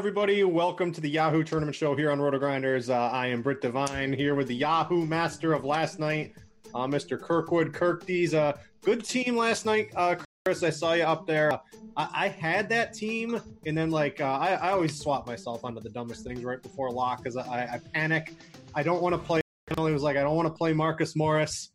[0.00, 0.42] Everybody?
[0.44, 2.88] Welcome to the Yahoo Tournament Show here on Roto Grinders.
[2.88, 6.32] Uh, I am Britt Devine here with the Yahoo Master of last night,
[6.74, 7.20] uh, Mr.
[7.20, 7.74] Kirkwood.
[7.74, 9.90] Kirk D's a good team last night.
[9.94, 11.52] Uh, Chris, I saw you up there.
[11.98, 15.82] I, I had that team, and then like uh, I, I, always swap myself onto
[15.82, 18.32] the dumbest things right before lock because I, I, panic.
[18.74, 19.42] I don't want to play.
[19.68, 21.72] It was like I don't want to play Marcus Morris.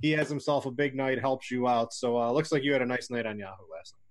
[0.00, 1.92] He has himself a big night, helps you out.
[1.92, 4.03] So uh, looks like you had a nice night on Yahoo last night.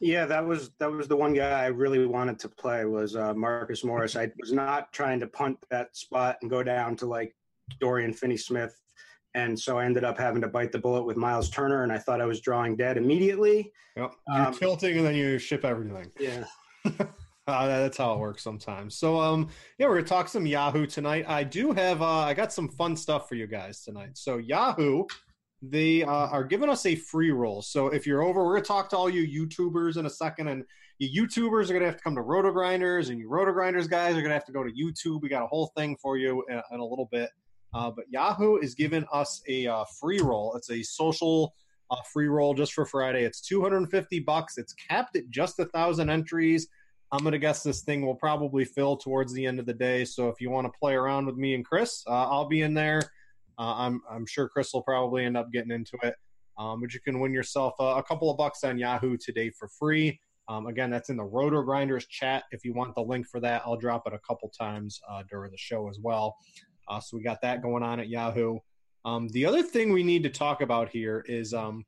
[0.00, 3.34] Yeah, that was that was the one guy I really wanted to play was uh,
[3.34, 4.16] Marcus Morris.
[4.16, 7.36] I was not trying to punt that spot and go down to like
[7.80, 8.80] Dorian Finney-Smith,
[9.34, 11.98] and so I ended up having to bite the bullet with Miles Turner, and I
[11.98, 13.72] thought I was drawing dead immediately.
[13.96, 14.12] Yep.
[14.28, 16.10] You're um, tilting, and then you ship everything.
[16.18, 16.44] Yeah.
[17.46, 18.94] Uh, that's how it works sometimes.
[18.94, 21.24] So, um, yeah, we're gonna talk some Yahoo tonight.
[21.26, 24.10] I do have, uh, I got some fun stuff for you guys tonight.
[24.16, 25.06] So, Yahoo
[25.62, 27.62] they uh, are giving us a free roll.
[27.62, 30.64] So if you're over, we're gonna talk to all you YouTubers in a second, and
[30.98, 34.16] you YouTubers are gonna have to come to Roto Grinders, and you Roto Grinders guys
[34.16, 35.20] are gonna have to go to YouTube.
[35.22, 37.30] We got a whole thing for you in, in a little bit.
[37.72, 40.54] Uh, but Yahoo is giving us a uh, free roll.
[40.56, 41.54] It's a social
[41.90, 43.24] uh, free roll just for Friday.
[43.24, 44.58] It's 250 bucks.
[44.58, 46.68] It's capped at just a thousand entries.
[47.12, 50.04] I'm gonna guess this thing will probably fill towards the end of the day.
[50.04, 52.72] So if you want to play around with me and Chris, uh, I'll be in
[52.72, 53.02] there.
[53.60, 56.14] Uh, I'm I'm sure Chris will probably end up getting into it.
[56.58, 59.68] Um, but you can win yourself a, a, couple of bucks on Yahoo today for
[59.68, 60.20] free.
[60.48, 62.44] Um, again, that's in the Roto Grinders chat.
[62.50, 65.52] If you want the link for that, I'll drop it a couple times uh, during
[65.52, 66.36] the show as well.
[66.88, 68.58] Uh, so we got that going on at Yahoo.
[69.04, 71.84] Um, the other thing we need to talk about here is, um,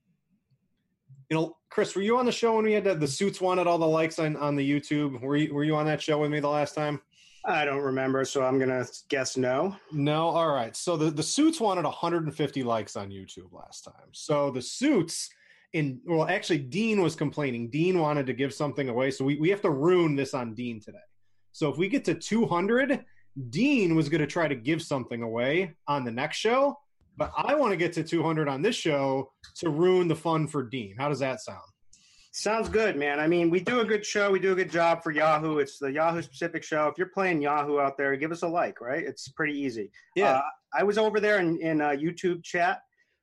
[1.29, 3.67] you know, Chris, were you on the show when we had the, the suits wanted
[3.67, 5.21] all the likes on, on the YouTube?
[5.21, 7.01] Were you, were you on that show with me the last time?
[7.45, 9.77] I don't remember, so I'm gonna guess no.
[9.91, 10.77] No, all right.
[10.77, 14.11] So the the suits wanted 150 likes on YouTube last time.
[14.13, 15.29] So the suits
[15.73, 17.71] in well, actually, Dean was complaining.
[17.71, 20.81] Dean wanted to give something away, so we we have to ruin this on Dean
[20.81, 20.99] today.
[21.53, 23.05] So if we get to 200,
[23.51, 26.79] Dean was to try to give something away on the next show,
[27.17, 30.63] but I want to get to 200 on this show to ruin the fun for
[30.63, 30.95] Dean.
[30.99, 31.72] How does that sound?
[32.35, 33.21] Sounds good, man.
[33.21, 34.31] I mean, we do a good show.
[34.31, 35.59] We do a good job for Yahoo.
[35.59, 36.89] It's the Yahoo specific show.
[36.89, 39.05] If you're playing Yahoo out there, give us a like, right?
[39.05, 39.91] It's pretty easy.
[40.17, 40.37] Yeah.
[40.37, 40.43] Uh,
[40.75, 42.81] I was over there in, in uh, YouTube chat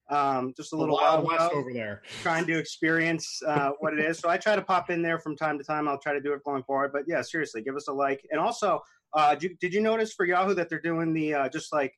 [0.09, 3.99] um, just a little a while ago, over there, trying to experience uh, what it
[3.99, 4.19] is.
[4.19, 5.87] So I try to pop in there from time to time.
[5.87, 6.91] I'll try to do it going forward.
[6.93, 8.25] But yeah, seriously, give us a like.
[8.31, 8.81] And also,
[9.13, 11.93] uh, did, you, did you notice for Yahoo that they're doing the uh, just like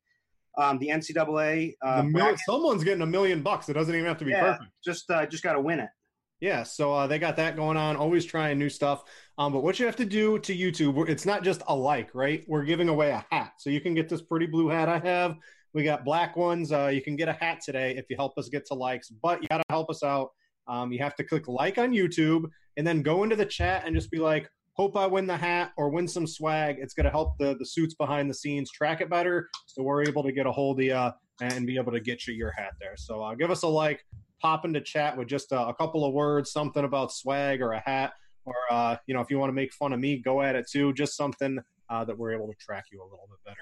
[0.57, 1.75] um, the NCAA?
[1.81, 3.69] Uh, the someone's getting a million bucks.
[3.69, 4.71] It doesn't even have to be yeah, perfect.
[4.83, 5.89] Just uh, just got to win it.
[6.41, 7.95] Yeah, so uh, they got that going on.
[7.95, 9.03] Always trying new stuff.
[9.37, 12.43] Um, but what you have to do to YouTube, it's not just a like, right?
[12.47, 15.37] We're giving away a hat, so you can get this pretty blue hat I have.
[15.73, 16.71] We got black ones.
[16.71, 19.09] Uh, you can get a hat today if you help us get to likes.
[19.09, 20.29] But you got to help us out.
[20.67, 22.45] Um, you have to click like on YouTube
[22.75, 25.73] and then go into the chat and just be like, "Hope I win the hat
[25.77, 28.99] or win some swag." It's going to help the the suits behind the scenes track
[28.99, 31.99] it better, so we're able to get a hold of you and be able to
[31.99, 32.95] get you your hat there.
[32.97, 34.03] So uh, give us a like
[34.41, 37.79] pop into chat with just a, a couple of words, something about swag or a
[37.79, 38.13] hat,
[38.45, 40.69] or uh, you know, if you want to make fun of me, go at it
[40.69, 40.93] too.
[40.93, 41.59] Just something
[41.89, 43.57] uh, that we're able to track you a little bit better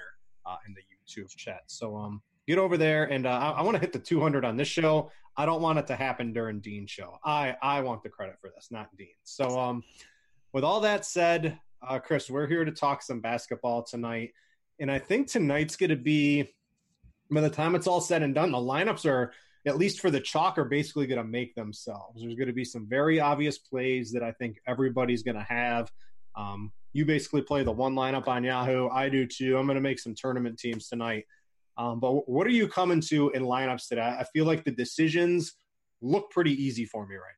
[0.46, 1.62] uh, in the YouTube chat.
[1.66, 4.56] So um, get over there, and uh, I, I want to hit the 200 on
[4.56, 5.10] this show.
[5.36, 7.18] I don't want it to happen during Dean's show.
[7.24, 9.08] I I want the credit for this, not Dean.
[9.24, 9.82] So um,
[10.52, 14.32] with all that said, uh, Chris, we're here to talk some basketball tonight,
[14.78, 16.52] and I think tonight's going to be
[17.30, 19.32] by the time it's all said and done, the lineups are
[19.66, 22.20] at least for the chalk, are basically going to make themselves.
[22.20, 25.90] There's going to be some very obvious plays that I think everybody's going to have.
[26.36, 28.88] Um, you basically play the one lineup on Yahoo.
[28.88, 29.58] I do too.
[29.58, 31.24] I'm going to make some tournament teams tonight.
[31.76, 34.02] Um, but what are you coming to in lineups today?
[34.02, 35.54] I feel like the decisions
[36.02, 37.32] look pretty easy for me right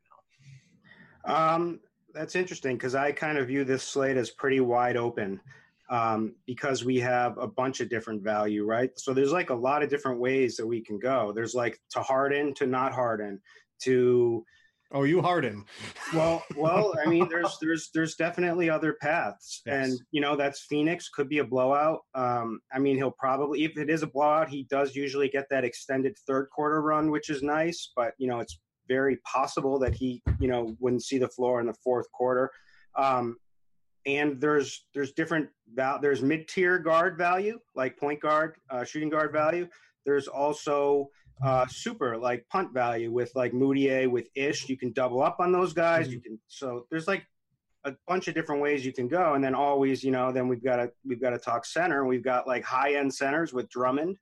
[1.27, 1.55] now.
[1.55, 1.81] Um,
[2.15, 5.41] that's interesting because I kind of view this slate as pretty wide open
[5.90, 8.90] um, because we have a bunch of different value, right?
[8.96, 11.32] So there's like a lot of different ways that we can go.
[11.34, 13.40] There's like to harden to not harden
[13.82, 14.44] to
[14.94, 15.64] Oh, you harden.
[16.12, 19.88] well, well, I mean, there's there's there's definitely other paths, yes.
[19.88, 22.00] and you know that's Phoenix could be a blowout.
[22.14, 25.64] Um, I mean, he'll probably if it is a blowout, he does usually get that
[25.64, 27.90] extended third quarter run, which is nice.
[27.96, 31.67] But you know, it's very possible that he you know wouldn't see the floor in
[31.67, 32.50] the fourth quarter.
[32.94, 33.37] Um,
[34.06, 39.08] and there's there's different val- there's mid tier guard value like point guard, uh, shooting
[39.08, 39.69] guard value.
[40.04, 41.08] There's also
[41.44, 44.69] uh, super like punt value with like Mudiay with Ish.
[44.69, 46.06] You can double up on those guys.
[46.06, 46.12] Mm-hmm.
[46.14, 47.25] You can so there's like
[47.84, 50.62] a bunch of different ways you can go, and then always you know then we've
[50.62, 52.04] got to we've got to talk center.
[52.04, 54.19] We've got like high end centers with Drummond,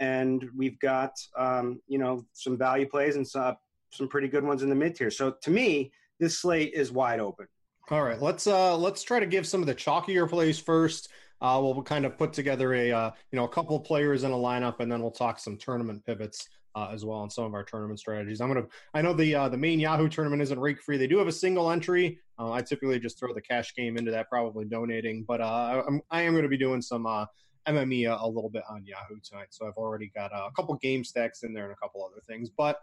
[0.00, 3.56] and we've got um, you know some value plays and some
[3.90, 5.10] some pretty good ones in the mid tier.
[5.10, 7.46] So to me, this slate is wide open.
[7.88, 11.08] All right, let's uh let's try to give some of the chalkier plays first.
[11.40, 14.36] Uh, we'll kind of put together a uh, you know a couple players in a
[14.36, 17.62] lineup, and then we'll talk some tournament pivots uh, as well on some of our
[17.62, 18.40] tournament strategies.
[18.40, 20.96] I'm gonna I know the uh, the main Yahoo tournament isn't rake free.
[20.96, 22.18] They do have a single entry.
[22.40, 26.02] Uh, I typically just throw the cash game into that, probably donating, but uh, I'm,
[26.10, 27.26] I am going to be doing some uh,
[27.68, 29.48] MME a, a, little bit on Yahoo tonight.
[29.50, 32.50] So I've already got a couple game stacks in there and a couple other things.
[32.50, 32.80] But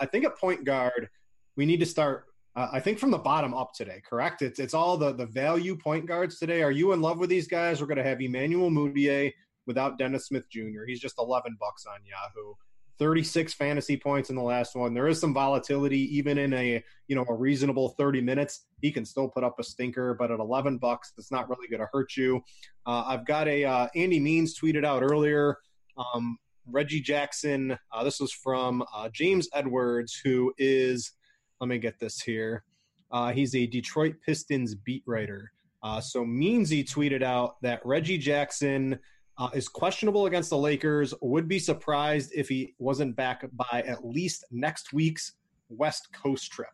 [0.00, 1.08] I think at point guard
[1.56, 2.26] we need to start
[2.56, 4.42] uh, I think from the bottom up today, correct?
[4.42, 6.62] It's it's all the the value point guards today.
[6.62, 7.80] Are you in love with these guys?
[7.80, 9.32] We're going to have Emmanuel Mudiay
[9.66, 10.84] without Dennis Smith Jr.
[10.86, 12.54] He's just 11 bucks on Yahoo.
[12.98, 14.94] 36 fantasy points in the last one.
[14.94, 18.66] There is some volatility even in a, you know, a reasonable 30 minutes.
[18.80, 21.80] He can still put up a stinker, but at 11 bucks, it's not really going
[21.80, 22.42] to hurt you.
[22.86, 25.58] Uh, I've got a uh, Andy Means tweeted out earlier.
[25.98, 27.78] Um, Reggie Jackson.
[27.92, 31.12] Uh, this was from uh, James Edwards, who is
[31.60, 32.64] let me get this here.
[33.10, 35.52] Uh, he's a Detroit Pistons beat writer.
[35.82, 38.98] Uh, so Meansy tweeted out that Reggie Jackson
[39.38, 41.14] uh, is questionable against the Lakers.
[41.22, 45.32] Would be surprised if he wasn't back by at least next week's
[45.68, 46.68] West Coast trip.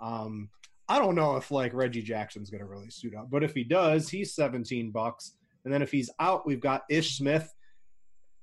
[0.00, 0.48] Um,
[0.88, 3.64] I don't know if like Reggie Jackson's going to really suit up, but if he
[3.64, 5.34] does, he's 17 bucks.
[5.64, 7.52] And then if he's out, we've got Ish Smith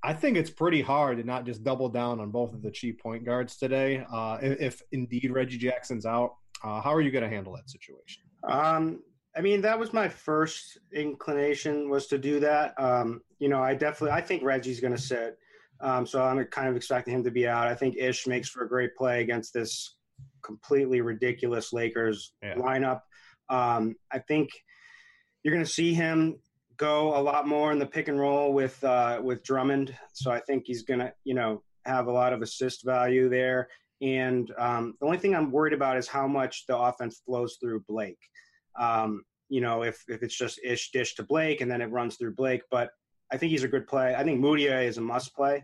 [0.03, 3.01] I think it's pretty hard to not just double down on both of the cheap
[3.01, 4.03] point guards today.
[4.11, 7.69] Uh, if, if, indeed Reggie Jackson's out, uh, how are you going to handle that
[7.69, 8.23] situation?
[8.49, 9.01] Um,
[9.35, 12.73] I mean, that was my first inclination was to do that.
[12.79, 15.37] Um, you know, I definitely I think Reggie's going to sit,
[15.79, 17.67] um, so I'm kind of expecting him to be out.
[17.67, 19.95] I think Ish makes for a great play against this
[20.43, 22.55] completely ridiculous Lakers yeah.
[22.55, 23.01] lineup.
[23.49, 24.49] Um, I think
[25.43, 26.39] you're going to see him
[26.77, 29.95] go a lot more in the pick and roll with uh, with Drummond.
[30.13, 33.67] So I think he's gonna, you know, have a lot of assist value there.
[34.01, 37.85] And um, the only thing I'm worried about is how much the offense flows through
[37.87, 38.19] Blake.
[38.79, 42.15] Um, you know, if if it's just ish dish to Blake and then it runs
[42.15, 42.89] through Blake, but
[43.31, 44.15] I think he's a good play.
[44.15, 45.63] I think Mudiay is a must play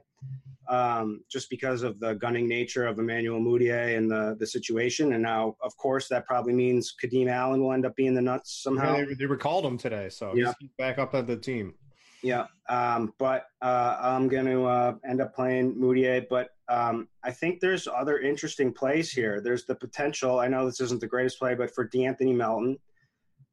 [0.70, 5.14] um, just because of the gunning nature of Emmanuel Mudiay and the the situation.
[5.14, 8.62] And now, of course, that probably means Kadeem Allen will end up being the nuts
[8.64, 8.98] somehow.
[8.98, 10.54] Yeah, they, they recalled him today, so yeah.
[10.60, 11.74] he's back up at the team.
[12.24, 16.26] Yeah, um, but uh, I'm going to uh, end up playing Mudiay.
[16.28, 19.40] But um, I think there's other interesting plays here.
[19.40, 20.40] There's the potential.
[20.40, 22.78] I know this isn't the greatest play, but for De'Anthony Melton,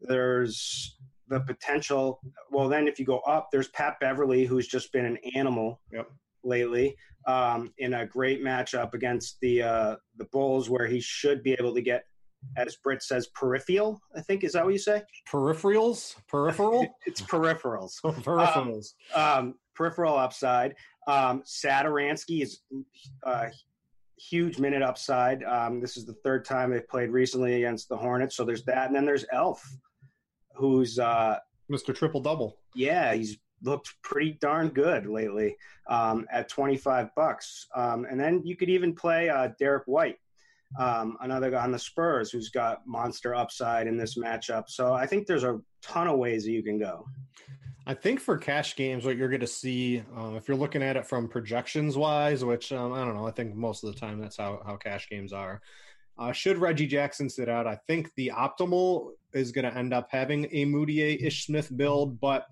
[0.00, 0.93] there's
[1.28, 2.20] the potential.
[2.50, 5.80] Well, then if you go up, there's Pat Beverley, who's just been an animal.
[5.92, 6.08] Yep
[6.44, 11.52] lately um, in a great matchup against the uh, the Bulls, where he should be
[11.52, 12.04] able to get,
[12.56, 14.00] as Britt says, peripheral.
[14.16, 15.02] I think is that what you say?
[15.30, 16.86] Peripherals, peripheral.
[17.06, 17.94] it's peripherals.
[18.04, 18.94] peripherals.
[19.14, 20.74] Um, um, peripheral upside.
[21.06, 22.60] Um, Satoransky is
[23.24, 23.46] uh,
[24.18, 25.42] huge minute upside.
[25.44, 28.86] Um, this is the third time they've played recently against the Hornets, so there's that,
[28.86, 29.62] and then there's Elf,
[30.54, 31.38] who's uh,
[31.70, 31.94] Mr.
[31.94, 32.58] Triple Double.
[32.74, 35.56] Yeah, he's looked pretty darn good lately
[35.88, 37.66] um, at 25 bucks.
[37.74, 40.18] Um, and then you could even play uh, Derrick White,
[40.78, 44.64] um, another guy on the Spurs who's got monster upside in this matchup.
[44.68, 47.06] So I think there's a ton of ways that you can go.
[47.86, 50.96] I think for cash games, what you're going to see, um, if you're looking at
[50.96, 54.20] it from projections wise, which um, I don't know, I think most of the time
[54.20, 55.60] that's how, how cash games are.
[56.18, 60.08] Uh, should Reggie Jackson sit out, I think the optimal is going to end up
[60.10, 62.46] having a Mudiay Ish Smith build, but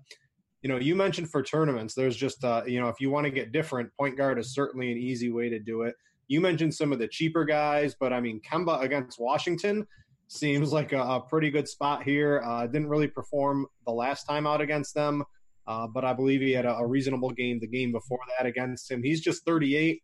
[0.61, 3.29] you know, you mentioned for tournaments, there's just, uh, you know, if you want to
[3.29, 5.95] get different, point guard is certainly an easy way to do it.
[6.29, 9.85] You mentioned some of the cheaper guys, but I mean, Kemba against Washington
[10.29, 12.41] seems like a, a pretty good spot here.
[12.45, 15.23] Uh, didn't really perform the last time out against them,
[15.67, 18.89] uh, but I believe he had a, a, reasonable game the game before that against
[18.89, 19.03] him.
[19.03, 20.01] He's just 38.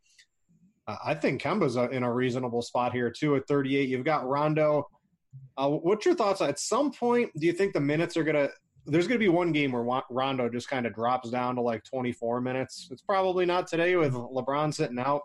[0.90, 3.90] Uh, I think Kemba's in a reasonable spot here too at 38.
[3.90, 4.88] You've got Rondo.
[5.58, 6.42] Uh, what's your thoughts?
[6.42, 8.50] At some point, do you think the minutes are gonna?
[8.86, 12.42] There's gonna be one game where Rondo just kind of drops down to like 24
[12.42, 12.88] minutes.
[12.92, 15.22] It's probably not today with LeBron sitting out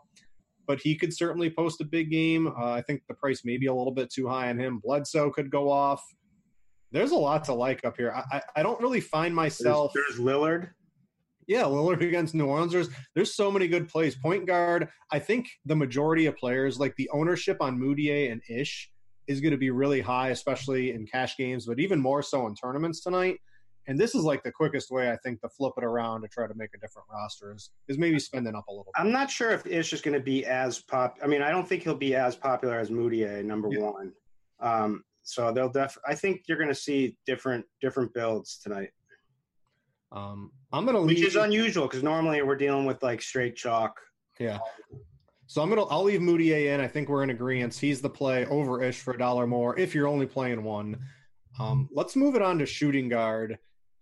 [0.66, 2.46] but he could certainly post a big game.
[2.46, 4.80] Uh, I think the price may be a little bit too high on him.
[4.82, 6.02] Bledsoe could go off.
[6.90, 8.12] There's a lot to like up here.
[8.12, 9.92] I, I, I don't really find myself.
[9.94, 10.70] There's, there's, Lillard.
[11.46, 12.72] Yeah, Lillard against New Orleans.
[12.72, 14.16] There's, there's so many good plays.
[14.16, 14.88] Point guard.
[15.12, 18.90] I think the majority of players, like the ownership on Mudiay and Ish,
[19.26, 22.54] is going to be really high, especially in cash games, but even more so in
[22.54, 23.38] tournaments tonight.
[23.86, 26.46] And this is like the quickest way I think to flip it around to try
[26.46, 28.84] to make a different roster is is maybe spending up a little.
[28.84, 29.00] Bit.
[29.00, 31.18] I'm not sure if Ish is going to be as pop.
[31.22, 33.80] I mean, I don't think he'll be as popular as Mudiay, number yeah.
[33.80, 34.12] one.
[34.60, 35.98] Um, so they'll def.
[36.06, 38.90] I think you're going to see different different builds tonight.
[40.14, 43.56] Um, I'm going to leave, which is unusual because normally we're dealing with like straight
[43.56, 44.00] chalk.
[44.38, 44.58] Yeah.
[45.46, 46.80] So I'm gonna I'll leave Mudiay in.
[46.80, 47.74] I think we're in agreement.
[47.74, 50.98] He's the play over Ish for a dollar more if you're only playing one.
[51.60, 53.58] Um, let's move it on to shooting guard.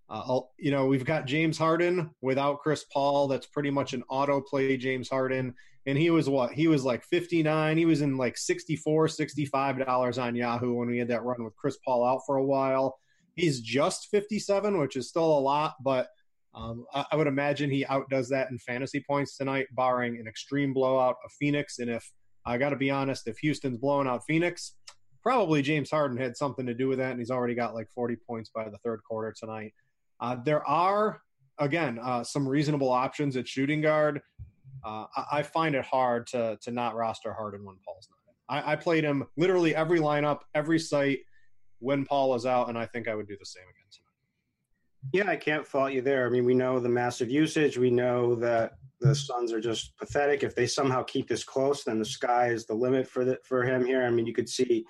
[0.09, 3.28] Uh, you know, we've got James Harden without Chris Paul.
[3.28, 5.54] That's pretty much an auto play James Harden.
[5.87, 6.52] And he was what?
[6.52, 7.76] He was like 59.
[7.76, 11.57] He was in like 64, 65 dollars on Yahoo when we had that run with
[11.57, 12.99] Chris Paul out for a while.
[13.35, 16.09] He's just 57, which is still a lot, but
[16.55, 20.75] um, I, I, would imagine he outdoes that in fantasy points tonight, barring an extreme
[20.75, 21.79] blowout of Phoenix.
[21.79, 22.11] And if
[22.45, 24.75] I got to be honest, if Houston's blowing out Phoenix,
[25.23, 28.17] probably James Harden had something to do with that, and he's already got like 40
[28.27, 29.73] points by the third quarter tonight.
[30.21, 31.23] Uh, there are
[31.59, 34.21] again uh, some reasonable options at shooting guard.
[34.85, 38.65] Uh, I, I, find it hard to to not roster Harden when Paul's not.
[38.65, 41.21] I, I played him literally every lineup, every site
[41.83, 44.12] when Paul is out, and I think I would do the same again tonight.
[45.12, 46.27] Yeah, I can't fault you there.
[46.27, 47.77] I mean, we know the massive usage.
[47.77, 50.45] We know that the Suns are just pathetic.
[50.45, 53.65] If they somehow keep this close, then the sky is the limit for the, for
[53.65, 54.05] him here.
[54.05, 54.85] I mean, you could see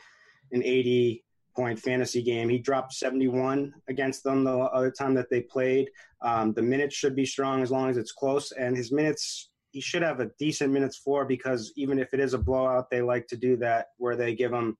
[0.52, 1.24] an 80
[1.56, 2.50] point fantasy game.
[2.50, 5.90] He dropped 71 against them the other time that they played.
[6.20, 9.80] Um, the minutes should be strong as long as it's close, and his minutes he
[9.80, 13.26] should have a decent minutes for because even if it is a blowout, they like
[13.28, 14.76] to do that where they give him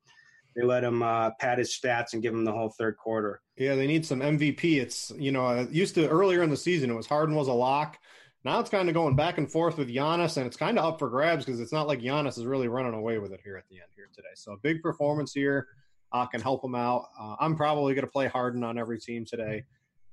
[0.54, 3.40] they let him uh, pad his stats and give him the whole third quarter.
[3.56, 4.80] Yeah, they need some MVP.
[4.80, 7.98] It's you know used to earlier in the season it was Harden was a lock.
[8.44, 10.98] Now it's kind of going back and forth with Giannis, and it's kind of up
[10.98, 13.68] for grabs because it's not like Giannis is really running away with it here at
[13.68, 14.28] the end here today.
[14.34, 15.68] So a big performance here
[16.12, 17.06] uh, can help them out.
[17.18, 19.64] Uh, I'm probably going to play Harden on every team today.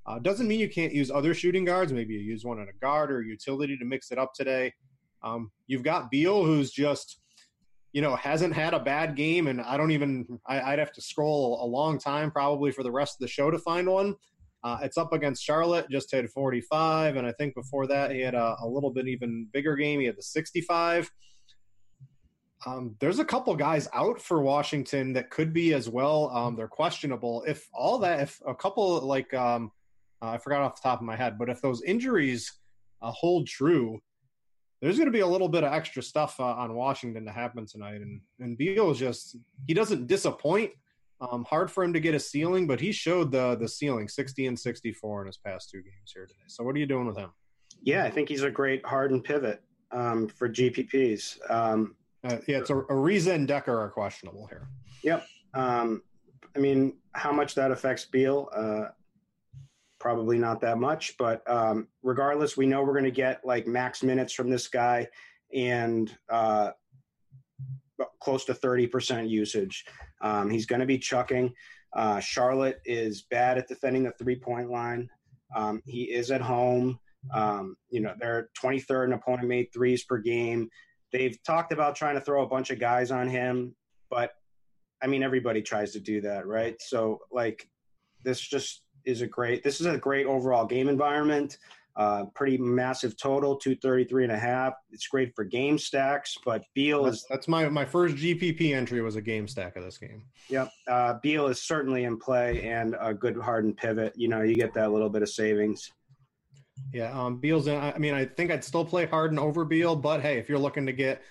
[0.06, 1.92] Uh, doesn't mean you can't use other shooting guards.
[1.92, 4.74] Maybe you use one in a guard or utility to mix it up today.
[5.22, 7.20] Um, you've got Beal, who's just,
[7.92, 10.40] you know, hasn't had a bad game, and I don't even.
[10.46, 13.50] I, would have to scroll a long time probably for the rest of the show
[13.50, 14.16] to find one.
[14.64, 18.36] Uh, it's up against Charlotte, just had 45, and I think before that he had
[18.36, 20.02] a, a little bit even bigger game.
[20.02, 21.10] He had the 65.
[22.66, 26.30] Um, there's a couple guys out for Washington that could be as well.
[26.30, 27.44] Um, they're questionable.
[27.48, 29.72] If all that, if a couple like um,
[30.22, 32.52] uh, I forgot off the top of my head, but if those injuries
[33.02, 34.00] uh, hold true,
[34.82, 37.66] there's going to be a little bit of extra stuff uh, on Washington to happen
[37.66, 38.02] tonight.
[38.02, 40.72] And and Beal is just he doesn't disappoint.
[41.22, 44.48] Um, hard for him to get a ceiling, but he showed the the ceiling, 60
[44.48, 46.40] and 64 in his past two games here today.
[46.48, 47.32] So what are you doing with him?
[47.82, 51.38] Yeah, I think he's a great hardened pivot um, for GPPs.
[51.50, 54.68] Um, uh, yeah, it's a, Ariza and Dekker are questionable here.
[55.04, 55.26] Yep.
[55.54, 56.04] Um,
[56.56, 58.50] I mean, how much that affects Beal?
[58.54, 58.90] Uh,
[60.00, 64.02] probably not that much, but um, regardless, we know we're going to get like max
[64.04, 65.08] minutes from this guy
[65.54, 66.72] and uh,
[68.22, 69.86] close to 30% usage.
[70.22, 71.54] Um, he's going to be chucking.
[71.96, 75.10] Uh, Charlotte is bad at defending the three point line.
[75.56, 77.00] Um, he is at home.
[77.34, 80.70] Um, you know, they're 23rd in opponent made threes per game.
[81.12, 83.76] They've talked about trying to throw a bunch of guys on him,
[84.10, 84.32] but
[85.02, 86.76] I mean, everybody tries to do that, right?
[86.80, 87.68] So, like,
[88.24, 91.58] this just is a great, this is a great overall game environment.
[91.96, 94.74] Uh, pretty massive total, 233 and a half.
[94.92, 97.26] It's great for game stacks, but Beal is.
[97.30, 100.24] That's my, my first GPP entry was a game stack of this game.
[100.50, 100.72] Yep.
[100.88, 104.14] Uh, Beal is certainly in play and a good hardened pivot.
[104.16, 105.92] You know, you get that little bit of savings.
[106.94, 107.68] Yeah, um, Beal's.
[107.68, 110.60] In, I mean, I think I'd still play Harden over Beal, but hey, if you're
[110.60, 111.22] looking to get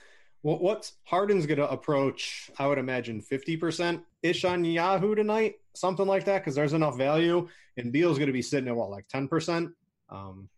[0.43, 5.57] what what's Harden's going to approach, I would imagine fifty percent ish on Yahoo tonight,
[5.75, 8.91] something like that, because there's enough value, and Beal's going to be sitting at what
[8.91, 9.71] like ten percent.
[10.09, 10.49] Um,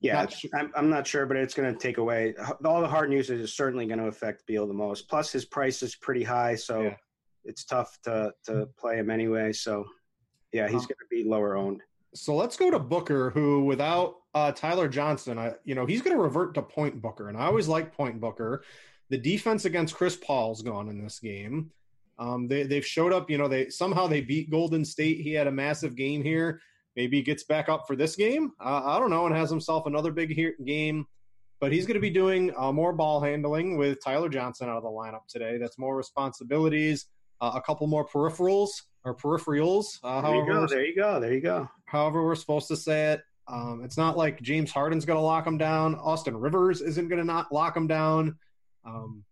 [0.00, 2.34] Yeah, I'm, I'm not sure, but it's going to take away
[2.64, 5.08] all the hard news is certainly going to affect Beal the most.
[5.08, 6.96] Plus, his price is pretty high, so yeah.
[7.44, 9.52] it's tough to to play him anyway.
[9.52, 9.84] So,
[10.52, 11.82] yeah, he's going to be lower owned.
[12.14, 16.16] So let's go to Booker, who without uh, Tyler Johnson, I, you know, he's going
[16.16, 18.62] to revert to point Booker, and I always like point Booker.
[19.10, 21.70] The defense against Chris Paul's gone in this game.
[22.18, 23.30] Um, they, they've showed up.
[23.30, 25.20] You know, they somehow they beat Golden State.
[25.20, 26.60] He had a massive game here.
[26.96, 28.50] Maybe he gets back up for this game.
[28.60, 31.06] Uh, I don't know, and has himself another big he- game.
[31.60, 34.82] But he's going to be doing uh, more ball handling with Tyler Johnson out of
[34.82, 35.58] the lineup today.
[35.58, 37.06] That's more responsibilities,
[37.40, 38.70] uh, a couple more peripherals
[39.04, 39.98] or peripherals.
[40.04, 40.66] Uh, there you go.
[40.66, 41.20] There you go.
[41.20, 41.68] There you go.
[41.86, 43.22] However, we're supposed to say it.
[43.48, 45.94] Um, it's not like James Harden's going to lock him down.
[45.96, 48.36] Austin Rivers isn't going to not lock him down.
[48.88, 49.24] Um,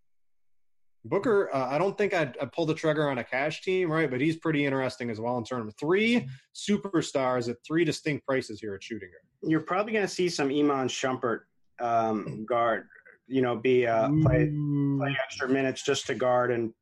[1.08, 4.10] Booker, uh, I don't think I'd, I'd, pull the trigger on a cash team, right?
[4.10, 8.60] But he's pretty interesting as well in terms of three superstars at three distinct prices
[8.60, 9.50] here at shooting guard.
[9.50, 11.40] You're probably going to see some Iman Shumpert
[11.80, 12.88] um, guard,
[13.28, 14.50] you know, be uh, play
[14.98, 16.72] play extra minutes just to guard and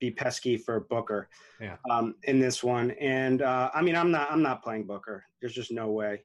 [0.00, 1.28] be pesky for Booker.
[1.60, 1.76] Yeah.
[1.90, 5.24] Um, in this one, and uh, I mean, I'm not I'm not playing Booker.
[5.40, 6.22] There's just no way.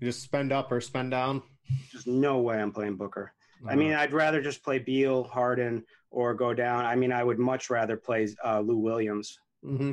[0.00, 1.42] You just spend up or spend down.
[1.90, 3.32] Just no way I'm playing Booker.
[3.66, 6.84] I mean, I'd rather just play Beal, Harden, or go down.
[6.84, 9.38] I mean, I would much rather play uh, Lou Williams.
[9.64, 9.92] Mm-hmm.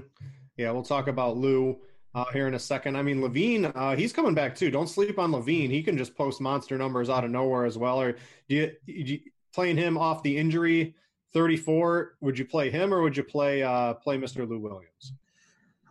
[0.57, 1.79] Yeah, we'll talk about Lou
[2.13, 2.97] uh, here in a second.
[2.97, 4.69] I mean, LaVine, uh, he's coming back too.
[4.69, 5.69] Don't sleep on LaVine.
[5.69, 8.01] He can just post monster numbers out of nowhere as well.
[8.01, 8.13] Or
[8.49, 9.19] do you, do you
[9.53, 10.95] playing him off the injury
[11.33, 12.17] 34?
[12.21, 14.47] Would you play him or would you play uh, play Mr.
[14.47, 15.13] Lou Williams?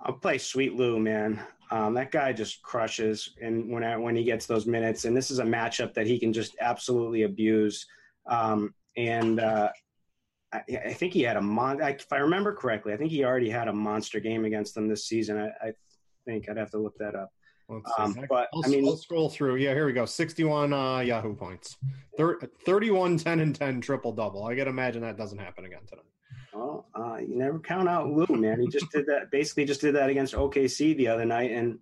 [0.02, 1.40] I'll play Sweet Lou, man.
[1.70, 5.30] Um, that guy just crushes, and when I, when he gets those minutes, and this
[5.30, 7.86] is a matchup that he can just absolutely abuse.
[8.26, 9.70] Um, and uh,
[10.52, 11.80] I, I, think he had a mon.
[11.80, 15.06] If I remember correctly, I think he already had a monster game against them this
[15.06, 15.38] season.
[15.38, 15.72] I, I
[16.24, 17.30] think I'd have to look that up.
[17.98, 19.56] Um, but I'll, I mean, I'll scroll through.
[19.56, 20.04] Yeah, here we go.
[20.04, 21.76] 61 uh, Yahoo points,
[22.16, 24.44] Thir- 31, 10, and 10 triple double.
[24.44, 26.04] I can imagine that doesn't happen again tonight.
[26.54, 28.60] Oh, uh, you never count out Lou, man.
[28.60, 29.30] He just did that.
[29.30, 31.78] Basically, just did that against OKC the other night, and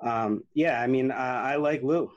[0.00, 2.10] um, yeah, I mean, I, I like Lou.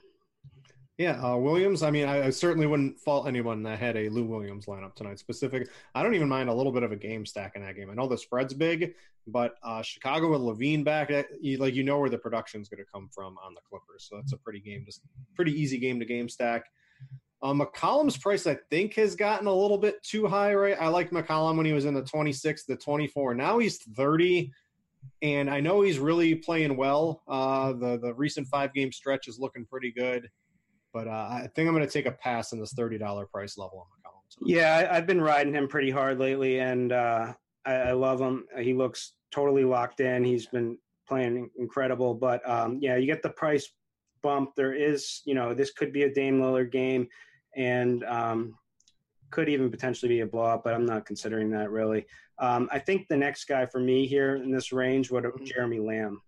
[0.97, 1.83] Yeah, uh, Williams.
[1.83, 5.19] I mean, I, I, certainly wouldn't fault anyone that had a Lou Williams lineup tonight.
[5.19, 5.69] Specific.
[5.93, 7.91] I don't even mind a little bit of a game stack in that game.
[7.91, 8.95] I know the spread's big,
[9.27, 12.91] but uh, Chicago with LaVine back, you, like you know where the production's going to
[12.91, 14.07] come from on the Clippers.
[14.09, 15.01] So that's a pretty game, just
[15.35, 16.65] pretty easy game to game stack.
[17.41, 20.75] Um, McCollum's price, I think, has gotten a little bit too high, right?
[20.79, 23.35] I liked McCollum when he was in the 26, the 24.
[23.35, 24.51] Now he's 30,
[25.21, 27.21] and I know he's really playing well.
[27.27, 30.27] Uh, the the recent five game stretch is looking pretty good,
[30.93, 33.79] but uh, I think I'm going to take a pass in this $30 price level
[33.79, 34.47] on McCollum.
[34.47, 37.33] Yeah, I, have been riding him pretty hard lately, and uh,
[37.65, 38.45] I, I, love him.
[38.59, 40.23] He looks totally locked in.
[40.23, 43.69] He's been playing incredible, but um, yeah, you get the price
[44.21, 44.51] bump.
[44.55, 47.07] There is, you know, this could be a Dame Lillard game
[47.57, 48.57] and um,
[49.31, 52.05] could even potentially be a blowout, but I'm not considering that really.
[52.39, 55.43] Um, I think the next guy for me here in this range would mm-hmm.
[55.43, 56.21] Jeremy Lamb.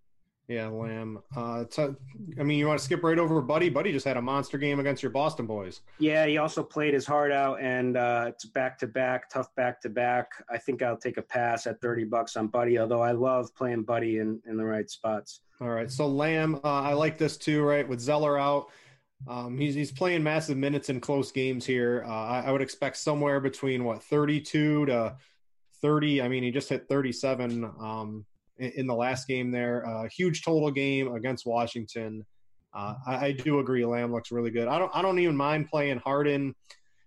[0.48, 1.20] Yeah, Lamb.
[1.36, 1.94] Uh, t-
[2.36, 3.68] I mean, you want to skip right over Buddy?
[3.68, 5.82] Buddy just had a monster game against your Boston boys.
[6.00, 9.80] Yeah, he also played his heart out, and uh, it's back to back, tough back
[9.82, 10.32] to back.
[10.50, 13.84] I think I'll take a pass at thirty bucks on Buddy, although I love playing
[13.84, 15.42] Buddy in in the right spots.
[15.60, 17.62] All right, so Lamb, uh, I like this too.
[17.62, 18.70] Right, with Zeller out,
[19.28, 22.04] um, he's he's playing massive minutes in close games here.
[22.06, 25.16] Uh, I, I, would expect somewhere between what 32 to
[25.82, 26.22] 30.
[26.22, 28.24] I mean, he just hit 37 um,
[28.58, 29.86] in, in, the last game there.
[29.86, 32.24] Uh, huge total game against Washington.
[32.72, 33.84] Uh, I, I, do agree.
[33.84, 34.68] Lamb looks really good.
[34.68, 36.54] I don't I don't even mind playing Harden.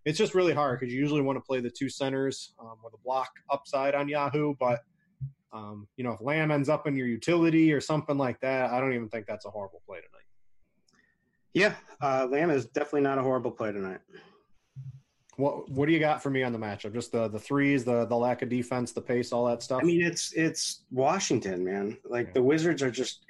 [0.05, 2.93] It's just really hard because you usually want to play the two centers um, with
[2.93, 4.81] a block upside on Yahoo, but
[5.53, 8.79] um, you know if Lamb ends up in your utility or something like that, I
[8.81, 10.12] don't even think that's a horrible play tonight.
[11.53, 13.99] Yeah, uh, Lamb is definitely not a horrible play tonight.
[15.37, 16.93] What What do you got for me on the matchup?
[16.93, 19.81] Just the the threes, the the lack of defense, the pace, all that stuff.
[19.81, 21.97] I mean, it's it's Washington, man.
[22.05, 22.33] Like yeah.
[22.33, 23.25] the Wizards are just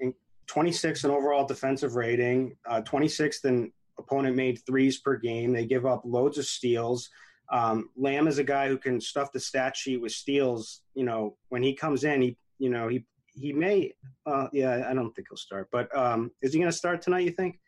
[0.47, 5.53] 26th in overall defensive rating, uh, 26th in opponent made threes per game.
[5.53, 7.09] They give up loads of steals.
[7.51, 10.81] Um, Lamb is a guy who can stuff the stat sheet with steals.
[10.95, 13.93] You know, when he comes in, he you know he he may.
[14.25, 17.25] Uh, yeah, I don't think he'll start, but um, is he going to start tonight?
[17.25, 17.59] You think?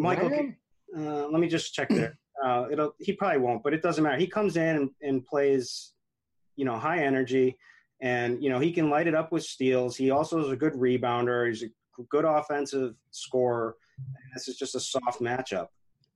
[0.00, 0.32] Michael,
[0.96, 2.18] uh, let me just check there.
[2.42, 4.16] Uh, it'll he probably won't, but it doesn't matter.
[4.16, 5.92] He comes in and, and plays,
[6.56, 7.58] you know, high energy,
[8.00, 9.94] and you know he can light it up with steals.
[9.94, 11.48] He also is a good rebounder.
[11.48, 11.66] He's a
[12.08, 13.76] good offensive scorer.
[14.32, 15.66] This is just a soft matchup.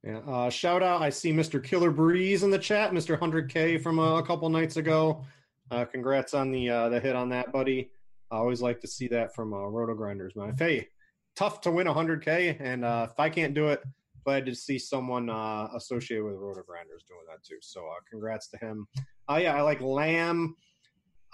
[0.03, 0.21] Yeah.
[0.21, 1.03] Uh, shout out!
[1.03, 1.63] I see Mr.
[1.63, 3.19] Killer Breeze in the chat, Mr.
[3.19, 5.27] Hundred K from a, a, couple nights ago.
[5.71, 7.91] Uh, congrats on the uh, the hit on that, buddy.
[8.31, 10.57] I always like to see that from uh, Roto Grinders, man.
[10.59, 10.89] Hey,
[11.37, 12.61] tough to win 100K.
[12.61, 13.83] And uh, if I can't do it,
[14.25, 17.59] glad to see someone uh, associated with Roto Grinders doing that too.
[17.61, 18.87] So uh, congrats to him.
[19.29, 20.57] Oh, yeah, I like Lamb.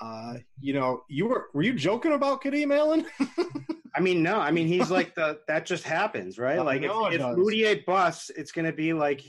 [0.00, 3.04] Uh, you know, you were were you joking about Kadeem Allen?
[3.94, 4.40] I mean, no.
[4.40, 6.58] I mean, he's like the that just happens, right?
[6.58, 7.20] I like if, if.
[7.20, 9.22] Mudiay busts, it's going to be like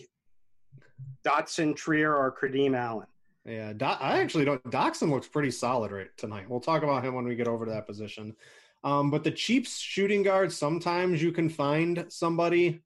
[1.27, 3.07] Dotson, Trier, or Kadeem Allen.
[3.45, 4.63] Yeah, Do- I actually don't.
[4.65, 6.49] Dotson looks pretty solid right tonight.
[6.49, 8.36] We'll talk about him when we get over to that position.
[8.84, 12.82] Um, but the Chiefs shooting guard, sometimes you can find somebody.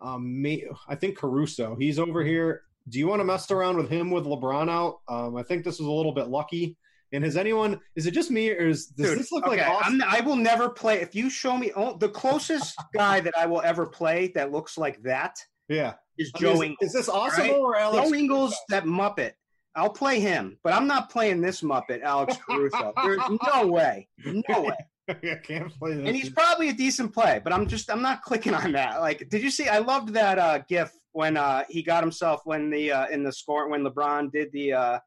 [0.00, 2.62] Um, may, I think Caruso, he's over here.
[2.88, 5.00] Do you want to mess around with him with LeBron out?
[5.08, 6.76] Um, I think this was a little bit lucky.
[7.12, 7.78] And has anyone?
[7.94, 10.02] Is it just me, or is does Dude, this look okay, like Austin?
[10.02, 11.00] I'm, I will never play.
[11.00, 14.78] If you show me oh, the closest guy that I will ever play that looks
[14.78, 15.38] like that
[15.68, 16.78] yeah, is I Joe mean, Ingles.
[16.80, 17.52] is, is this awesome right?
[17.52, 18.08] or Alex?
[18.08, 19.32] Joe Ingles, that Muppet.
[19.74, 22.92] I'll play him, but I'm not playing this Muppet, Alex Caruso.
[23.02, 23.20] There's
[23.52, 24.76] no way, no way.
[25.22, 26.06] I can't play this.
[26.06, 29.00] And he's probably a decent play, but I'm just I'm not clicking on that.
[29.00, 29.68] Like, did you see?
[29.68, 33.32] I loved that uh, GIF when uh, he got himself when the uh, in the
[33.32, 34.98] score when LeBron did the uh,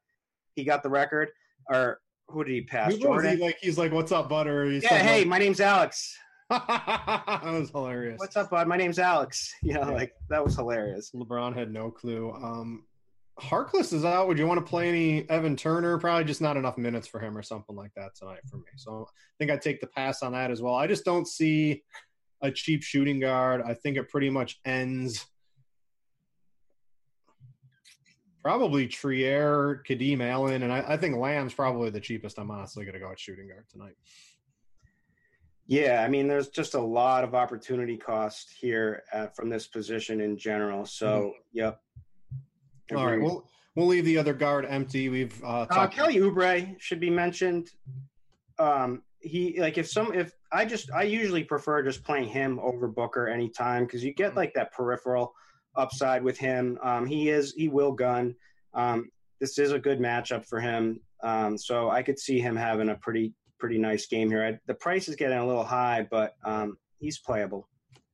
[0.54, 1.28] he got the record
[1.68, 2.94] or who did he pass?
[2.96, 3.36] Who was he?
[3.36, 6.16] Like he's like, "What's up, butter?" He's Yeah, hey, my name's Alex.
[6.50, 8.18] that was hilarious.
[8.18, 8.68] What's up, bud?
[8.68, 9.52] My name's Alex.
[9.62, 9.90] You know, Yeah.
[9.90, 11.10] like that was hilarious.
[11.14, 12.32] LeBron had no clue.
[12.32, 12.84] Um,
[13.40, 14.28] Harkless is out.
[14.28, 15.98] Would you want to play any Evan Turner?
[15.98, 18.64] Probably just not enough minutes for him or something like that tonight for me.
[18.76, 20.74] So I think I'd take the pass on that as well.
[20.74, 21.82] I just don't see
[22.42, 23.62] a cheap shooting guard.
[23.62, 25.26] I think it pretty much ends
[28.46, 32.38] probably Trier, Kadeem Allen, and I, I think Lamb's probably the cheapest.
[32.38, 33.96] I'm honestly going to go at shooting guard tonight.
[35.66, 40.20] Yeah, I mean, there's just a lot of opportunity cost here uh, from this position
[40.20, 40.86] in general.
[40.86, 41.80] So, yep.
[42.94, 45.08] All right, we'll we'll leave the other guard empty.
[45.08, 45.86] We've uh, Uh.
[45.88, 47.70] Kelly Oubre should be mentioned.
[48.58, 52.88] Um, he like if some if I just I usually prefer just playing him over
[52.88, 55.34] Booker anytime because you get like that peripheral
[55.74, 56.78] upside with him.
[56.82, 58.34] Um, he is he will gun.
[58.74, 61.00] Um, this is a good matchup for him.
[61.22, 64.44] Um, so I could see him having a pretty pretty nice game here.
[64.44, 67.68] I, the price is getting a little high, but um, he's playable.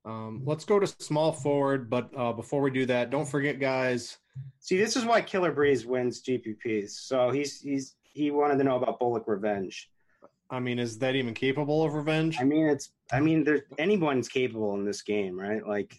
[0.05, 4.19] Um, let's go to small forward, but uh, before we do that, don't forget, guys.
[4.61, 6.91] See, this is why Killer Breeze wins GPPs.
[6.91, 9.91] So he's he's he wanted to know about Bullock Revenge.
[10.51, 12.37] I mean, is that even capable of revenge?
[12.39, 12.91] I mean, it's.
[13.11, 15.67] I mean, there's anyone's capable in this game, right?
[15.67, 15.97] Like,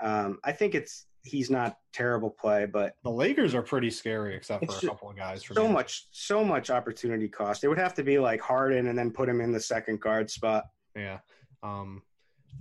[0.00, 4.64] um, I think it's he's not terrible play, but The Lakers are pretty scary, except
[4.64, 5.42] for a couple of guys.
[5.42, 5.74] For so me.
[5.74, 7.62] much, so much opportunity cost.
[7.62, 10.30] It would have to be like Harden and then put him in the second guard
[10.30, 10.64] spot.
[10.96, 11.18] Yeah.
[11.62, 12.02] Um,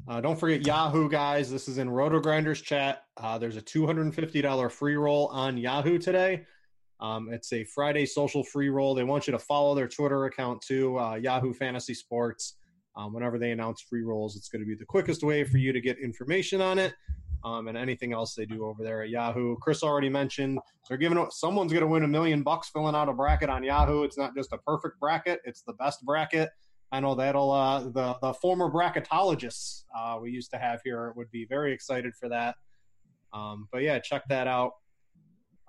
[0.07, 1.51] uh, don't forget Yahoo, guys.
[1.51, 3.03] This is in Roto Grinders chat.
[3.17, 6.45] Uh, there's a $250 free roll on Yahoo today.
[6.99, 8.95] Um, it's a Friday social free roll.
[8.95, 12.55] They want you to follow their Twitter account too, uh, Yahoo Fantasy Sports.
[12.95, 15.71] Um, whenever they announce free rolls, it's going to be the quickest way for you
[15.71, 16.93] to get information on it.
[17.43, 19.57] Um, and anything else they do over there at Yahoo.
[19.57, 20.57] Chris already mentioned
[20.89, 24.03] they're giving someone's going to win a million bucks filling out a bracket on Yahoo.
[24.03, 26.49] It's not just a perfect bracket; it's the best bracket.
[26.91, 31.29] I know that'll uh, the the former bracketologists uh, we used to have here would
[31.31, 32.55] be very excited for that.
[33.33, 34.71] Um, but yeah, check that out.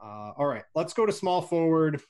[0.02, 2.00] Uh, all right, let's go to small forward.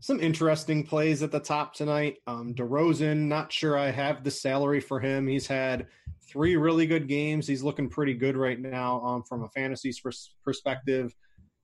[0.00, 2.16] Some interesting plays at the top tonight.
[2.26, 5.28] Um, DeRozan, not sure I have the salary for him.
[5.28, 5.86] He's had
[6.26, 7.46] three really good games.
[7.46, 11.14] He's looking pretty good right now um, from a fantasy pers- perspective.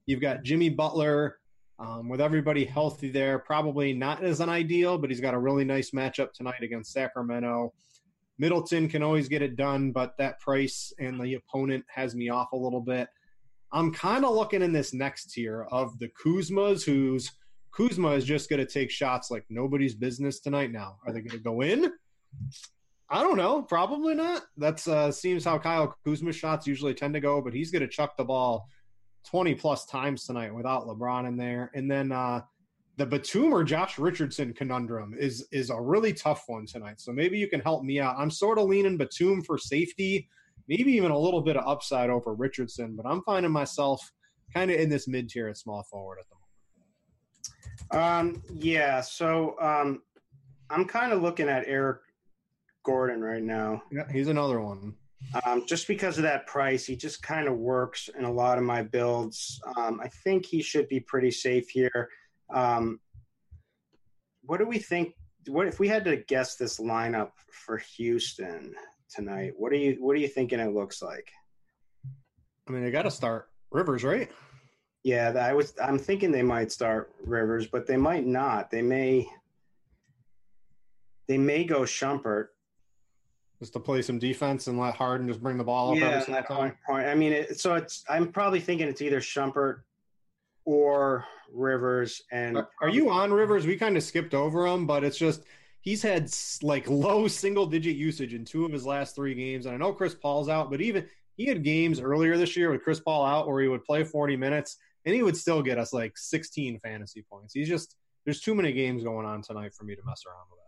[0.07, 1.39] You've got Jimmy Butler
[1.79, 3.39] um, with everybody healthy there.
[3.39, 7.73] Probably not as an ideal, but he's got a really nice matchup tonight against Sacramento.
[8.39, 12.53] Middleton can always get it done, but that price and the opponent has me off
[12.53, 13.09] a little bit.
[13.73, 17.31] I'm kind of looking in this next tier of the Kuzmas, who's
[17.73, 20.73] Kuzma is just going to take shots like nobody's business tonight.
[20.73, 21.93] Now, are they going to go in?
[23.11, 23.63] I don't know.
[23.63, 24.43] Probably not.
[24.57, 27.89] That's uh, seems how Kyle Kuzma's shots usually tend to go, but he's going to
[27.89, 28.69] chuck the ball
[29.27, 31.71] 20 plus times tonight without LeBron in there.
[31.75, 32.43] And then uh,
[32.97, 37.01] the Batum or Josh Richardson conundrum is is a really tough one tonight.
[37.01, 38.17] So maybe you can help me out.
[38.19, 40.29] I'm sort of leaning Batum for safety,
[40.67, 44.01] maybe even a little bit of upside over Richardson, but I'm finding myself
[44.55, 46.35] kind of in this mid tier at small forward at the
[47.95, 48.39] moment.
[48.39, 49.01] Um, yeah.
[49.01, 50.03] So um,
[50.71, 52.01] I'm kind of looking at Eric
[52.85, 53.83] Gordon right now.
[53.93, 54.95] Yeah, he's another one.
[55.45, 58.65] Um, just because of that price, he just kind of works in a lot of
[58.65, 59.61] my builds.
[59.77, 62.09] Um, I think he should be pretty safe here.
[62.51, 63.01] Um,
[64.43, 65.15] what do we think?
[65.47, 68.75] What if we had to guess this lineup for Houston
[69.11, 69.53] tonight?
[69.57, 71.31] What are you What are you thinking it looks like?
[72.69, 74.31] I mean, they got to start Rivers, right?
[75.05, 75.75] Yeah, I was.
[75.83, 78.71] I'm thinking they might start Rivers, but they might not.
[78.71, 79.27] They may.
[81.29, 82.49] They may go Shumpert.
[83.59, 86.21] Just to play some defense and let Harden just bring the ball up yeah, every
[86.23, 86.77] single that time.
[86.87, 87.07] point.
[87.07, 88.05] I mean, it, so it's.
[88.09, 89.81] I'm probably thinking it's either Shumpert
[90.65, 92.23] or Rivers.
[92.31, 93.67] And Are, are you on Rivers?
[93.67, 95.43] We kind of skipped over him, but it's just
[95.81, 96.31] he's had
[96.63, 99.67] like low single digit usage in two of his last three games.
[99.67, 102.83] And I know Chris Paul's out, but even he had games earlier this year with
[102.83, 105.93] Chris Paul out where he would play 40 minutes and he would still get us
[105.93, 107.55] like 16 fantasy points.
[107.55, 110.59] He's just there's too many games going on tonight for me to mess around with
[110.59, 110.68] that.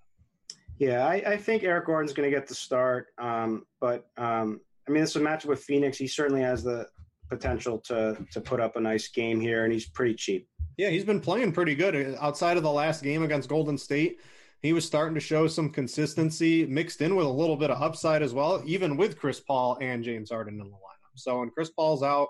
[0.80, 3.08] Yeah, I, I think Eric Gordon's going to get the start.
[3.18, 5.98] Um, but um, I mean, this it's a matchup with Phoenix.
[5.98, 6.86] He certainly has the
[7.28, 10.48] potential to to put up a nice game here, and he's pretty cheap.
[10.78, 14.20] Yeah, he's been playing pretty good outside of the last game against Golden State.
[14.62, 18.22] He was starting to show some consistency mixed in with a little bit of upside
[18.22, 21.12] as well, even with Chris Paul and James Harden in the lineup.
[21.14, 22.28] So when Chris Paul's out,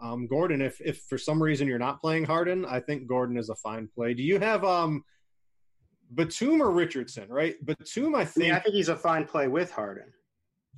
[0.00, 3.50] um, Gordon, if if for some reason you're not playing Harden, I think Gordon is
[3.50, 4.14] a fine play.
[4.14, 5.04] Do you have um
[6.14, 7.28] Batum or Richardson?
[7.28, 8.44] Right, Batum, I I think.
[8.46, 10.12] mean, I think he's a fine play with Harden.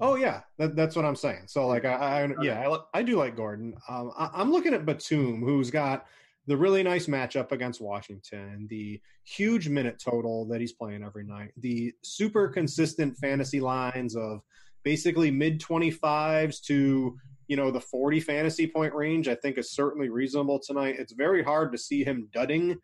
[0.00, 1.42] Oh yeah, that, that's what I'm saying.
[1.46, 3.74] So like I, I yeah I, I do like Gordon.
[3.88, 6.06] Um, I, I'm looking at Batum, who's got
[6.46, 11.52] the really nice matchup against Washington, the huge minute total that he's playing every night,
[11.58, 14.40] the super consistent fantasy lines of
[14.84, 17.16] basically mid 25s to
[17.48, 19.28] you know the 40 fantasy point range.
[19.28, 20.96] I think is certainly reasonable tonight.
[20.98, 22.78] It's very hard to see him dudding.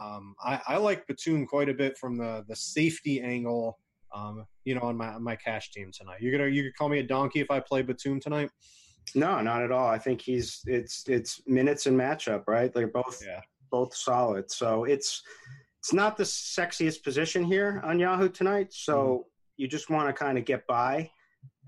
[0.00, 3.78] Um, I, I like Batum quite a bit from the the safety angle
[4.14, 6.20] um, you know, on my on my cash team tonight.
[6.20, 8.50] You're gonna you could call me a donkey if I play Batum tonight.
[9.14, 9.88] No, not at all.
[9.88, 12.72] I think he's it's it's minutes and matchup, right?
[12.72, 13.40] They're both Yeah.
[13.70, 14.50] both solid.
[14.50, 15.22] So it's
[15.78, 18.72] it's not the sexiest position here on Yahoo tonight.
[18.72, 21.10] So you just want to kind of get by.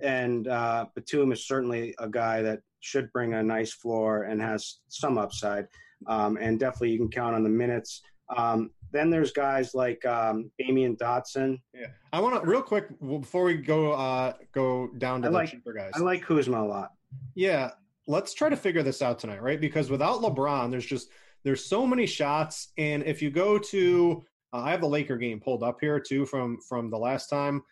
[0.03, 4.79] And uh, Batum is certainly a guy that should bring a nice floor and has
[4.89, 5.67] some upside.
[6.07, 8.03] Um, and definitely you can count on the minutes.
[8.37, 11.61] Um, then there's guys like um, Damyean Dotson.
[11.75, 15.37] Yeah, I want to real quick before we go uh go down to I the
[15.37, 15.93] like- cheaper guys.
[15.95, 16.91] I like Kuzma a lot.
[17.35, 17.71] yeah,
[18.07, 19.61] let's try to figure this out tonight, right?
[19.61, 21.09] Because without LeBron, there's just
[21.45, 25.39] there's so many shots, and if you go to uh, I have the Laker game
[25.41, 27.63] pulled up here too from from the last time.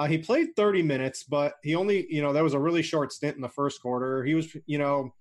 [0.00, 3.12] Uh, he played 30 minutes, but he only, you know, that was a really short
[3.12, 4.22] stint in the first quarter.
[4.22, 5.12] He was, you know,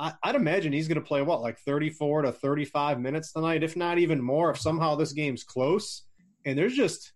[0.00, 3.76] I, I'd imagine he's going to play what, like 34 to 35 minutes tonight, if
[3.76, 6.04] not even more, if somehow this game's close.
[6.46, 7.12] And there's just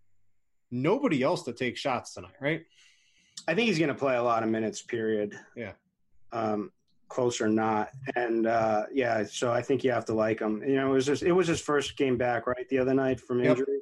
[0.71, 2.63] nobody else to take shots tonight, right?
[3.49, 4.83] I think he's going to play a lot of minutes.
[4.83, 5.35] Period.
[5.57, 5.73] Yeah.
[6.31, 6.71] Um,
[7.09, 9.25] close or not, and uh, yeah.
[9.25, 10.63] So I think you have to like him.
[10.67, 13.21] You know, it was just it was his first game back, right, the other night
[13.21, 13.59] from Yep.
[13.59, 13.79] injury,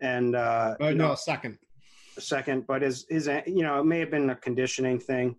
[0.00, 1.58] and uh, Uh, no, know, second.
[2.18, 2.66] second.
[2.66, 5.36] But his his you know it may have been a conditioning thing,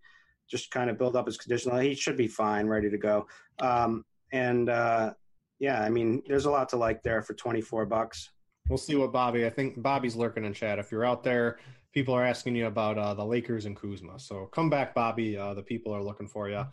[0.49, 1.81] just kind of build up his conditioning.
[1.81, 3.27] He should be fine, ready to go.
[3.59, 5.13] Um, and uh,
[5.59, 8.29] yeah, I mean, there's a lot to like there for 24 bucks.
[8.69, 9.45] We'll see what Bobby.
[9.45, 10.79] I think Bobby's lurking in chat.
[10.79, 11.59] If you're out there,
[11.93, 14.19] people are asking you about uh, the Lakers and Kuzma.
[14.19, 15.37] So come back, Bobby.
[15.37, 16.65] Uh, the people are looking for you.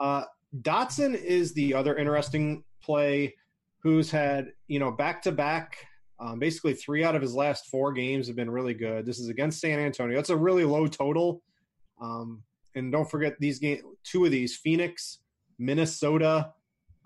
[0.00, 0.24] Uh,
[0.62, 3.34] Dotson is the other interesting play,
[3.82, 5.76] who's had you know back to back.
[6.38, 9.04] Basically, three out of his last four games have been really good.
[9.04, 10.16] This is against San Antonio.
[10.16, 11.42] That's a really low total.
[12.00, 12.42] Um,
[12.74, 13.82] and don't forget these games.
[14.04, 15.18] Two of these: Phoenix,
[15.58, 16.52] Minnesota,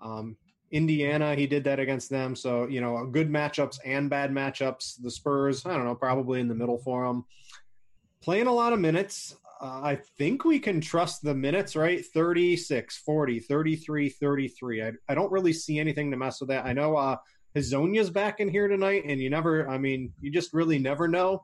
[0.01, 0.37] um,
[0.71, 2.35] Indiana, he did that against them.
[2.35, 5.01] So, you know, good matchups and bad matchups.
[5.01, 7.25] The Spurs, I don't know, probably in the middle for him.
[8.21, 9.35] Playing a lot of minutes.
[9.61, 12.05] Uh, I think we can trust the minutes, right?
[12.05, 14.83] 36, 40, 33, 33.
[14.83, 16.65] I, I don't really see anything to mess with that.
[16.65, 17.17] I know uh,
[17.55, 21.43] Hezonja's back in here tonight, and you never, I mean, you just really never know.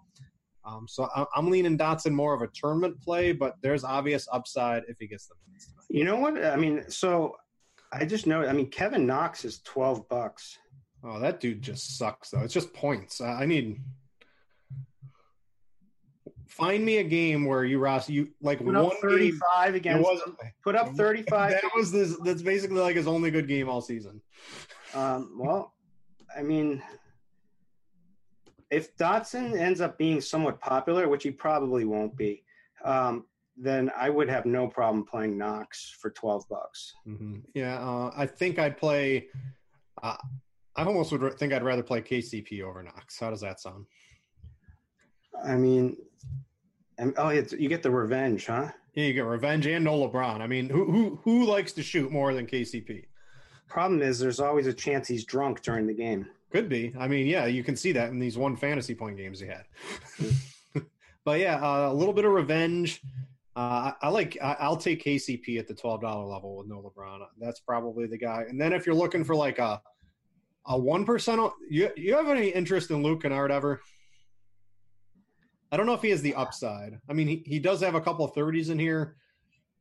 [0.65, 4.84] Um, so I, I'm leaning Dotson more of a tournament play, but there's obvious upside
[4.88, 5.86] if he gets the minutes tonight.
[5.89, 6.43] You know what?
[6.43, 7.36] I mean, so
[7.91, 8.45] I just know.
[8.45, 10.58] I mean, Kevin Knox is 12 bucks.
[11.04, 12.41] Oh, that dude just sucks though.
[12.41, 13.21] It's just points.
[13.21, 13.80] I I need
[16.47, 19.39] find me a game where you Ross you like Put one game.
[19.75, 20.04] Against.
[20.04, 20.36] wasn't.
[20.63, 21.51] Put up 35.
[21.62, 22.17] That was this.
[22.23, 24.21] That's basically like his only good game all season.
[24.93, 25.73] Um, well,
[26.36, 26.82] I mean,
[28.76, 32.44] if Dotson ends up being somewhat popular, which he probably won't be,
[32.84, 36.94] um, then I would have no problem playing Knox for 12 bucks.
[37.06, 39.28] hmm Yeah, uh, I think I'd play.
[40.04, 40.18] Uh,
[40.76, 43.18] I almost would think I'd rather play KCP over Knox.
[43.18, 43.86] How does that sound?
[45.42, 45.96] I mean,
[46.98, 48.72] and, oh, you get the revenge, huh?
[48.94, 50.42] Yeah, you get revenge and no LeBron.
[50.42, 53.06] I mean, who who who likes to shoot more than KCP?
[53.70, 56.28] Problem is, there's always a chance he's drunk during the game.
[56.56, 56.94] Could be.
[56.98, 59.65] I mean, yeah, you can see that in these one fantasy point games he had.
[61.26, 63.02] but yeah, uh, a little bit of revenge.
[63.58, 64.38] Uh, I, I like.
[64.41, 67.26] I, I'll take KCP at the twelve dollar level with no LeBron.
[67.38, 68.46] That's probably the guy.
[68.48, 69.82] And then if you're looking for like a
[70.65, 73.82] a one percent, you you have any interest in Luke Kennard ever?
[75.74, 76.98] I don't know if he has the upside.
[77.10, 79.18] I mean, he, he does have a couple 30s in here,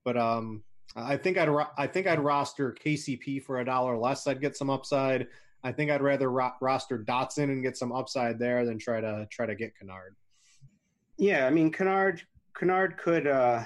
[0.02, 0.64] but um,
[0.96, 4.26] I think I'd I think I'd roster KCP for a dollar less.
[4.26, 5.28] I'd get some upside.
[5.64, 9.26] I think I'd rather ro- roster Dotson and get some upside there than try to
[9.30, 10.14] try to get Kennard.
[11.16, 12.22] Yeah, I mean Kennard
[12.54, 13.64] Kennard could uh,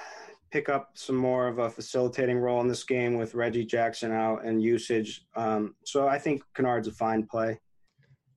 [0.51, 4.45] pick up some more of a facilitating role in this game with Reggie Jackson out
[4.45, 5.27] and usage.
[5.35, 7.61] Um, so I think Kennard's a fine play.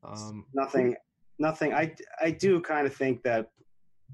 [0.04, 0.96] Um, nothing,
[1.38, 1.74] nothing.
[1.74, 3.52] I I do kind of think that.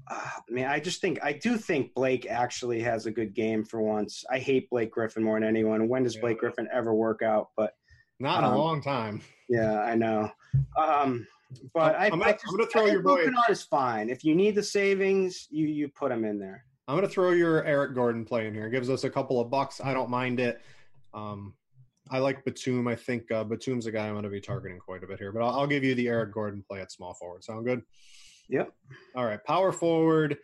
[0.08, 3.64] Uh, I mean, I just think I do think Blake actually has a good game
[3.64, 4.24] for once.
[4.30, 5.88] I hate Blake Griffin more than anyone.
[5.88, 6.16] When does.
[6.16, 7.48] Blake Griffin ever work out?
[7.56, 7.72] But
[8.20, 9.22] not in um, a long time.
[9.48, 10.30] Yeah, I know.
[10.76, 11.26] Um,
[11.74, 13.26] but I'm, I, I'm, gonna, I am going to throw your boy.
[13.48, 14.10] Is fine.
[14.10, 16.64] If you need the savings, you you put him in there.
[16.86, 18.66] I'm going to throw your Eric Gordon play in here.
[18.66, 19.80] It gives us a couple of bucks.
[19.82, 20.60] I don't mind it.
[21.12, 21.54] Um,
[22.10, 22.88] I like Batum.
[22.88, 25.30] I think uh, Batum's a guy I'm going to be targeting quite a bit here,
[25.30, 27.44] but I'll, I'll, give you the Eric Gordon play at small forward.
[27.44, 27.82] Sound good?
[28.48, 28.72] Yep.
[29.14, 29.42] All right.
[29.44, 30.38] Power forward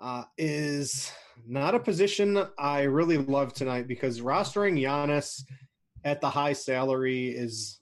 [0.00, 1.12] uh, is
[1.46, 5.44] not a position I really love tonight because rostering Giannis
[6.04, 7.78] at the high salary is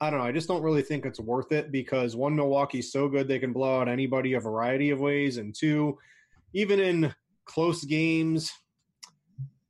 [0.00, 0.26] I don't know.
[0.26, 3.52] I just don't really think it's worth it because one, Milwaukee's so good they can
[3.52, 5.98] blow out anybody a variety of ways, and two,
[6.52, 7.14] even in
[7.46, 8.52] close games,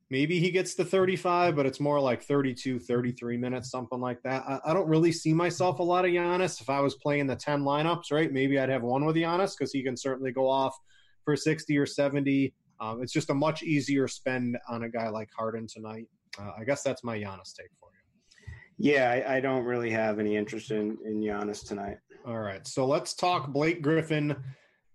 [0.09, 4.43] maybe he gets to 35, but it's more like 32, 33 minutes, something like that.
[4.47, 6.61] I, I, don't really see myself a lot of Giannis.
[6.61, 9.71] If I was playing the 10 lineups, right, maybe I'd have one with Giannis because
[9.71, 10.75] he can certainly go off
[11.23, 12.53] for 60 or 70.
[12.79, 16.07] Um, it's just a much easier spend on a guy like Harden tonight.
[16.39, 17.94] Uh, I guess that's my Giannis take for you.
[18.77, 21.97] Yeah, I, I don't really have any interest in, in Giannis tonight.
[22.25, 24.35] All right, so let's talk Blake Griffin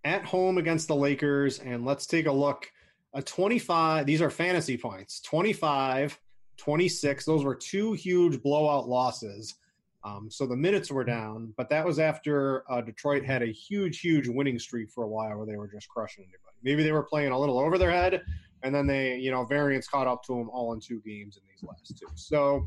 [0.04, 2.70] at home against the Lakers, and let's take a look.
[3.14, 6.18] A 25, these are fantasy points 25,
[6.56, 7.24] 26.
[7.24, 9.54] Those were two huge blowout losses.
[10.02, 14.00] Um, so the minutes were down, but that was after uh, Detroit had a huge,
[14.00, 16.56] huge winning streak for a while where they were just crushing anybody.
[16.62, 18.22] Maybe they were playing a little over their head,
[18.62, 21.42] and then they, you know, variance caught up to them all in two games in
[21.50, 22.06] these last two.
[22.14, 22.66] So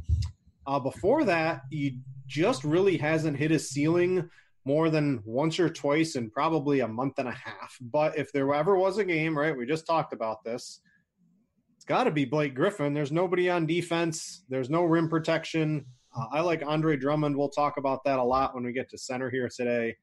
[0.65, 4.29] uh, before that, he just really hasn't hit his ceiling
[4.65, 7.77] more than once or twice in probably a month and a half.
[7.81, 10.79] But if there ever was a game, right, we just talked about this,
[11.75, 12.93] it's got to be Blake Griffin.
[12.93, 15.85] There's nobody on defense, there's no rim protection.
[16.15, 17.35] Uh, I like Andre Drummond.
[17.35, 19.97] We'll talk about that a lot when we get to center here today.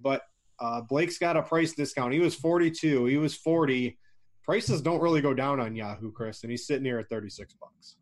[0.00, 0.22] But
[0.60, 2.12] uh, Blake's got a price discount.
[2.12, 3.98] He was 42, he was 40.
[4.44, 7.96] Prices don't really go down on Yahoo, Chris, and he's sitting here at 36 bucks.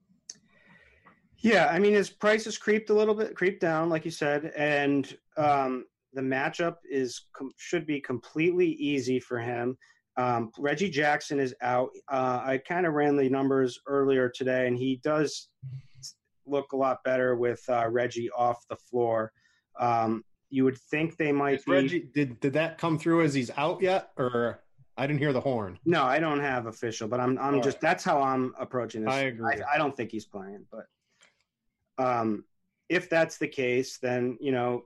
[1.43, 4.53] Yeah, I mean his price has creeped a little bit, creeped down, like you said,
[4.57, 7.27] and um, the matchup is
[7.57, 9.77] should be completely easy for him.
[10.17, 11.91] Um, Reggie Jackson is out.
[12.11, 15.49] Uh, I kind of ran the numbers earlier today, and he does
[16.47, 19.33] look a lot better with uh, Reggie off the floor.
[19.81, 21.73] Um, you would think they might is be.
[21.73, 24.61] Reggie, did did that come through as he's out yet, or
[24.97, 25.79] I didn't hear the horn?
[25.87, 27.81] No, I don't have official, but I'm I'm All just right.
[27.81, 29.13] that's how I'm approaching this.
[29.15, 29.63] I agree.
[29.63, 30.85] I, I don't think he's playing, but
[32.03, 32.45] um,
[32.89, 34.85] if that's the case, then you know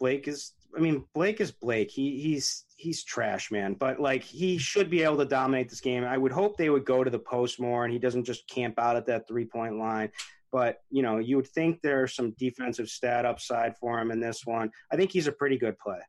[0.00, 0.52] Blake is.
[0.76, 1.90] I mean, Blake is Blake.
[1.90, 3.74] He he's he's trash, man.
[3.74, 6.04] But like, he should be able to dominate this game.
[6.04, 8.78] I would hope they would go to the post more, and he doesn't just camp
[8.78, 10.10] out at that three point line.
[10.52, 14.44] But you know, you would think there's some defensive stat upside for him in this
[14.44, 14.70] one.
[14.92, 16.00] I think he's a pretty good play.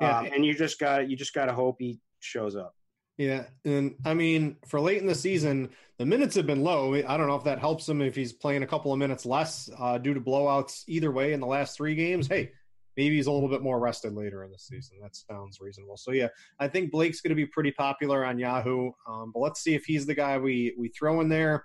[0.00, 0.18] Yeah.
[0.18, 2.74] Um, and you just got you just got to hope he shows up.
[3.18, 6.94] Yeah, and I mean, for late in the season, the minutes have been low.
[6.94, 9.70] I don't know if that helps him if he's playing a couple of minutes less
[9.78, 10.84] uh, due to blowouts.
[10.86, 12.52] Either way, in the last three games, hey,
[12.96, 14.98] maybe he's a little bit more rested later in the season.
[15.00, 15.96] That sounds reasonable.
[15.96, 16.28] So yeah,
[16.60, 18.90] I think Blake's going to be pretty popular on Yahoo.
[19.08, 21.64] Um, but let's see if he's the guy we we throw in there,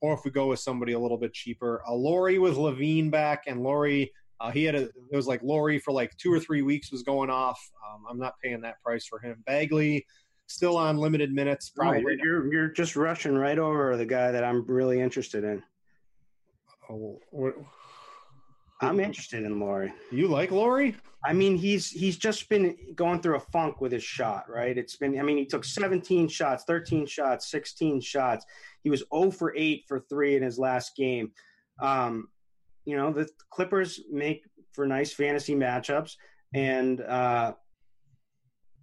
[0.00, 1.82] or if we go with somebody a little bit cheaper.
[1.86, 4.12] Uh, Lauri with LaVine back, and Lauri.
[4.40, 4.82] Uh, he had a.
[4.82, 7.60] It was like Lauri for like two or three weeks was going off.
[7.84, 9.42] Um, I'm not paying that price for him.
[9.44, 10.06] Bagley,
[10.48, 11.70] still on limited minutes.
[11.70, 12.02] Probably.
[12.04, 15.62] Oh, you're you're just rushing right over the guy that I'm really interested in.
[16.90, 17.54] Oh, what,
[18.80, 19.92] I'm interested in Lauri.
[20.10, 20.96] You like Lauri?
[21.24, 24.76] I mean, he's he's just been going through a funk with his shot, right?
[24.76, 28.44] It's been I mean, he took 17 shots, 13 shots, 16 shots.
[28.82, 31.32] He was 0 for 8 for 3 in his last game.
[31.80, 32.28] Um,
[32.84, 36.14] you know, the Clippers make for nice fantasy matchups
[36.54, 37.52] and uh,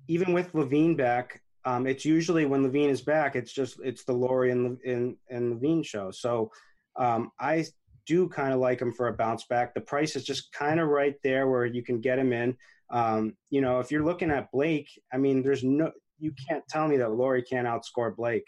[0.07, 4.13] even with LaVine back, um, it's usually when LaVine is back, it's just it's the
[4.13, 6.11] Lauri and and, and LaVine show.
[6.11, 6.51] So
[6.95, 7.65] um, I
[8.05, 9.73] do kind of like him for a bounce back.
[9.73, 12.55] The price is just kind of right there where you can get him in.
[12.91, 16.87] Um, you know, if you're looking at Blake, I mean, there's no you can't tell
[16.87, 18.45] me that Lauri can't outscore Blake.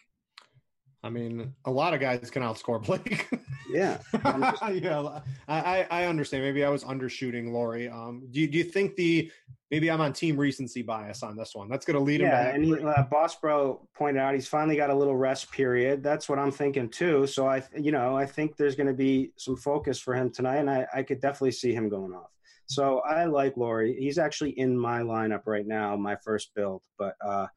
[1.04, 3.30] I mean, a lot of guys can outscore Blake.
[3.70, 4.64] yeah, just...
[4.74, 5.20] yeah.
[5.48, 6.43] I, I understand.
[6.43, 7.88] Maybe I was undershooting Lauri.
[7.88, 9.32] Um, do you, do you think the
[9.72, 11.70] maybe I'm on team recency bias on this one.
[11.70, 12.28] That's going to lead him.
[12.28, 16.04] Yeah, and he, uh, Boss Bro pointed out he's finally got a little rest period.
[16.04, 17.28] That's what I'm thinking too.
[17.28, 20.58] So I, you know, I think there's going to be some focus for him tonight,
[20.58, 22.32] and I, I could definitely see him going off.
[22.68, 23.95] So I like Lauri.
[23.98, 26.82] He's actually in my lineup right now, my first build.
[26.98, 27.48] But uh,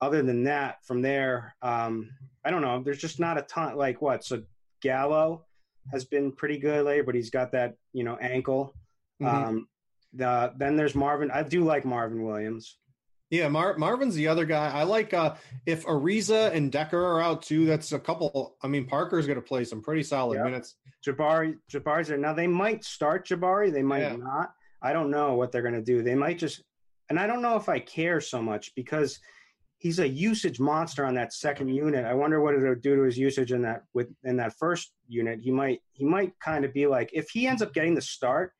[0.00, 2.10] other than that, from there, um,
[2.44, 2.82] I don't know.
[2.82, 3.76] There's just not a ton.
[3.76, 4.24] Like what?
[4.24, 4.42] So
[4.82, 5.46] Gallo
[5.90, 8.74] has been pretty good lately, but he's got that you know ankle.
[9.22, 9.44] Mm-hmm.
[9.44, 9.68] Um,
[10.14, 11.30] the, then there's Marvin.
[11.30, 12.76] I do like Marvin Williams.
[13.30, 14.70] Yeah, Mar- Marvin's the other guy.
[14.70, 17.64] I like uh, if Ariza and Dekker are out too.
[17.64, 18.56] That's a couple.
[18.62, 20.44] I mean, Parker's going to play some pretty solid yep.
[20.44, 20.76] minutes.
[21.06, 22.34] Jabari, Jabari's there now.
[22.34, 23.72] They might start Jabari.
[23.72, 24.16] They might yeah.
[24.16, 24.52] not.
[24.82, 26.02] I don't know what they're going to do.
[26.02, 26.62] They might just,
[27.08, 29.18] and I don't know if I care so much because
[29.82, 32.06] he's a usage monster on that second unit.
[32.06, 35.40] I wonder what it'll do to his usage in that with in that first unit.
[35.40, 38.52] He might he might kind of be like if he ends up getting the start,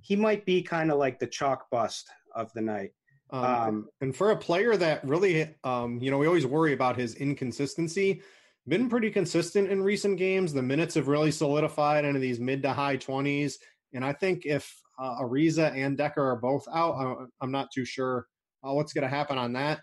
[0.00, 2.90] he might be kind of like the chalk bust of the night.
[3.30, 6.96] Um, um, and for a player that really, um, you know, we always worry about
[6.96, 8.20] his inconsistency.
[8.66, 10.52] Been pretty consistent in recent games.
[10.52, 13.58] The minutes have really solidified into these mid to high twenties.
[13.92, 18.26] And I think if uh, Ariza and Dekker are both out, I'm not too sure
[18.64, 19.80] uh, what's going to happen on that.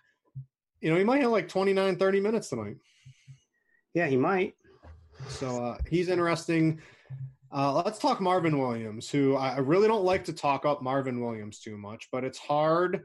[0.81, 2.77] You know, he might have like 29, 30 minutes tonight.
[3.93, 4.55] Yeah, he might.
[5.27, 6.81] So uh, he's interesting.
[7.53, 11.59] Uh, let's talk Marvin Williams, who I really don't like to talk up Marvin Williams
[11.59, 13.03] too much, but it's hard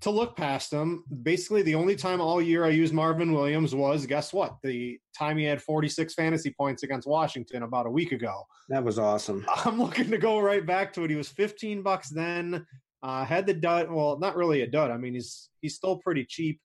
[0.00, 1.04] to look past him.
[1.22, 4.56] Basically, the only time all year I used Marvin Williams was guess what?
[4.62, 8.42] The time he had 46 fantasy points against Washington about a week ago.
[8.68, 9.46] That was awesome.
[9.64, 11.10] I'm looking to go right back to it.
[11.10, 12.66] He was 15 bucks then.
[13.02, 13.90] Uh, had the dud.
[13.90, 14.90] Well, not really a dud.
[14.90, 16.60] I mean, he's he's still pretty cheap.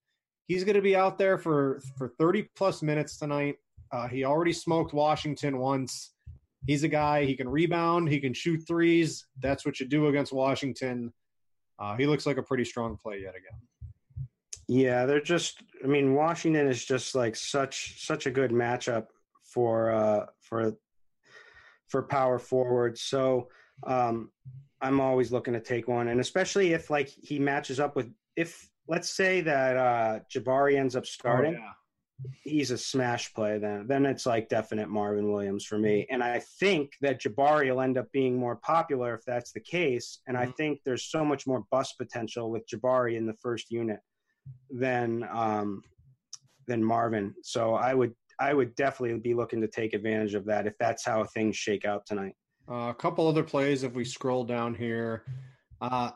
[0.52, 3.56] He's going to be out there for for 30 plus minutes tonight.
[3.90, 6.12] Uh, he already smoked Washington once.
[6.68, 9.26] He's a guy, he can rebound, he can shoot threes.
[9.40, 11.14] That's what you do against Washington.
[11.80, 14.28] Uh, he looks like a pretty strong play yet again.
[14.68, 15.64] Yeah, they're just.
[15.86, 19.06] I mean, Washington is just like such such a good matchup
[19.46, 20.76] for uh, for
[21.88, 23.00] for power forwards.
[23.04, 23.48] So
[23.88, 24.32] um,
[24.82, 28.70] I'm always looking to take one, and especially if like he matches up with if
[28.88, 31.56] let's say that uh, Jabari ends up starting.
[31.56, 31.72] Oh, yeah.
[32.44, 33.88] He's a smash play then.
[33.88, 36.06] Then it's like definite marvin williams for me.
[36.12, 40.20] And i think that jabari will end up being more popular if that's the case.
[40.28, 40.52] And i mm-hmm.
[40.52, 44.00] think there's so much more bust potential with jabari in the first unit
[44.70, 45.82] than um
[46.68, 47.34] than marvin.
[47.44, 51.04] So i would i would definitely be looking to take advantage of that if that's
[51.06, 52.36] how things shake out tonight.
[52.70, 55.26] Uh, a couple other plays if we scroll down here.
[55.82, 56.12] Uh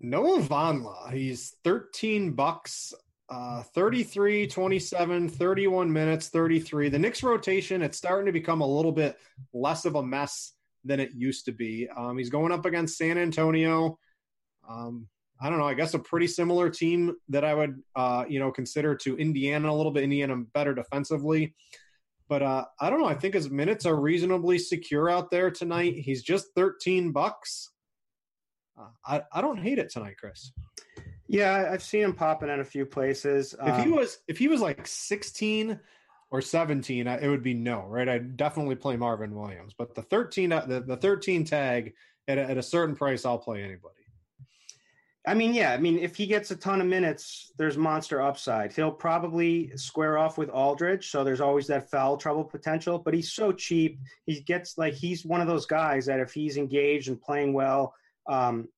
[0.00, 2.94] Noah Vonleh, he's 13 bucks
[3.30, 6.88] uh, 33, 27, 31 minutes, 33.
[6.88, 9.16] The Knicks rotation, it's starting to become a little bit
[9.52, 10.54] less of a mess
[10.84, 11.88] than it used to be.
[11.96, 13.98] Um, he's going up against San Antonio.
[14.68, 15.06] Um,
[15.40, 15.66] I don't know.
[15.66, 19.70] I guess a pretty similar team that I would, uh, you know, consider to Indiana
[19.70, 20.02] a little bit.
[20.02, 21.54] Indiana better defensively,
[22.28, 23.06] but uh, I don't know.
[23.06, 25.94] I think his minutes are reasonably secure out there tonight.
[25.94, 27.70] He's just 13 bucks.
[29.06, 30.52] I I don't hate it tonight, Chris.
[31.28, 33.54] Yeah, I've seen him popping in a few places.
[33.58, 35.78] Um, if he um, was if he was like 16
[36.32, 38.08] or 17, it would be no, right?
[38.08, 39.72] I'd definitely play Marvin Williams.
[39.76, 41.94] But the 13 uh, the, the 13 tag
[42.26, 43.94] at a, at a certain price, I'll play anybody.
[45.26, 45.72] I mean, yeah.
[45.72, 48.72] I mean, if he gets a ton of minutes, there's monster upside.
[48.72, 52.98] He'll probably square off with Aldridge, so there's always that foul trouble potential.
[52.98, 54.00] But he's so cheap.
[54.24, 57.94] He gets like he's one of those guys that if he's engaged and playing well,
[58.30, 58.68] um,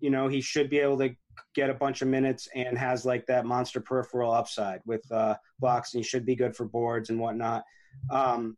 [0.00, 1.14] you know, he should be able to
[1.54, 5.92] get a bunch of minutes and has like that monster peripheral upside with uh, blocks
[5.92, 7.64] and he should be good for boards and whatnot.
[8.10, 8.56] Um,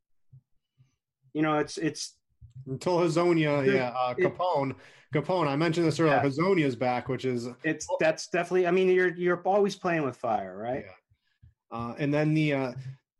[1.32, 2.16] you know, it's it's
[2.66, 4.74] until Hezonja, yeah, uh, Capone.
[5.14, 6.16] Capone, I mentioned this earlier.
[6.16, 6.22] Yeah.
[6.22, 8.66] Hezonja's back, which is it's that's definitely.
[8.66, 10.84] I mean, you're you're always playing with fire, right?
[10.84, 11.78] Yeah.
[11.78, 12.72] Uh, and then the uh,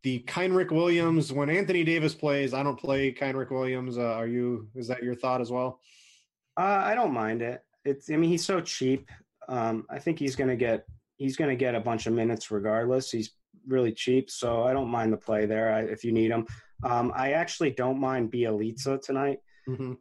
[0.03, 1.33] the Kenrich Williams.
[1.33, 3.97] When Anthony Davis plays, I don't play Kenrich Williams.
[3.97, 4.69] Uh, are you?
[4.75, 5.81] Is that your thought as well?
[6.59, 7.63] Uh, I don't mind it.
[7.85, 8.11] It's.
[8.11, 9.09] I mean, he's so cheap.
[9.49, 10.85] Um, I think he's going to get
[11.17, 13.11] he's going to get a bunch of minutes regardless.
[13.11, 13.31] He's
[13.67, 16.47] really cheap, so I don't mind the play there if you need him.
[16.83, 19.39] Um, I actually don't mind Bjelica tonight.
[19.69, 19.95] Mm-hmm.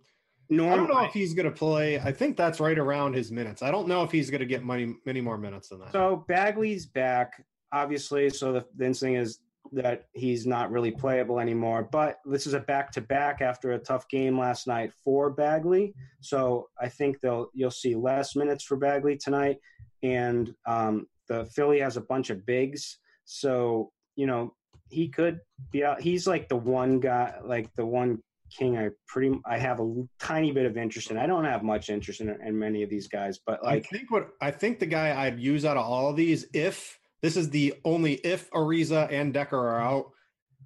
[0.49, 1.99] Norm, I don't know if he's going to play.
[1.99, 3.61] I think that's right around his minutes.
[3.61, 5.91] I don't know if he's going to get many many more minutes than that.
[5.91, 8.29] So Bagley's back, obviously.
[8.29, 9.39] So the, the instinct is
[9.73, 11.87] that he's not really playable anymore.
[11.91, 15.93] But this is a back to back after a tough game last night for Bagley.
[16.21, 19.57] So I think they'll you'll see less minutes for Bagley tonight.
[20.03, 24.53] And um, the Philly has a bunch of bigs, so you know
[24.89, 25.39] he could
[25.71, 26.01] be out.
[26.01, 30.51] He's like the one guy, like the one King, I pretty I have a tiny
[30.51, 31.17] bit of interest in.
[31.17, 34.11] I don't have much interest in, in many of these guys, but like I think
[34.11, 37.49] what I think the guy I'd use out of all of these, if this is
[37.49, 40.11] the only if Ariza and Dekker are out,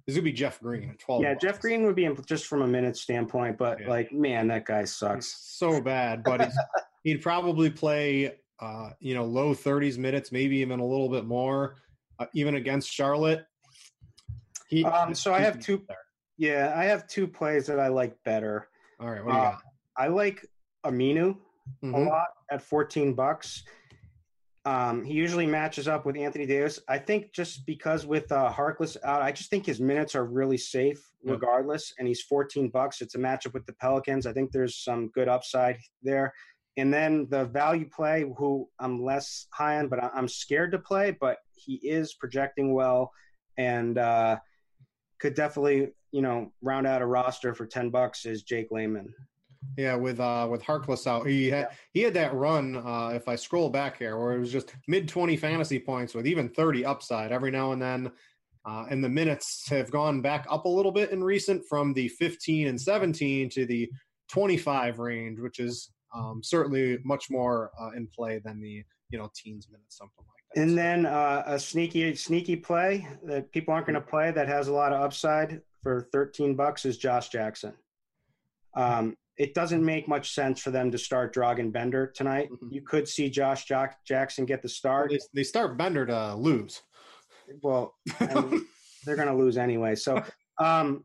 [0.06, 1.22] this would be Jeff Green at twelve.
[1.22, 1.44] yeah, bucks.
[1.44, 3.88] Jeff Green would be in, just from a minute standpoint, but Yeah.
[3.88, 5.26] like man, that guy He's sucks.
[5.26, 6.58] so bad, but he's,
[7.04, 11.76] he'd probably play, uh, you know, low thirties minutes, maybe even a little bit more,
[12.18, 13.46] uh, even against Charlotte.
[14.68, 15.96] He, Um, so I have two- there.
[16.38, 18.68] Yeah, I have two plays that I like better.
[18.98, 19.62] All right, what do you Uh, got?
[19.96, 20.44] I like
[20.84, 21.36] Aminu
[21.82, 22.08] a Mhm.
[22.08, 23.62] lot at 14 bucks.
[24.64, 26.78] Um, he usually matches up with Anthony Davis.
[26.88, 30.56] I think just because with uh, Harkless out, I just think his minutes are really
[30.56, 31.94] safe regardless.
[31.98, 33.00] And he's 14 bucks.
[33.00, 34.26] It's a matchup with the Pelicans.
[34.26, 36.32] I think there's some good upside there.
[36.76, 41.16] And then the value play, who I'm less high on, but I'm scared to play,
[41.20, 43.12] but he is projecting well
[43.58, 44.38] and uh,
[45.20, 49.12] could definitely, you know, round out a roster for 10 bucks is Jake Layman.
[49.76, 52.76] Yeah, with uh with Harkless out, he had he had that run.
[52.76, 56.26] Uh, if I scroll back here, where it was just mid twenty fantasy points with
[56.26, 58.12] even thirty upside every now and then,
[58.66, 62.08] uh, and the minutes have gone back up a little bit in recent from the
[62.08, 63.90] fifteen and seventeen to the
[64.28, 69.18] twenty five range, which is um, certainly much more uh, in play than the you
[69.18, 70.60] know teens minutes, something like that.
[70.60, 74.68] And then uh, a sneaky, sneaky play that people aren't going to play that has
[74.68, 77.74] a lot of upside for 13 bucks is Josh Jackson.
[78.74, 82.50] Um, it doesn't make much sense for them to start Dragan Bender tonight.
[82.50, 82.70] Mhm.
[82.72, 85.10] You could see Josh Jack- Jackson get the start.
[85.10, 86.82] they, they start Bender to lose.
[87.62, 88.66] Well, I mean,
[89.04, 89.94] they're going to lose anyway.
[89.94, 90.22] So
[90.58, 91.04] um,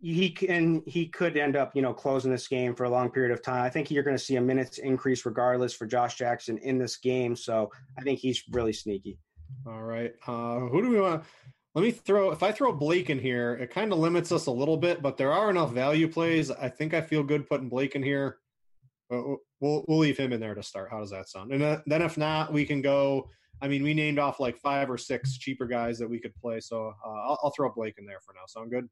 [0.00, 3.32] he can he could end up you know closing this game for a long period
[3.32, 3.62] of time.
[3.62, 6.96] I think you're going to see a minutes increase regardless for Josh Jackson in this
[6.96, 7.34] game.
[7.34, 9.18] So I think he's really sneaky.
[9.66, 10.12] All right.
[10.26, 11.24] Uh, who do we want?
[11.76, 12.30] Let me throw.
[12.30, 15.18] If I throw Blake in here, it kind of limits us a little bit, but
[15.18, 16.50] there are enough value plays.
[16.50, 18.38] I think I feel good putting Blake in here.
[19.10, 20.90] We'll we'll leave him in there to start.
[20.90, 21.52] How does that sound?
[21.52, 23.28] And uh, then if not, we can go.
[23.60, 26.60] I mean, we named off like five or six cheaper guys that we could play.
[26.60, 28.46] So uh, I'll, I'll throw Blake in there for now.
[28.46, 28.88] Sound good?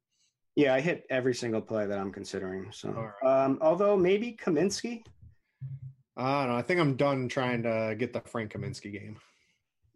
[0.55, 2.71] Yeah, I hit every single play that I'm considering.
[2.71, 5.03] So, All um, although maybe Kaminsky,
[6.15, 6.57] I don't know.
[6.57, 9.17] I think I'm done trying to get the Frank Kaminsky game.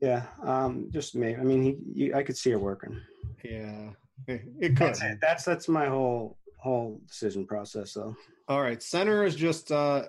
[0.01, 1.39] Yeah, um, just maybe.
[1.39, 2.99] I mean, he, you, I could see it working.
[3.43, 3.89] Yeah,
[4.27, 4.87] it, it could.
[4.87, 5.17] That's it.
[5.21, 8.15] That's that's my whole whole decision process, though.
[8.47, 9.71] All right, center is just.
[9.71, 10.05] uh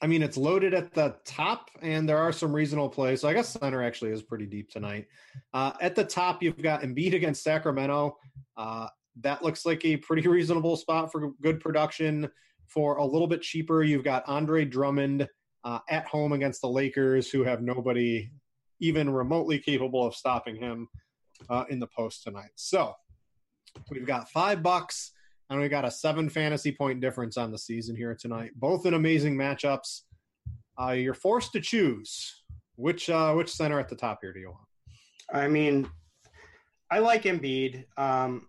[0.00, 3.22] I mean, it's loaded at the top, and there are some reasonable plays.
[3.22, 5.06] So I guess center actually is pretty deep tonight.
[5.52, 8.16] Uh, at the top, you've got Embiid against Sacramento.
[8.56, 8.86] Uh,
[9.22, 12.28] that looks like a pretty reasonable spot for good production.
[12.68, 15.28] For a little bit cheaper, you've got Andre Drummond
[15.64, 18.30] uh, at home against the Lakers, who have nobody
[18.80, 20.88] even remotely capable of stopping him
[21.48, 22.50] uh, in the post tonight.
[22.54, 22.94] So
[23.90, 25.12] we've got five bucks
[25.50, 28.50] and we got a seven fantasy point difference on the season here tonight.
[28.56, 30.02] Both in amazing matchups.
[30.80, 32.42] Uh, you're forced to choose
[32.76, 34.66] which uh, which center at the top here do you want?
[35.32, 35.90] I mean,
[36.90, 37.84] I like Embiid.
[37.96, 38.46] Um,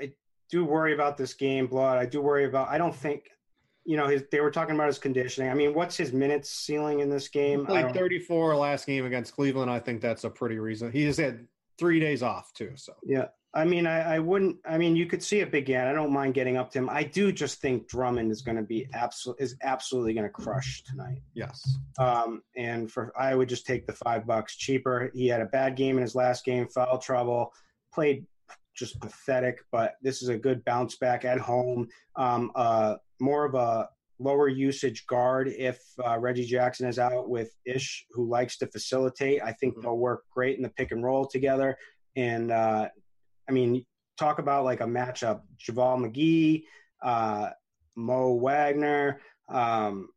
[0.00, 0.12] I
[0.50, 1.98] do worry about this game, blood.
[1.98, 2.68] I do worry about.
[2.68, 3.28] I don't think,
[3.84, 4.24] you know, his.
[4.30, 5.50] They were talking about his conditioning.
[5.50, 7.64] I mean, what's his minutes ceiling in this game?
[7.66, 9.70] Don't- 34 last game against Cleveland.
[9.70, 10.90] I think that's a pretty reason.
[10.92, 11.46] He just had
[11.78, 12.72] three days off too.
[12.76, 13.26] So Yeah.
[13.56, 14.56] I mean, I, I wouldn't.
[14.66, 15.86] I mean, you could see it big again.
[15.86, 16.90] I don't mind getting up to him.
[16.90, 20.82] I do just think Drummond is going to be absolute is absolutely going to crush
[20.82, 21.22] tonight.
[21.34, 21.62] yes,
[21.96, 25.08] Um, and for I would just take the five bucks cheaper.
[25.14, 27.52] He had a bad game in his last game, foul trouble,
[27.92, 28.26] played
[28.74, 29.60] just pathetic.
[29.70, 31.86] But this is a good bounce back at home.
[32.16, 33.88] Um, uh, more of a
[34.18, 39.42] lower usage guard if uh, Reggie Jackson is out with Ish, who likes to facilitate.
[39.42, 39.82] I think Mhm.
[39.82, 41.76] they'll work great in the pick and roll together.
[42.16, 42.88] And uh,
[43.48, 43.84] I mean,
[44.16, 46.64] talk about like a matchup: JaVale McGee,
[47.02, 47.50] uh,
[47.96, 49.20] Mo Wagner.
[49.48, 50.08] Um,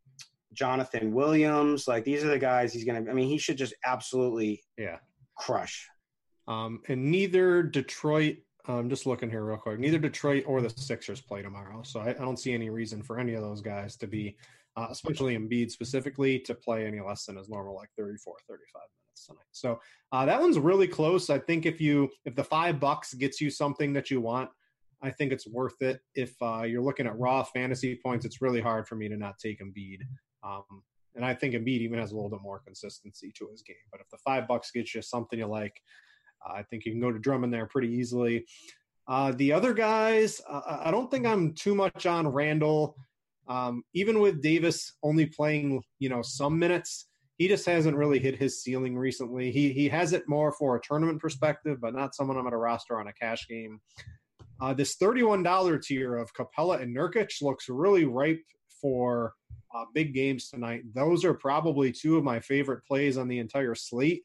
[0.54, 3.12] Jonathan Williams, like these are the guys he's going to.
[3.12, 4.98] I mean, he should just absolutely yeah.
[5.38, 5.88] crush.
[6.48, 8.38] Um, and neither Detroit.
[8.68, 9.80] I'm just looking here real quick.
[9.80, 13.18] Neither Detroit or the Sixers play tomorrow, so I, I don't see any reason for
[13.20, 14.38] any of those guys to be,
[14.76, 19.26] uh, especially Embiid specifically, to play any less than his normal like 34, 35 minutes
[19.26, 19.44] tonight.
[19.52, 19.80] So
[20.12, 21.30] uh, that one's really close.
[21.30, 24.50] I think if you if the five bucks gets you something that you want,
[25.02, 26.02] I think it's worth it.
[26.16, 29.40] If uh, you're looking at raw fantasy points, it's really hard for me to not
[29.40, 30.02] take Embiid.
[30.44, 30.84] Um,
[31.16, 33.76] and I think Embiid even has a little bit more consistency to his game.
[33.92, 35.82] But if the five bucks gets you something you like,
[36.46, 38.46] I think you can go to Drummond there pretty easily.
[39.08, 42.96] Uh, the other guys, uh, I don't think I'm too much on Randall.
[43.48, 47.08] Um, even with Davis only playing, you know, some minutes,
[47.38, 49.52] he just hasn't really hit his ceiling recently.
[49.52, 52.58] He he has it more for a tournament perspective, but not someone I'm going to
[52.58, 53.80] roster on a cash game.
[54.60, 58.44] Uh, this $31 tier of Capela and Nurkic looks really ripe
[58.82, 59.34] for
[59.74, 60.82] uh, big games tonight.
[60.94, 64.24] Those are probably two of my favorite plays on the entire slate.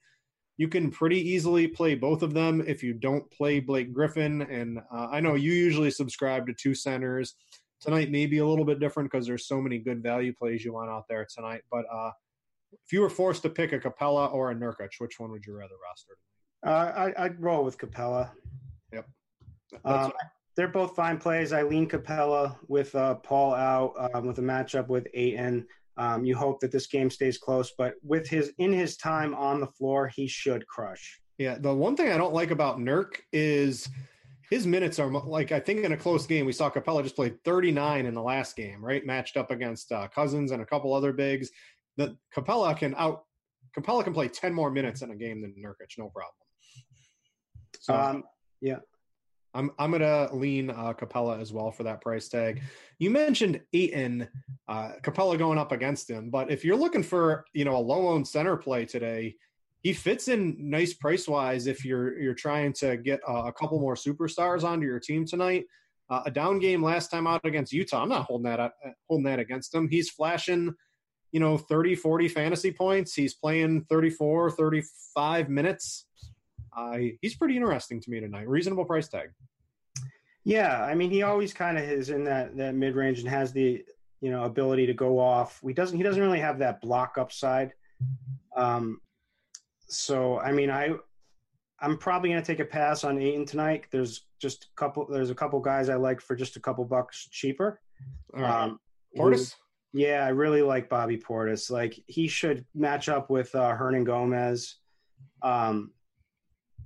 [0.56, 4.42] You can pretty easily play both of them if you don't play Blake Griffin.
[4.42, 7.34] And uh, I know you usually subscribe to two centers.
[7.80, 10.72] Tonight may be a little bit different because there's so many good value plays you
[10.72, 11.62] want out there tonight.
[11.70, 12.10] But uh,
[12.72, 15.56] if you were forced to pick a Capela or a Nurkic, which one would you
[15.56, 16.16] rather roster?
[16.64, 18.30] Uh, I, would roll with Capela.
[18.92, 19.06] Yep.
[19.84, 20.12] Um,
[20.56, 21.52] they're both fine plays.
[21.52, 25.66] I lean Capela with uh, Paul out um, with a matchup with Ayton.
[25.96, 29.60] Um, you hope that this game stays close, but with his in his time on
[29.60, 31.20] the floor, he should crush.
[31.38, 33.88] Yeah, the one thing I don't like about Nurk is
[34.50, 37.42] his minutes are like I think in a close game we saw Capela just played
[37.44, 39.04] 39 in the last game, right?
[39.04, 41.50] Matched up against uh, Cousins and a couple other bigs.
[41.98, 43.24] That Capela can out
[43.76, 46.34] Capela can play 10 more minutes in a game than Nurkic, no problem.
[47.80, 48.24] So, um,
[48.60, 48.78] yeah.
[49.54, 52.62] I'm I'm gonna lean uh, Capela as well for that price tag.
[52.98, 54.28] You mentioned Ayton,
[54.68, 58.08] uh, Capela going up against him, but if you're looking for you know a low
[58.08, 59.36] owned center play today,
[59.82, 61.66] he fits in nice price wise.
[61.66, 65.66] If you're you're trying to get uh, a couple more superstars onto your team tonight,
[66.08, 68.70] uh, a down game last time out against Utah, I'm not holding that uh,
[69.08, 69.88] holding that against him.
[69.88, 70.72] He's flashing,
[71.30, 73.14] you know, 30, 40 fantasy points.
[73.14, 76.06] He's playing 34, 35 minutes
[76.76, 78.48] uh, he's pretty interesting to me tonight.
[78.48, 79.30] Reasonable price tag.
[80.44, 83.52] Yeah, I mean, he always kind of is in that that mid range and has
[83.52, 83.84] the
[84.20, 85.60] you know ability to go off.
[85.64, 87.72] He doesn't he doesn't really have that block upside.
[88.56, 89.00] Um,
[89.88, 90.94] so I mean, I
[91.80, 93.86] I'm probably going to take a pass on Ayton tonight.
[93.90, 95.06] There's just a couple.
[95.10, 97.80] There's a couple guys I like for just a couple bucks cheaper.
[98.34, 98.78] Um,
[99.16, 99.54] Portis.
[99.92, 101.70] Who, yeah, I really like Bobby Portis.
[101.70, 104.74] Like he should match up with uh, Hernangomez.
[105.42, 105.90] Um,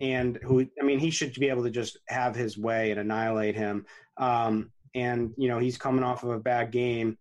[0.01, 3.57] and who I mean he should be able to just have his way and annihilate
[3.57, 3.87] him.
[4.17, 7.19] Um, and you know he's coming off of a bad game.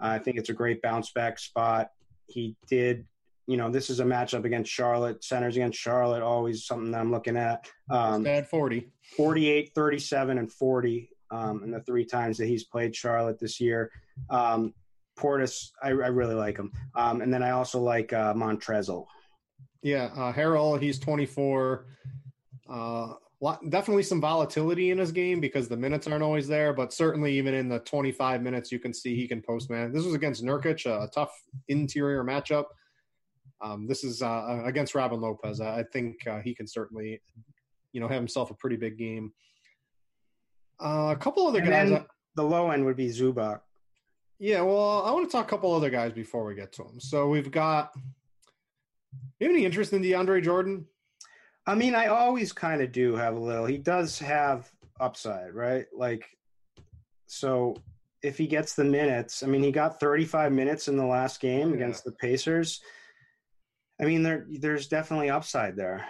[0.00, 1.90] Uh, I think it's a great bounce back spot.
[2.26, 3.06] He did.
[3.46, 5.24] You know, this is a matchup against Charlotte.
[5.24, 7.66] Centers against Charlotte, always something that I'm looking at.
[7.88, 8.90] Um, bad 40.
[9.16, 13.90] 48, 37, and 40 um, in the three times that he's played Charlotte this year.
[14.28, 14.74] Um,
[15.18, 16.72] Portis, I, I, really like him.
[16.94, 19.06] Um, and then I also like uh, Montrezl.
[19.82, 21.86] Yeah, uh, Harrell, he's 24.
[22.68, 26.92] Uh, lot, definitely some volatility in his game because the minutes aren't always there, but
[26.92, 29.92] certainly even in the 25 minutes, you can see he can post man.
[29.92, 31.32] This was against Nurkic, a tough
[31.68, 32.64] interior matchup.
[33.60, 35.60] Um, this is uh, against Robin Lopez.
[35.60, 37.20] I think uh, he can certainly,
[37.92, 39.32] you know, have himself a pretty big game.
[40.80, 42.02] Uh, a couple other and guys.
[42.36, 43.60] the low end would be Zubac.
[44.38, 47.00] Yeah, well, I want to talk a couple other guys before we get to him.
[47.00, 47.92] So we've got.
[49.38, 50.86] You have any interest in DeAndre Jordan?
[51.66, 53.66] I mean, I always kind of do have a little.
[53.66, 55.86] He does have upside, right?
[55.94, 56.26] Like,
[57.26, 57.76] so
[58.22, 61.70] if he gets the minutes, I mean, he got 35 minutes in the last game
[61.70, 61.76] yeah.
[61.76, 62.80] against the Pacers.
[64.00, 66.06] I mean, there there's definitely upside there.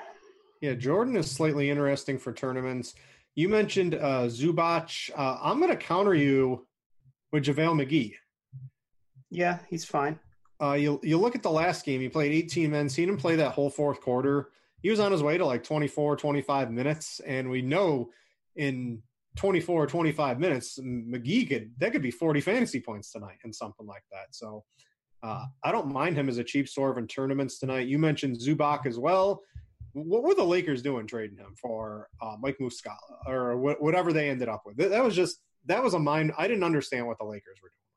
[0.61, 2.95] Yeah, Jordan is slightly interesting for tournaments.
[3.35, 5.11] You mentioned uh, Zubac.
[5.17, 6.67] Uh, I'm going to counter you
[7.33, 8.15] with JaVale McGee.
[9.31, 10.19] Yeah, he's fine.
[10.61, 12.01] Uh, you you look at the last game.
[12.01, 14.51] He played 18 men, seen didn't play that whole fourth quarter
[14.83, 17.21] he was on his way to like 24, 25 minutes.
[17.21, 18.11] And we know
[18.57, 19.03] in
[19.37, 23.87] 24 or 25 minutes, McGee could, that could be 40 fantasy points tonight and something
[23.87, 24.27] like that.
[24.35, 24.65] So
[25.23, 27.89] uh, I don't mind him as a cheap swerve in tournaments tonight.
[27.89, 29.43] You mentioned Zubac as well.
[29.93, 34.29] What were the Lakers doing trading him for uh, Mike Muscala or wh- whatever they
[34.29, 34.77] ended up with?
[34.77, 36.33] That was just, that was a mind.
[36.39, 37.88] I didn't understand what the Lakers were doing.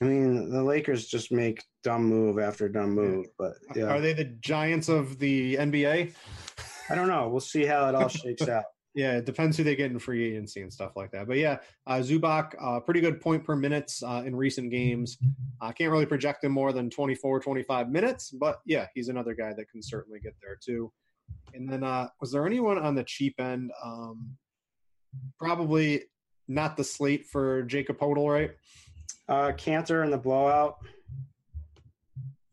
[0.00, 3.86] I mean, the Lakers just make dumb move after dumb move, but yeah.
[3.86, 6.14] Are they the Giants of the NBA?
[6.88, 7.28] I don't know.
[7.28, 8.64] We'll see how it all shakes out.
[8.94, 11.28] Yeah, it depends who they get in free agency and stuff like that.
[11.28, 15.18] But yeah, uh, Zubac, uh, pretty good point per minutes uh, in recent games.
[15.60, 19.52] I can't really project him more than 24, 25 minutes, but yeah, he's another guy
[19.56, 20.90] that can certainly get there too.
[21.54, 23.70] And then, uh, was there anyone on the cheap end?
[23.84, 24.30] Um,
[25.38, 26.02] probably
[26.48, 28.50] not the slate for Jacob Poeltl, right?
[29.28, 30.78] Uh, Kanter in the blowout.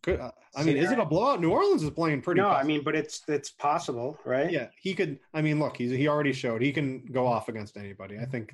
[0.02, 0.20] Good.
[0.20, 1.42] Uh, I mean, is it a blowout?
[1.42, 2.42] New Orleans is playing pretty.
[2.42, 2.64] No, possible.
[2.64, 4.52] I mean, but it's it's possible, right?
[4.52, 5.20] Yeah, he could.
[5.34, 8.20] I mean, look, he's he already showed he can go off against anybody.
[8.20, 8.54] I think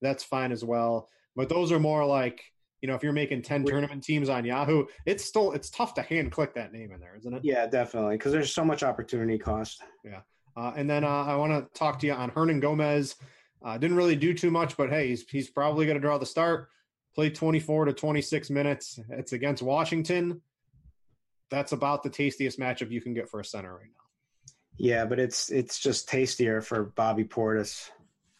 [0.00, 1.08] that's fine as well.
[1.34, 2.42] But those are more like
[2.82, 6.02] you know, if you're making ten tournament teams on Yahoo, it's still it's tough to
[6.02, 7.44] hand click that name in there, isn't it?
[7.44, 9.82] Yeah, definitely, because there's so much opportunity cost.
[10.04, 10.20] Yeah,
[10.56, 13.14] uh, and then uh, I want to talk to you on Hernangomez.
[13.64, 16.26] Uh, didn't really do too much, but hey, he's he's probably going to draw the
[16.26, 16.68] start
[17.14, 18.98] play 24 to 26 minutes.
[19.10, 20.40] It's against Washington.
[21.50, 24.02] That's about the tastiest matchup you can get for a center right now.
[24.78, 27.90] Yeah, but it's it's just tastier for Bobby Portis.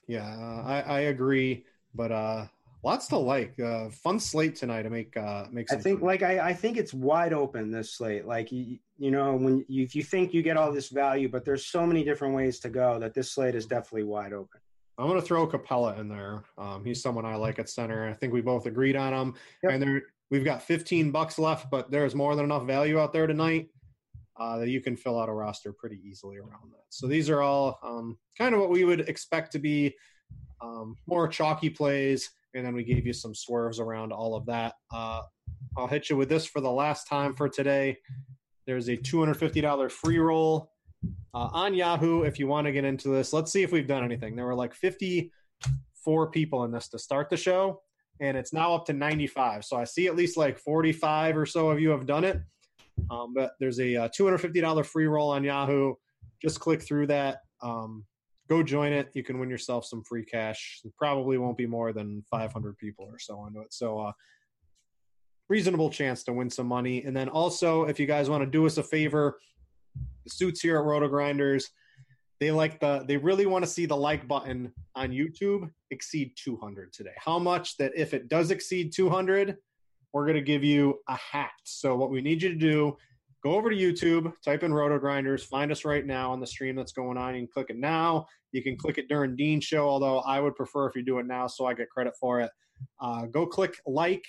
[0.06, 2.46] Yeah, uh, I, I agree, but uh,
[2.82, 3.58] lots to like.
[3.60, 5.70] Uh, fun slate tonight to make uh, make.
[5.70, 6.06] I think fun.
[6.06, 8.26] like I, I think it's wide open this slate.
[8.26, 11.44] Like you, you know when you, if you think you get all this value, but
[11.44, 14.60] there's so many different ways to go that this slate is definitely wide open.
[14.98, 16.44] I'm going to throw Capela in there.
[16.58, 18.08] Um, he's someone I like at center.
[18.08, 19.34] I think we both agreed on him.
[19.62, 19.72] Yep.
[19.72, 23.26] And there, we've got 15 bucks left, but there's more than enough value out there
[23.26, 23.68] tonight
[24.38, 26.84] uh, that you can fill out a roster pretty easily around that.
[26.90, 29.94] So these are all um, kind of what we would expect to be
[30.60, 34.74] um, more chalky plays, and then we gave you some swerves around all of that.
[34.92, 35.22] Uh,
[35.76, 37.96] I'll hit you with this for the last time for today.
[38.66, 40.71] There's a $250 free roll
[41.34, 42.22] uh, on Yahoo.
[42.22, 44.36] If you want to get into this, let's see if we've done anything.
[44.36, 47.80] There were like 54 people in this to start the show,
[48.20, 49.64] and it's now up to 95.
[49.64, 52.40] So I see at least like 45 or so of you have done it.
[53.10, 55.94] Um, but there's a uh, $250 free roll on Yahoo.
[56.40, 57.38] Just click through that.
[57.62, 58.04] Um,
[58.48, 59.10] go join it.
[59.14, 60.82] You can win yourself some free cash.
[60.98, 63.72] Probably won't be more than 500 people or so into it.
[63.72, 64.12] So, uh,
[65.48, 67.04] reasonable chance to win some money.
[67.04, 69.38] And then also, if you guys want to do us a favor,
[70.24, 71.68] the suits here at Roto Grinders,
[72.40, 76.92] they like the they really want to see the like button on YouTube exceed 200
[76.92, 77.12] today.
[77.16, 79.56] How much that if it does exceed 200,
[80.12, 81.52] we're going to give you a hat.
[81.64, 82.96] So what we need you to do,
[83.42, 86.76] go over to YouTube, type in Roto Grinders, find us right now on the stream
[86.76, 87.34] that's going on.
[87.34, 88.26] You can click it now.
[88.52, 91.26] You can click it during Dean's show, although I would prefer if you do it
[91.26, 92.50] now so I get credit for it.
[93.00, 94.24] Uh, go click like,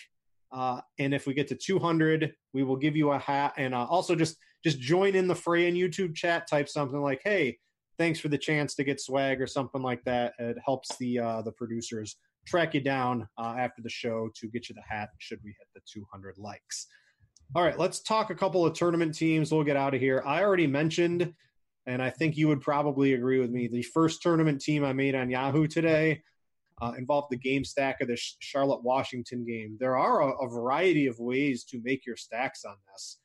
[0.51, 3.53] uh, and if we get to 200, we will give you a hat.
[3.57, 6.47] And uh, also just just join in the fray in YouTube chat.
[6.47, 7.59] Type something like, "Hey,
[7.97, 10.34] thanks for the chance to get swag" or something like that.
[10.39, 14.70] It helps the uh, the producers track you down uh, after the show to get
[14.70, 16.88] you the hat should we hit the 200 likes.
[17.55, 19.51] All right, let's talk a couple of tournament teams.
[19.51, 20.24] We'll get out of here.
[20.26, 21.34] I already mentioned,
[21.86, 25.16] and I think you would probably agree with me, the first tournament team I made
[25.16, 26.24] on Yahoo today
[26.82, 29.78] uh, involved the game stack of the Charlotte Washington game.
[29.80, 33.20] There are a, a variety of ways to make your stacks on this.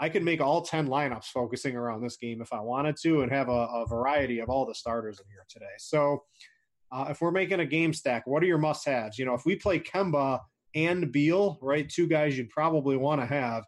[0.00, 3.30] I could make all 10 lineups focusing around this game if I wanted to and
[3.30, 5.66] have a, a variety of all the starters in here today.
[5.78, 6.24] So,
[6.90, 9.18] uh, if we're making a game stack, what are your must haves?
[9.18, 10.40] You know, if we play Kemba
[10.74, 13.64] and Beal, right, two guys you'd probably want to have,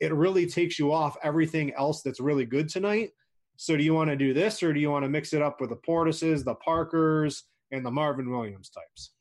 [0.00, 3.10] it really takes you off everything else that's really good tonight.
[3.56, 5.60] So, do you want to do this or do you want to mix it up
[5.60, 9.12] with the Portises, the Parkers, and the Marvin Williams types?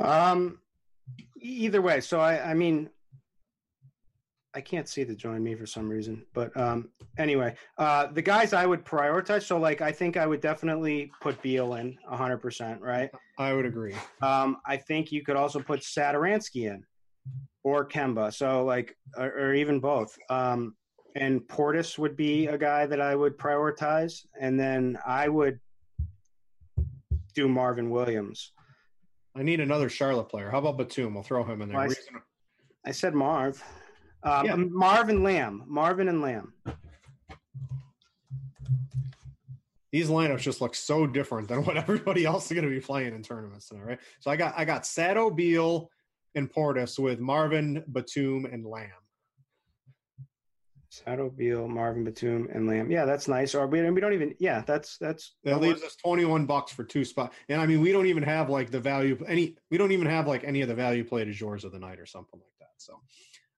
[0.00, 0.60] Um,
[1.40, 2.00] either way.
[2.00, 2.88] So, I, I mean,
[4.54, 6.24] I can't see the join me for some reason.
[6.32, 6.88] But um,
[7.18, 9.42] anyway, uh, the guys I would prioritize.
[9.42, 12.80] So like, I think I would definitely put Beal in hundred percent.
[12.80, 13.10] Right.
[13.38, 13.94] I would agree.
[14.22, 16.82] Um, I think you could also put Satoransky in
[17.62, 18.32] or Kemba.
[18.32, 20.16] So like, or, or even both.
[20.30, 20.74] Um,
[21.14, 25.58] and Portis would be a guy that I would prioritize, and then I would
[27.34, 28.52] do Marvin Williams.
[29.36, 30.50] I need another Charlotte player.
[30.50, 31.14] How about Batum?
[31.14, 31.78] We'll throw him in there.
[31.78, 31.90] Well,
[32.84, 33.62] I, I said Marv.
[34.22, 34.56] Um, yeah.
[34.56, 36.52] Marvin Lamb, Marvin and Lamb.
[39.90, 43.14] These lineups just look so different than what everybody else is going to be playing
[43.14, 43.98] in tournaments tonight, right?
[44.20, 45.90] So I got I got Sato Beal
[46.34, 48.90] and Portis with Marvin, Batum, and Lamb.
[50.90, 52.90] Sato Beal, Marvin Batum, and Lamb.
[52.90, 53.54] Yeah, that's nice.
[53.54, 54.34] Or we, we don't even.
[54.38, 57.36] Yeah, that's that's that leaves us twenty one bucks for two spots.
[57.48, 59.56] And I mean, we don't even have like the value any.
[59.70, 62.00] We don't even have like any of the value played as yours of the night
[62.00, 62.70] or something like that.
[62.78, 63.00] So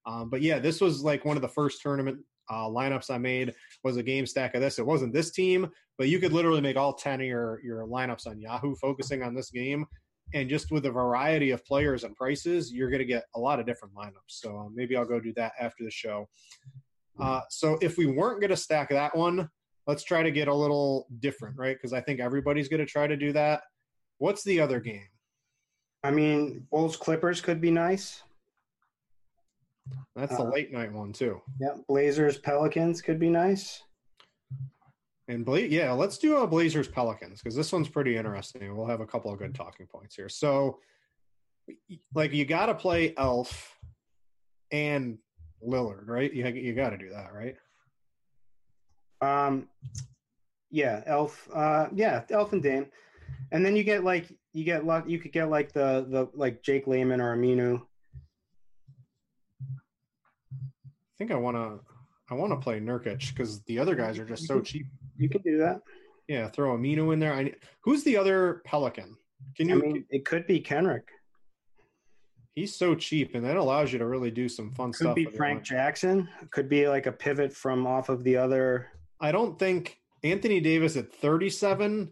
[0.05, 3.53] um, but yeah, this was like one of the first tournament uh, lineups I made
[3.83, 4.79] was a game stack of this.
[4.79, 8.27] It wasn't this team, but you could literally make all 10 of your, your lineups
[8.27, 9.85] on Yahoo focusing on this game.
[10.33, 13.59] And just with a variety of players and prices, you're going to get a lot
[13.59, 14.27] of different lineups.
[14.27, 16.27] So uh, maybe I'll go do that after the show.
[17.19, 19.49] Uh, so if we weren't going to stack that one,
[19.87, 21.75] let's try to get a little different, right?
[21.75, 23.61] Because I think everybody's going to try to do that.
[24.19, 25.07] What's the other game?
[26.03, 28.23] I mean, Bulls Clippers could be nice.
[30.15, 31.41] That's the uh, late night one too.
[31.59, 33.81] Yeah, Blazers Pelicans could be nice.
[35.27, 38.75] And Bla- yeah, let's do a Blazers Pelicans because this one's pretty interesting.
[38.75, 40.29] We'll have a couple of good talking points here.
[40.29, 40.79] So,
[42.13, 43.77] like, you got to play Elf
[44.71, 45.17] and
[45.65, 46.33] Lillard, right?
[46.33, 47.55] You you got to do that, right?
[49.21, 49.69] Um,
[50.69, 51.47] yeah, Elf.
[51.53, 52.87] Uh, yeah, Elf and Dame,
[53.51, 55.07] and then you get like you get luck.
[55.07, 57.83] You could get like the the like Jake Layman or Aminu
[61.21, 61.79] think I want to
[62.31, 64.87] I want to play Nurkic because the other guys are just so cheap.
[65.17, 65.81] You can do that.
[66.27, 67.33] Yeah, throw Aminu in there.
[67.33, 67.53] I,
[67.83, 69.17] who's the other Pelican?
[69.55, 69.75] Can you?
[69.75, 71.03] I mean, it could be Kenrich.
[72.55, 75.15] He's so cheap, and that allows you to really do some fun could stuff.
[75.15, 76.27] Could be Frank Jackson.
[76.51, 78.87] Could be like a pivot from off of the other.
[79.19, 82.11] I don't think Anthony Davis at 37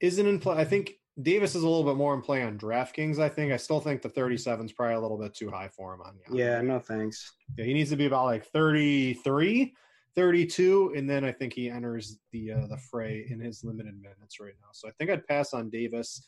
[0.00, 0.56] isn't in play.
[0.56, 3.18] I think Davis is a little bit more in play on DraftKings.
[3.18, 3.52] I think.
[3.52, 6.14] I still think the 37 is probably a little bit too high for him on.
[6.32, 7.32] Yeah, no thanks.
[7.56, 9.74] Yeah, he needs to be about like 33,
[10.14, 14.40] 32, and then I think he enters the uh, the fray in his limited minutes
[14.40, 14.68] right now.
[14.72, 16.24] So I think I'd pass on Davis.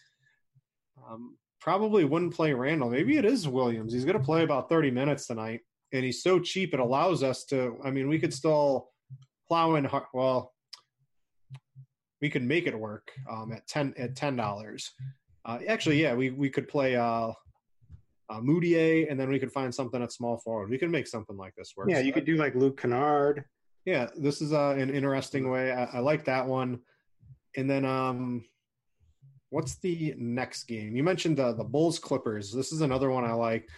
[1.08, 2.90] Um, probably wouldn't play Randall.
[2.90, 3.92] Maybe it is Williams.
[3.92, 5.60] He's going to play about 30 minutes tonight,
[5.92, 7.78] and he's so cheap it allows us to.
[7.84, 8.90] I mean, we could still
[9.48, 9.88] plow in.
[10.12, 10.51] Well,
[12.22, 14.92] we could make it work um, at ten at ten dollars.
[15.44, 17.32] Uh, actually, yeah, we we could play uh,
[18.30, 20.70] uh, Mudiay, and then we could find something at small forward.
[20.70, 21.90] We could make something like this work.
[21.90, 23.44] Yeah, you could do like Luke Kennard.
[23.84, 25.72] Yeah, this is uh, an interesting way.
[25.72, 26.78] I, I like that one.
[27.56, 28.44] And then, um,
[29.50, 30.94] what's the next game?
[30.94, 32.52] You mentioned the the Bulls Clippers.
[32.52, 33.68] This is another one I like.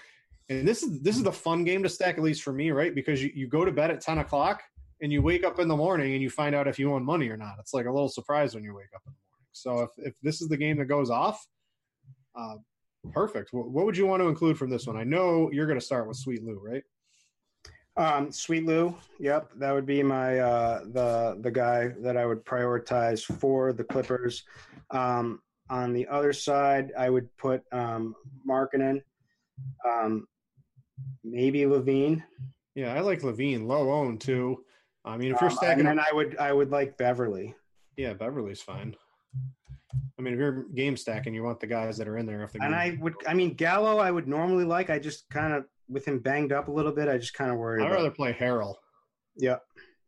[0.51, 2.95] And this is this is the fun game to stack, at least for me, right?
[2.95, 4.63] Because you, you go to bed at ten o'clock
[5.01, 7.29] and you wake up in the morning and you find out if you won money
[7.29, 7.57] or not.
[7.59, 9.49] It's like a little surprise when you wake up in the morning.
[9.53, 11.47] So if, if this is the game that goes off,
[12.37, 12.57] uh,
[13.13, 13.51] perfect.
[13.53, 14.97] What would you want to include from this one?
[14.97, 16.83] I know you're going to start with Sweet Lou, right?
[17.97, 22.45] Um, Sweet Lou, yep, that would be my uh, the the guy that I would
[22.45, 24.43] prioritize for the Clippers.
[24.91, 25.41] Um,
[25.71, 28.17] on the other side, I would put um,
[28.49, 29.01] Markkanen,
[29.89, 30.27] um,
[31.23, 32.23] maybe LaVine.
[32.75, 34.65] Yeah, I like LaVine, low owned too.
[35.05, 37.55] I mean, if you're Um, stacking, and I would I would like Beverley.
[37.97, 38.97] yeah, Beverley's fine.
[40.19, 42.43] I mean, if you're game stacking, you want the guys that are in there.
[42.45, 44.91] If And I would I mean Gallo I would normally like.
[44.91, 47.09] I just kind of with him banged up a little bit.
[47.09, 47.83] I just kind of worry.
[47.83, 48.77] I'd rather play Harrell.
[49.37, 49.59] Yeah.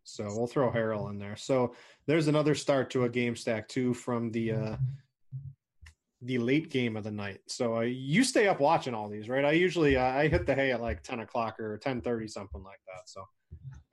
[0.05, 1.37] So we'll throw Harrell in there.
[1.37, 1.75] So
[2.07, 4.77] there's another start to a game stack too from the uh
[6.23, 7.41] the late game of the night.
[7.47, 9.45] So uh, you stay up watching all these, right?
[9.45, 12.63] I usually uh, I hit the hay at like ten o'clock or ten thirty, something
[12.63, 13.09] like that.
[13.09, 13.23] So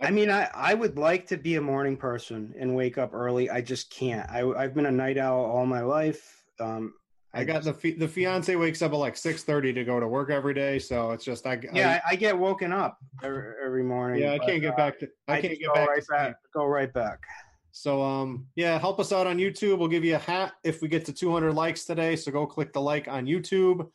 [0.01, 3.49] I mean, I, I would like to be a morning person and wake up early.
[3.49, 4.29] I just can't.
[4.29, 6.43] I, I've been a night owl all my life.
[6.59, 6.93] Um,
[7.35, 10.07] I got the fi- the fiance wakes up at like six thirty to go to
[10.07, 10.77] work every day.
[10.77, 14.21] So it's just I yeah, I, I get woken up every, every morning.
[14.21, 16.01] yeah I but, can't get uh, back to I, I can't get go back right
[16.01, 16.35] to back.
[16.53, 17.23] Go right back.
[17.71, 19.79] So um yeah, help us out on YouTube.
[19.79, 22.15] We'll give you a hat if we get to 200 likes today.
[22.15, 23.89] So go click the like on YouTube.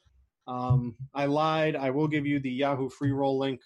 [0.49, 1.76] Um, I lied.
[1.76, 3.61] I will give you the Yahoo free roll link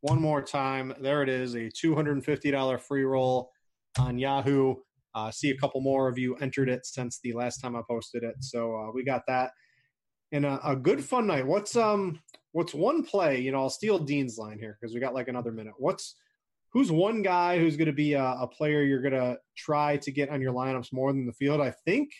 [0.00, 0.94] one more time.
[1.00, 3.50] There it is, a $250 free roll
[3.98, 4.76] on Yahoo.
[5.14, 8.22] Uh, see a couple more of you entered it since the last time I posted
[8.22, 8.36] it.
[8.40, 9.50] So uh, we got that.
[10.30, 11.46] And a, a good fun night.
[11.46, 12.20] What's um
[12.52, 13.40] what's one play?
[13.40, 15.74] You know, I'll steal Dean's line here because we got like another minute.
[15.78, 16.16] What's
[16.72, 20.12] who's one guy who's going to be a, a player you're going to try to
[20.12, 21.60] get on your lineups more than the field?
[21.60, 22.10] I think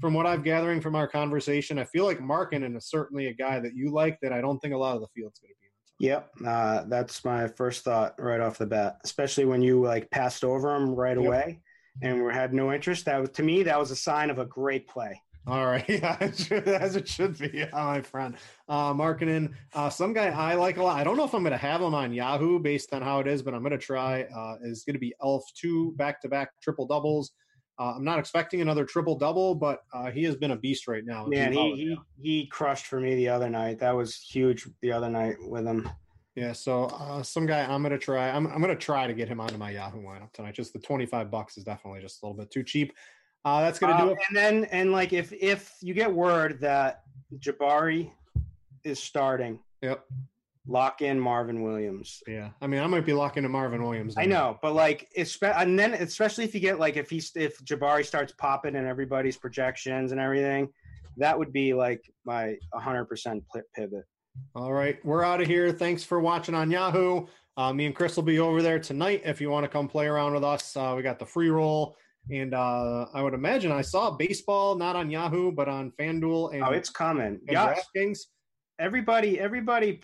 [0.00, 3.60] from what I'm gathering from our conversation, I feel like Markkanen is certainly a guy
[3.60, 5.61] that you like that I don't think a lot of the field's going to be.
[5.98, 8.98] Yep, uh, that's my first thought right off the bat.
[9.04, 11.26] Especially when you like passed over him right Yep.
[11.26, 11.60] away
[12.00, 13.04] and we had no interest.
[13.04, 15.20] That was to me that was a sign of a great play.
[15.44, 18.36] All right, yeah, as it should be, my friend.
[18.68, 21.00] Uh, Markkanen, uh, some guy I like a lot.
[21.00, 23.26] I don't know if I'm going to have him on Yahoo based on how it
[23.26, 24.22] is, but I'm going to try.
[24.22, 27.32] Uh, is going to be Elf two back to back triple doubles.
[27.78, 31.04] Uh, I'm not expecting another triple double, but uh, he has been a beast right
[31.04, 31.26] now.
[31.26, 33.78] Man, he, he he crushed for me the other night.
[33.78, 35.88] That was huge the other night with him.
[36.34, 38.30] Yeah, so uh, some guy I'm gonna try.
[38.30, 40.54] I'm I'm gonna try to get him onto my Yahoo lineup tonight.
[40.54, 42.92] Just the 25 bucks is definitely just a little bit too cheap.
[43.44, 44.18] Uh, that's gonna do Uh, it.
[44.28, 47.02] and then and like if if you get word that
[47.38, 48.10] Jabari
[48.84, 50.04] is starting, Yep.
[50.66, 52.22] Lock in Marvin Williams.
[52.26, 54.14] Yeah, I mean, I might be locking to Marvin Williams.
[54.16, 57.58] I know, but like, espe- and then especially if you get like if he's if
[57.64, 60.68] Jabari starts popping and everybody's projections and everything,
[61.16, 63.42] that would be like my 100%
[63.74, 64.04] pivot.
[64.54, 65.72] All right, we're out of here.
[65.72, 67.26] Thanks for watching on Yahoo.
[67.56, 70.06] Uh, me and Chris will be over there tonight if you want to come play
[70.06, 70.74] around with us.
[70.74, 71.96] Uh, we got the free roll,
[72.30, 76.62] and uh, I would imagine I saw baseball not on Yahoo but on FanDuel and,
[76.62, 77.40] Oh, it's coming.
[77.46, 78.20] Yeah, DraftKings.
[78.78, 80.00] everybody, everybody,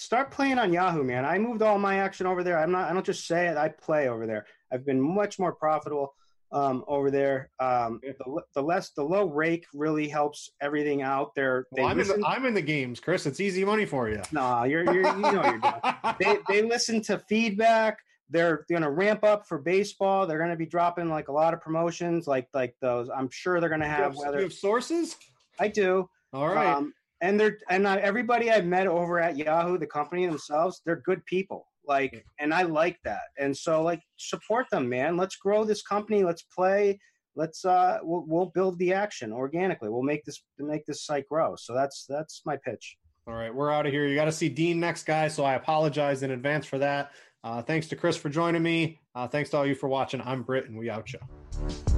[0.00, 1.24] start playing on Yahoo, man.
[1.24, 2.58] I moved all my action over there.
[2.58, 2.90] I'm not.
[2.90, 3.56] I don't just say it.
[3.56, 4.46] I play over there.
[4.72, 6.14] I've been much more profitable
[6.52, 7.50] um, over there.
[7.60, 11.66] Um, the, the less, the low rake really helps everything out there.
[11.74, 13.26] They Well, I'm in, the, I'm in the games, Chris.
[13.26, 14.22] It's easy money for you.
[14.32, 16.14] no, you're, you're, you know, you're doing.
[16.18, 17.98] they they listen to feedback.
[18.32, 20.26] They're going to ramp up for baseball.
[20.26, 23.08] They're going to be dropping like a lot of promotions, like like those.
[23.10, 24.04] I'm sure they're going to Do you have.
[24.04, 25.16] have, do Whether you have sources?
[25.58, 26.74] I do, All right.
[26.76, 31.02] um, and they're and I, everybody I've met over at Yahoo, the company themselves, they're
[31.04, 31.66] good people.
[31.86, 33.22] Like, and I like that.
[33.38, 35.16] And so, like, support them, man.
[35.16, 36.22] Let's grow this company.
[36.24, 37.00] Let's play.
[37.36, 39.88] Let's uh, we'll, we'll build the action organically.
[39.88, 41.56] We'll make this make this site grow.
[41.56, 42.96] So that's that's my pitch.
[43.26, 44.06] All right, we're out of here.
[44.06, 45.28] You got to see Dean next, guy.
[45.28, 47.12] So I apologize in advance for that.
[47.42, 49.00] Uh, thanks to Chris for joining me.
[49.14, 50.20] Uh, thanks to all you for watching.
[50.20, 51.89] I'm Britt, and we out you.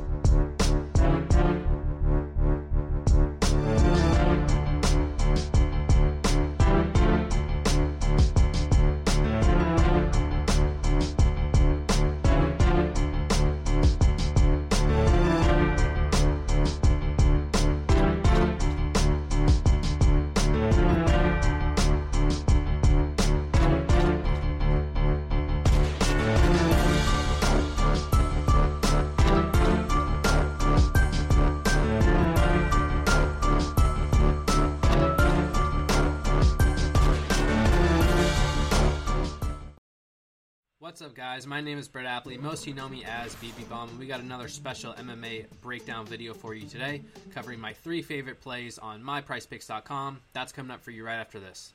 [40.93, 41.47] What's up, guys?
[41.47, 42.39] My name is Brett Apley.
[42.39, 46.53] Most you know me as BB Bomb, we got another special MMA breakdown video for
[46.53, 47.01] you today,
[47.35, 50.21] covering my three favorite plays on myprizepicks.com.
[50.35, 51.73] That's coming up for you right after this.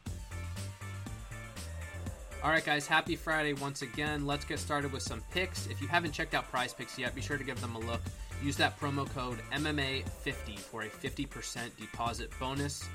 [2.43, 4.27] Alright, guys, happy Friday once again.
[4.27, 5.65] Let's get started with some picks.
[5.65, 8.01] If you haven't checked out prize picks yet, be sure to give them a look.
[8.43, 12.87] Use that promo code MMA50 for a 50% deposit bonus.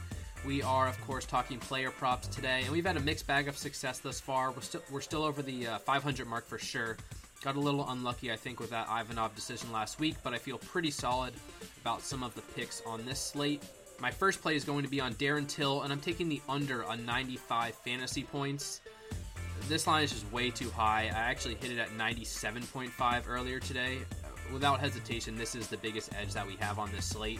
[0.45, 3.57] We are, of course, talking player props today, and we've had a mixed bag of
[3.57, 4.51] success thus far.
[4.51, 6.97] We're still we're still over the uh, 500 mark for sure.
[7.45, 10.59] Got a little unlucky, I think, with that Ivanov decision last week, but I feel
[10.59, 11.32] pretty solid
[11.80, 13.62] about some of the picks on this slate.
[14.01, 16.84] My first play is going to be on Darren Till, and I'm taking the under
[16.84, 18.80] on 95 fantasy points.
[19.68, 21.05] This line is just way too high.
[21.05, 23.99] I actually hit it at 97.5 earlier today.
[24.53, 27.38] Without hesitation, this is the biggest edge that we have on this slate.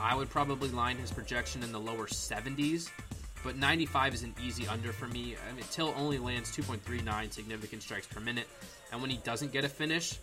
[0.00, 2.90] I would probably line his projection in the lower 70s,
[3.44, 5.36] but 95 is an easy under for me.
[5.48, 8.48] I mean, Till only lands 2.39 significant strikes per minute,
[8.90, 10.18] and when he doesn't get a finish,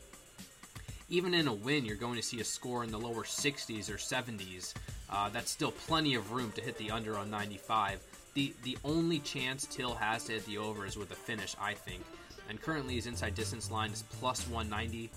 [1.09, 3.97] even in a win, you're going to see a score in the lower 60s or
[3.97, 4.73] 70s.
[5.09, 7.99] Uh, that's still plenty of room to hit the under on 95.
[8.35, 11.73] The the only chance Till has to hit the over is with a finish, I
[11.73, 12.03] think.
[12.47, 15.09] And currently his inside distance line is plus 190.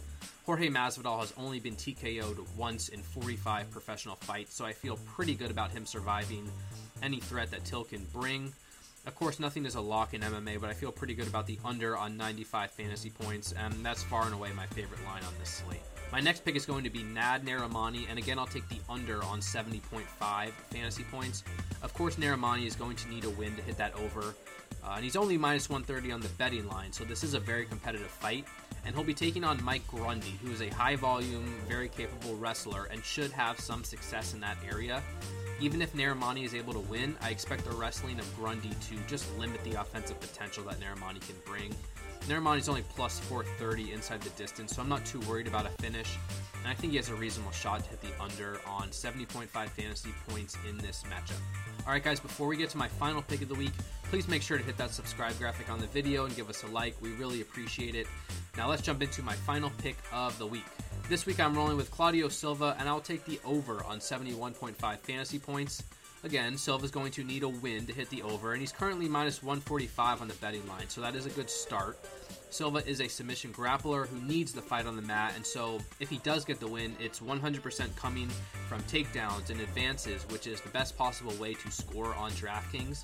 [0.44, 5.34] Jorge Masvidal has only been TKO'd once in 45 professional fights, so I feel pretty
[5.34, 6.50] good about him surviving
[7.02, 8.52] any threat that Till can bring.
[9.04, 11.58] Of course, nothing is a lock in MMA, but I feel pretty good about the
[11.64, 15.50] under on 95 fantasy points, and that's far and away my favorite line on this
[15.50, 15.80] slate.
[16.12, 19.24] My next pick is going to be Nad Narimani, and again, I'll take the under
[19.24, 21.42] on 70.5 fantasy points.
[21.82, 24.34] Of course, Narimani is going to need a win to hit that over,
[24.84, 27.64] uh, and he's only minus 130 on the betting line, so this is a very
[27.64, 28.44] competitive fight.
[28.84, 32.88] And he'll be taking on Mike Grundy, who is a high volume, very capable wrestler
[32.90, 35.02] and should have some success in that area.
[35.60, 39.26] Even if Narimani is able to win, I expect the wrestling of Grundy to just
[39.38, 41.72] limit the offensive potential that Narimani can bring.
[42.28, 46.16] Narimani's only plus 430 inside the distance, so I'm not too worried about a finish.
[46.60, 50.14] And I think he has a reasonable shot to hit the under on 70.5 fantasy
[50.28, 51.40] points in this matchup.
[51.84, 53.72] Alright, guys, before we get to my final pick of the week,
[54.04, 56.68] please make sure to hit that subscribe graphic on the video and give us a
[56.68, 56.94] like.
[57.00, 58.06] We really appreciate it.
[58.56, 60.66] Now, let's jump into my final pick of the week.
[61.08, 65.38] This week I'm rolling with Claudio Silva, and I'll take the over on 71.5 fantasy
[65.40, 65.82] points.
[66.24, 69.42] Again, Silva's going to need a win to hit the over, and he's currently minus
[69.42, 71.98] 145 on the betting line, so that is a good start.
[72.48, 76.08] Silva is a submission grappler who needs the fight on the mat, and so if
[76.08, 78.28] he does get the win, it's 100% coming
[78.68, 83.02] from takedowns and advances, which is the best possible way to score on DraftKings.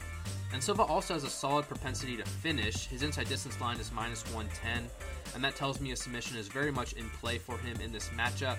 [0.53, 2.87] And Silva also has a solid propensity to finish.
[2.87, 4.89] His inside distance line is minus 110,
[5.35, 8.11] and that tells me a submission is very much in play for him in this
[8.11, 8.59] matchup.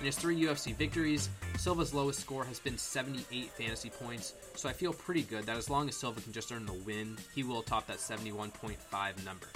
[0.00, 1.28] In his three UFC victories,
[1.58, 5.68] Silva's lowest score has been 78 fantasy points, so I feel pretty good that as
[5.68, 9.46] long as Silva can just earn the win, he will top that 71.5 number.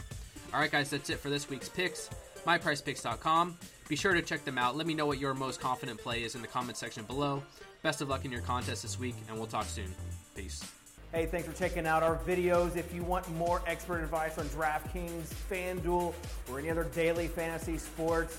[0.52, 2.10] Alright, guys, that's it for this week's picks.
[2.46, 3.56] MyPrizePicks.com.
[3.88, 4.76] Be sure to check them out.
[4.76, 7.42] Let me know what your most confident play is in the comment section below.
[7.82, 9.94] Best of luck in your contest this week, and we'll talk soon.
[10.36, 10.62] Peace.
[11.10, 12.76] Hey, thanks for checking out our videos.
[12.76, 16.12] If you want more expert advice on DraftKings, FanDuel,
[16.50, 18.38] or any other daily fantasy sports,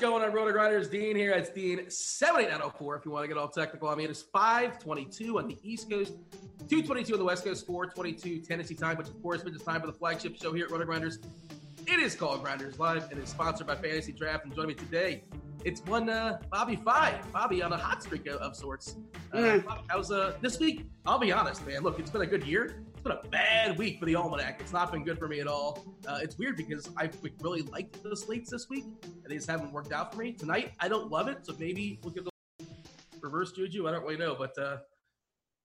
[0.00, 0.88] Going on Roto Grinders?
[0.88, 1.32] Dean here.
[1.32, 3.88] It's Dean 78904 if you want to get all technical.
[3.88, 6.14] I mean, it's 522 on the East Coast,
[6.68, 9.92] 222 on the West Coast, 422 Tennessee time, which of course means time for the
[9.92, 11.18] flagship show here at Roto Grinders.
[11.86, 14.44] It is called Grinders Live and is sponsored by Fantasy Draft.
[14.46, 15.22] And joining me today,
[15.64, 17.30] it's one uh, Bobby Five.
[17.32, 18.96] Bobby on a hot streak of, of sorts.
[19.32, 19.82] Uh, Mm.
[19.88, 20.86] How's uh, this week?
[21.06, 21.82] I'll be honest, man.
[21.82, 22.82] Look, it's been a good year.
[23.00, 24.60] It's been a bad week for the Almanac.
[24.60, 25.82] It's not been good for me at all.
[26.06, 27.08] Uh, it's weird because I
[27.40, 30.32] really liked the slates this week, and they just haven't worked out for me.
[30.32, 32.30] Tonight, I don't love it, so maybe we'll give the
[33.22, 33.88] reverse juju.
[33.88, 34.76] I don't really know, but uh,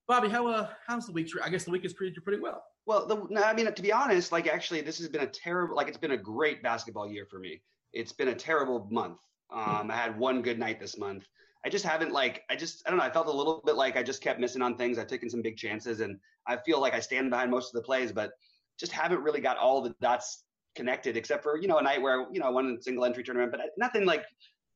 [0.07, 1.29] Bobby, how uh, how's the week?
[1.43, 2.63] I guess the week has treated you pretty well.
[2.85, 5.75] Well, the, no, I mean, to be honest, like actually, this has been a terrible,
[5.75, 7.61] like it's been a great basketball year for me.
[7.91, 9.17] It's been a terrible month.
[9.51, 11.27] Um, I had one good night this month.
[11.65, 13.05] I just haven't like, I just, I don't know.
[13.05, 14.99] I felt a little bit like I just kept missing on things.
[14.99, 17.85] I've taken some big chances, and I feel like I stand behind most of the
[17.85, 18.33] plays, but
[18.79, 20.43] just haven't really got all the dots
[20.75, 23.23] connected, except for you know a night where you know I won a single entry
[23.23, 24.25] tournament, but nothing like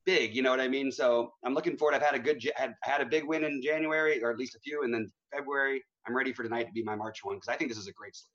[0.04, 0.34] big.
[0.34, 0.90] You know what I mean?
[0.90, 1.94] So I'm looking forward.
[1.94, 4.58] I've had a good, had had a big win in January, or at least a
[4.58, 5.84] few, and then February.
[6.08, 7.92] I'm ready for tonight to be my March one because I think this is a
[7.92, 8.30] great slate.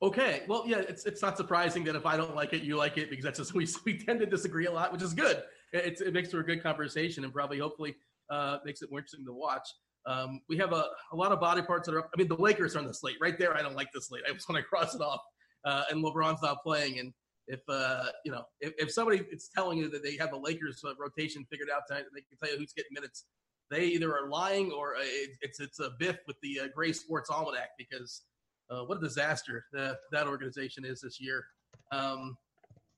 [0.00, 2.98] Okay, well, yeah, it's it's not surprising that if I don't like it, you like
[2.98, 5.42] it because that's just we we tend to disagree a lot, which is good.
[5.72, 7.96] It, it makes for a good conversation and probably hopefully
[8.30, 9.68] uh, makes it more interesting to watch.
[10.06, 12.04] Um, we have a, a lot of body parts that are.
[12.04, 13.54] I mean, the Lakers are on the slate right there.
[13.56, 14.22] I don't like the slate.
[14.28, 15.20] I just want to cross it off.
[15.64, 16.98] Uh, and LeBron's not playing.
[16.98, 17.12] And
[17.46, 20.82] if uh, you know, if, if somebody is telling you that they have the Lakers
[20.86, 23.24] uh, rotation figured out tonight, they can tell you who's getting minutes.
[23.70, 26.92] They either are lying or uh, it, it's it's a biff with the uh, Gray
[26.92, 28.22] Sports Almanac because
[28.70, 31.44] uh, what a disaster that that organization is this year.
[31.92, 32.36] Um,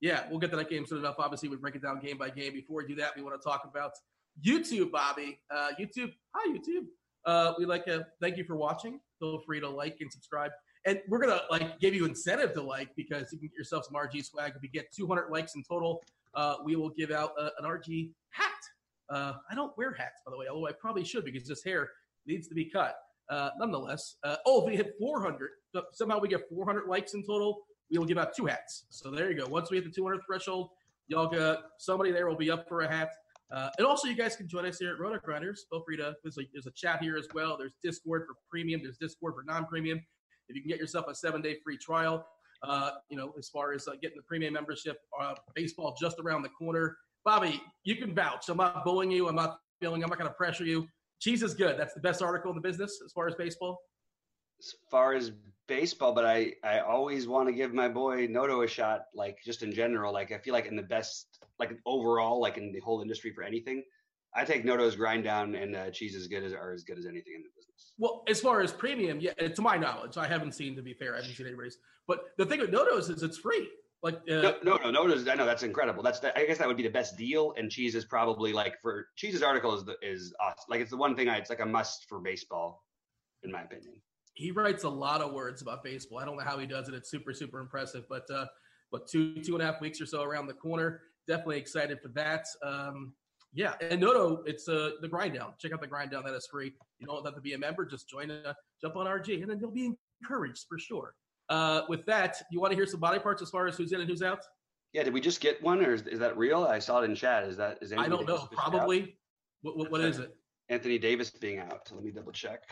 [0.01, 1.17] yeah, we'll get to that game soon enough.
[1.19, 2.55] Obviously, we break it down game by game.
[2.55, 3.93] Before we do that, we want to talk about
[4.45, 5.39] YouTube, Bobby.
[5.51, 6.87] Uh, YouTube, hi YouTube.
[7.27, 8.99] Uh, we like to thank you for watching.
[9.19, 10.51] Feel free to like and subscribe.
[10.87, 13.95] And we're gonna like give you incentive to like because you can get yourself some
[13.95, 14.55] RG swag.
[14.57, 16.03] If you get 200 likes in total,
[16.35, 18.51] uh, we will give out uh, an RG hat.
[19.11, 21.91] Uh, I don't wear hats, by the way, although I probably should because this hair
[22.27, 22.97] needs to be cut.
[23.29, 24.17] Uh, nonetheless,
[24.47, 25.51] oh, if we hit 400,
[25.93, 28.85] somehow we get 400 likes in total, we will give out two hats.
[28.91, 29.47] So there you go.
[29.49, 30.71] Once we hit the 200 threshold,
[31.09, 33.11] y'all got somebody there will be up for a hat.
[33.51, 35.67] Uh, and also, you guys can join us here at Roto Grinders.
[35.71, 36.15] Feel free to.
[36.23, 37.57] There's a, there's a chat here as well.
[37.59, 38.81] There's Discord for premium.
[38.83, 40.01] There's Discord for non-premium.
[40.49, 42.27] If you can get yourself a seven-day free trial,
[42.63, 46.43] uh, you know, as far as uh, getting the premium membership, uh, baseball just around
[46.43, 46.97] the corner.
[47.25, 48.49] Bobby, you can vouch.
[48.49, 49.29] I'm not bullying you.
[49.29, 50.03] I'm not feeling.
[50.05, 50.87] I'm not going to pressure you.
[51.19, 51.79] Cheese is good.
[51.79, 53.81] That's the best article in the business as far as baseball.
[54.61, 55.33] As far as
[55.67, 59.07] baseball, but I I always want to give my boy Noto a shot.
[59.15, 62.73] Like just in general, like I feel like in the best, like overall, like in
[62.73, 63.83] the whole industry for anything,
[64.35, 67.07] I take Noto's grind down and uh, cheese as good as are as good as
[67.07, 67.93] anything in the business.
[67.99, 70.77] Well, as far as premium, yeah, to my knowledge, I haven't seen.
[70.77, 71.79] To be fair, I haven't seen anybody's.
[72.07, 73.69] But the thing with Notos is it's free.
[74.03, 75.29] Like, uh, No, no, no, Noto's.
[75.29, 76.03] I know that's incredible.
[76.03, 77.55] That's the, I guess that would be the best deal.
[77.59, 80.65] And cheese is probably like for cheese's article is the, is awesome.
[80.69, 82.83] Like it's the one thing I it's like a must for baseball,
[83.43, 83.95] in my opinion.
[84.41, 86.19] He writes a lot of words about baseball.
[86.19, 86.95] I don't know how he does it.
[86.95, 88.05] It's super, super impressive.
[88.09, 88.47] But uh,
[88.91, 91.03] but two two and a half weeks or so around the corner.
[91.29, 92.47] Definitely excited for that.
[92.65, 93.13] Um,
[93.53, 95.53] yeah, and Noto, it's uh, the grind down.
[95.59, 96.25] Check out the grind down.
[96.25, 96.73] That is free.
[96.99, 97.85] You don't have to be a member.
[97.85, 99.93] Just join, a, jump on RG, and then you'll be
[100.23, 101.15] encouraged for sure.
[101.49, 104.01] Uh, with that, you want to hear some body parts as far as who's in
[104.01, 104.45] and who's out?
[104.93, 106.65] Yeah, did we just get one, or is, is that real?
[106.65, 107.45] I saw it in chat.
[107.45, 108.49] Is that is I don't know.
[108.53, 109.17] Probably.
[109.63, 110.35] What, what, what is it?
[110.69, 111.91] Anthony Davis being out.
[111.93, 112.63] Let me double check.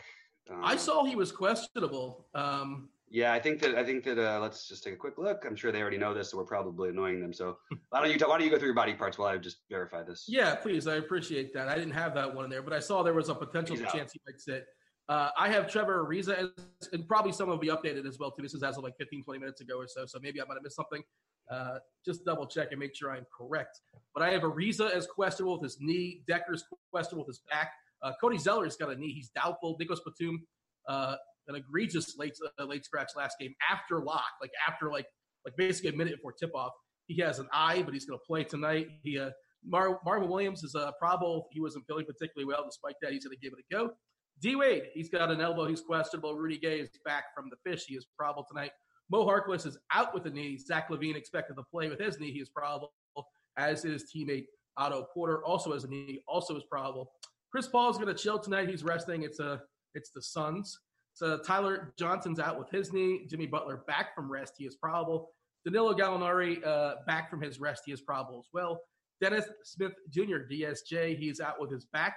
[0.51, 2.27] Um, I saw he was questionable.
[2.33, 5.43] Um, Yeah, I think that I think that uh, let's just take a quick look.
[5.45, 7.33] I'm sure they already know this, so we're probably annoying them.
[7.33, 7.57] So
[7.89, 10.03] why don't you why don't you go through your body parts while I just verify
[10.03, 10.25] this?
[10.27, 10.87] Yeah, please.
[10.87, 11.67] I appreciate that.
[11.67, 13.85] I didn't have that one in there, but I saw there was a potential He's
[13.85, 13.93] out.
[13.93, 14.65] chance he might sit.
[15.07, 18.43] Uh, I have Trevor Ariza, as, and probably some will be updated as well, too.
[18.43, 20.53] This is as of like 15, 20 minutes ago or so, so maybe I might
[20.53, 21.01] have missed something.
[21.49, 23.79] Uh, just double check and make sure I'm correct.
[24.13, 26.21] But I have Ariza as questionable with his knee.
[26.29, 27.71] Dekker's questionable with his back.
[28.01, 29.11] Uh, Cody Zeller's got a knee.
[29.13, 29.75] He's doubtful.
[29.79, 30.41] Nicolas Batum,
[30.87, 31.15] uh,
[31.47, 35.05] an egregious late uh, late scratch last game after lock, like after like
[35.45, 36.71] like basically a minute before tip off.
[37.07, 38.87] He has an eye, but he's going to play tonight.
[39.03, 39.31] He uh,
[39.65, 41.47] Mar- Marvin Williams is a probable.
[41.51, 42.63] He wasn't feeling particularly well.
[42.65, 43.91] Despite that, he's going to give it a go.
[44.41, 45.65] D Wade, he's got an elbow.
[45.65, 46.35] He's questionable.
[46.35, 47.85] Rudy Gay is back from the fish.
[47.87, 48.71] He is probable tonight.
[49.11, 50.57] Mo Harkless is out with a knee.
[50.57, 52.31] Zach LaVine expected to play with his knee.
[52.31, 52.91] He is probable,
[53.57, 54.45] as is teammate
[54.77, 57.11] Otto Porter, also has a knee, also is probable.
[57.51, 58.69] Chris Paul is going to chill tonight.
[58.69, 59.23] He's resting.
[59.23, 59.61] It's a
[59.95, 60.79] it's the Suns.
[61.13, 63.25] So Tyler Johnson's out with his knee.
[63.29, 64.53] Jimmy Butler back from rest.
[64.57, 65.31] He is probable.
[65.65, 67.83] Danilo Gallinari uh, back from his rest.
[67.85, 68.79] He is probable as well.
[69.21, 70.47] Dennis Smith Jr.
[70.49, 71.17] DSJ.
[71.17, 72.15] He's out with his back.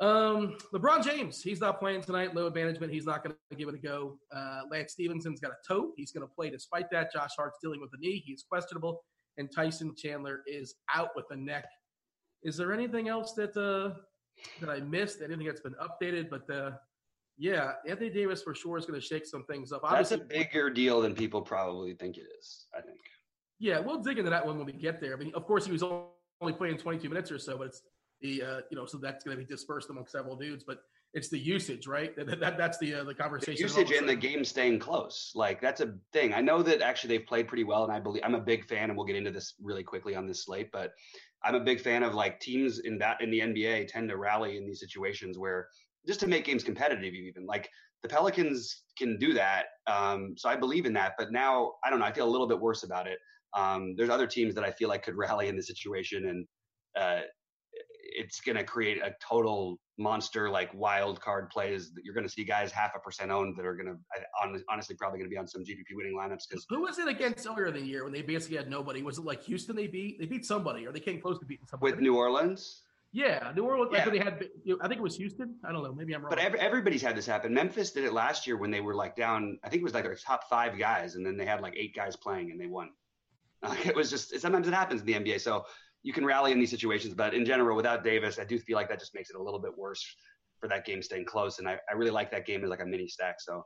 [0.00, 1.42] Um, LeBron James.
[1.42, 2.34] He's not playing tonight.
[2.34, 2.90] Load management.
[2.90, 4.16] He's not going to give it a go.
[4.34, 5.92] Uh, Lance Stephenson's got a toe.
[5.96, 7.12] He's going to play despite that.
[7.12, 8.22] Josh Hart's dealing with the knee.
[8.24, 9.02] He's questionable.
[9.36, 11.66] and Tyson Chandler is out with a neck.
[12.42, 14.00] Is there anything else that uh,
[14.60, 15.20] that I missed?
[15.22, 16.30] Anything that's been updated?
[16.30, 16.72] But uh,
[17.38, 19.82] yeah, Anthony Davis for sure is going to shake some things up.
[19.88, 22.66] That's a bigger deal than people probably think it is.
[22.76, 22.98] I think.
[23.58, 25.14] Yeah, we'll dig into that one when we get there.
[25.14, 27.82] I mean, of course, he was only playing 22 minutes or so, but it's
[28.20, 30.64] the uh, you know, so that's going to be dispersed among several dudes.
[30.66, 30.78] But
[31.12, 32.12] it's the usage, right?
[32.20, 33.54] That, that that's the uh, the conversation.
[33.54, 36.34] The usage and the game staying close, like that's a thing.
[36.34, 38.90] I know that actually they've played pretty well, and I believe I'm a big fan,
[38.90, 40.70] and we'll get into this really quickly on this slate.
[40.72, 40.92] But
[41.44, 44.56] I'm a big fan of like teams in that in the NBA tend to rally
[44.56, 45.68] in these situations where
[46.06, 47.68] just to make games competitive, even like
[48.02, 49.66] the Pelicans can do that.
[49.86, 51.14] Um, so I believe in that.
[51.18, 52.04] But now I don't know.
[52.04, 53.18] I feel a little bit worse about it.
[53.56, 56.46] Um, there's other teams that I feel like could rally in the situation, and
[56.98, 57.20] uh,
[57.72, 62.32] it's going to create a total monster like wild card plays that you're going to
[62.32, 65.38] see guys half a percent owned that are going to honestly probably going to be
[65.38, 68.12] on some GPP winning lineups because who was it against earlier in the year when
[68.12, 69.02] they basically had nobody?
[69.02, 70.18] Was it like Houston they beat?
[70.18, 72.82] They beat somebody or they came close to beating somebody with New Orleans.
[73.12, 73.90] Yeah, New Orleans.
[73.92, 74.04] Yeah.
[74.04, 74.44] Like they had.
[74.80, 75.56] I think it was Houston.
[75.64, 75.92] I don't know.
[75.92, 76.30] Maybe I'm wrong.
[76.30, 77.52] But every, everybody's had this happen.
[77.52, 79.58] Memphis did it last year when they were like down.
[79.64, 81.94] I think it was like their top five guys, and then they had like eight
[81.94, 82.90] guys playing, and they won.
[83.64, 85.40] Uh, it was just sometimes it happens in the NBA.
[85.40, 85.64] So
[86.02, 88.88] you can rally in these situations, but in general, without Davis, I do feel like
[88.88, 90.04] that just makes it a little bit worse
[90.58, 91.58] for that game staying close.
[91.58, 93.36] And I, I really like that game as like a mini stack.
[93.40, 93.64] So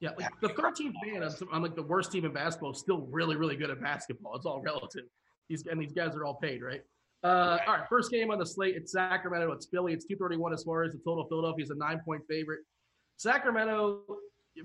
[0.00, 3.56] yeah, like the 13th man I'm like the worst team in basketball still really, really
[3.56, 4.34] good at basketball.
[4.34, 5.04] It's all relative.
[5.48, 6.82] These and these guys are all paid, right?
[7.24, 8.74] Uh, all right, first game on the slate.
[8.74, 9.52] It's Sacramento.
[9.52, 9.92] It's Philly.
[9.92, 11.24] It's 231 as far as the total.
[11.28, 12.60] Philadelphia is a nine point favorite.
[13.16, 14.00] Sacramento,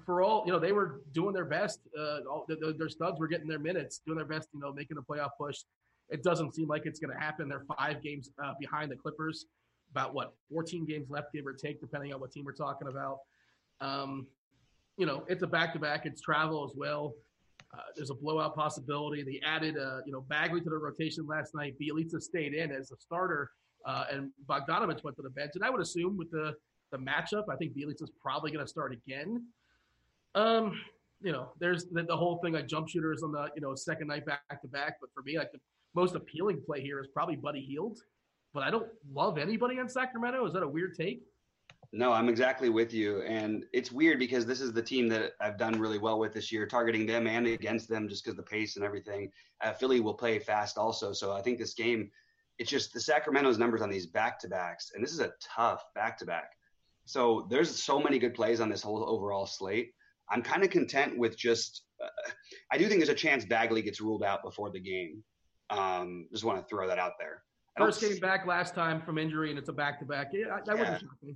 [0.04, 1.82] for all you know, they were doing their best.
[1.98, 4.48] Uh, all, their, their studs were getting their minutes, doing their best.
[4.54, 5.58] You know, making a playoff push.
[6.10, 7.50] It doesn't seem like it's going to happen.
[7.50, 9.46] They're five games uh, behind the Clippers.
[9.92, 13.20] About what 14 games left, give or take, depending on what team we're talking about.
[13.80, 14.28] Um,
[14.98, 16.06] you know, it's a back to back.
[16.06, 17.14] It's travel as well.
[17.74, 19.24] Uh, there's a blowout possibility.
[19.24, 21.76] They added, uh, you know, Bagley to the rotation last night.
[21.80, 23.50] Bjelica stayed in as a starter,
[23.86, 25.52] uh, and Bogdanovic went to the bench.
[25.56, 26.54] And I would assume with the
[26.92, 29.46] the matchup, I think Bjelica's probably going to start again.
[30.36, 30.80] Um,
[31.22, 34.08] you know, there's the, the, whole thing like jump shooters on the you know second
[34.08, 34.98] night back to back.
[35.02, 35.60] But for me, like the
[35.98, 37.98] most appealing play here is probably Buddy Hield.
[38.53, 40.45] But I don't love anybody in Sacramento.
[40.45, 41.24] Is that a weird take?
[41.91, 43.22] No, I'm exactly with you.
[43.24, 46.52] And it's weird because this is the team that I've done really well with this
[46.52, 49.32] year, targeting them and against them just because the pace and everything.
[49.64, 51.14] Uh, Philly will play fast also.
[51.14, 52.11] So I think this game,
[52.60, 54.91] it's just the Sacramento's numbers on these back to backs.
[54.94, 56.52] And this is a tough back to back.
[57.06, 59.94] So there's so many good plays on this whole overall slate.
[60.30, 62.32] I'm kind of content with just, uh,
[62.72, 65.24] I do think there's a chance Bagley gets ruled out before the game.
[65.69, 67.44] Um, just want to throw that out there.
[67.77, 70.31] First came back last time from injury, and it's a back to back.
[70.34, 70.73] Yeah, that yeah.
[70.73, 71.35] wouldn't shock me.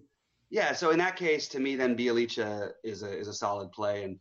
[0.50, 4.04] Yeah, so in that case, to me, then Bjelica is a is a solid play,
[4.04, 4.18] and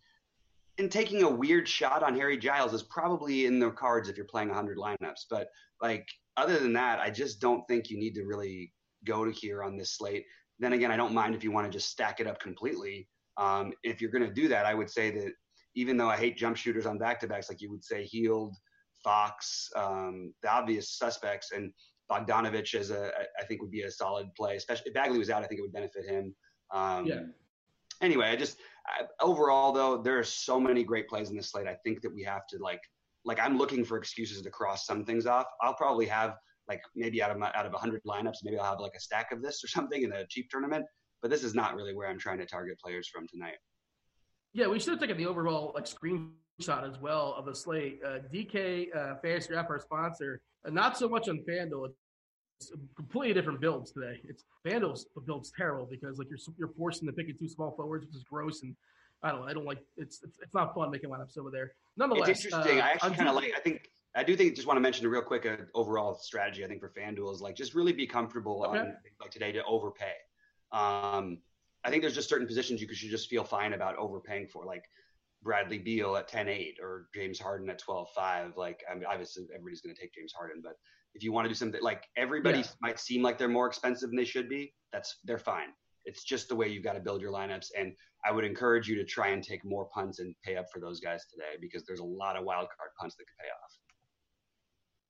[0.78, 4.26] and taking a weird shot on Harry Giles is probably in the cards if you're
[4.26, 5.26] playing 100 lineups.
[5.28, 5.48] But
[5.82, 6.06] like
[6.36, 8.72] other than that, I just don't think you need to really
[9.04, 10.24] go to here on this slate.
[10.58, 13.08] Then again, I don't mind if you want to just stack it up completely.
[13.36, 15.32] Um, if you're going to do that, I would say that
[15.74, 18.56] even though I hate jump shooters on back to backs, like you would say, Hield,
[19.02, 21.72] Fox, um, the obvious suspects, and
[22.10, 24.56] Bogdanovic as a I think would be a solid play.
[24.56, 26.34] Especially if Bagley was out, I think it would benefit him.
[26.72, 27.20] Um, yeah.
[28.02, 31.66] Anyway, I just I, overall though there are so many great plays in this slate.
[31.66, 32.80] I think that we have to like
[33.24, 35.46] like I'm looking for excuses to cross some things off.
[35.62, 36.36] I'll probably have
[36.68, 39.32] like maybe out of my out of 100 lineups, maybe I'll have like a stack
[39.32, 40.84] of this or something in a cheap tournament.
[41.22, 43.58] But this is not really where I'm trying to target players from tonight.
[44.52, 45.86] Yeah, we should have taken the overall like
[46.60, 48.00] screenshot as well of the slate.
[48.04, 51.90] Uh, DK uh, Fantasy Draft, our sponsor, uh, not so much on FanDuel
[52.60, 54.20] It's completely different builds today.
[54.24, 58.16] It's FanDuel's build's terrible because like you're you're forcing to picking two small forwards, which
[58.16, 58.74] is gross and
[59.22, 59.46] I don't know.
[59.46, 61.72] I don't like it's it's, it's not fun making lineups over there.
[61.96, 62.80] Nonetheless, it's interesting.
[62.80, 63.52] Uh, I actually kind of like.
[63.56, 66.64] I think I do think just want to mention a real quick uh, overall strategy.
[66.64, 68.78] I think for FanDuel is like just really be comfortable okay.
[68.78, 70.14] on like today to overpay.
[70.72, 71.38] Um,
[71.82, 74.84] I think there's just certain positions you should just feel fine about overpaying for, like
[75.42, 78.56] Bradley Beal at 10-8 or James Harden at 12-5.
[78.56, 80.74] Like I mean, obviously everybody's going to take James Harden, but
[81.14, 82.66] if you want to do something like everybody yeah.
[82.80, 85.68] might seem like they're more expensive than they should be, that's they're fine.
[86.04, 87.68] It's just the way you've got to build your lineups.
[87.78, 87.94] And
[88.24, 91.00] I would encourage you to try and take more punts and pay up for those
[91.00, 93.72] guys today because there's a lot of wild card punts that could pay off.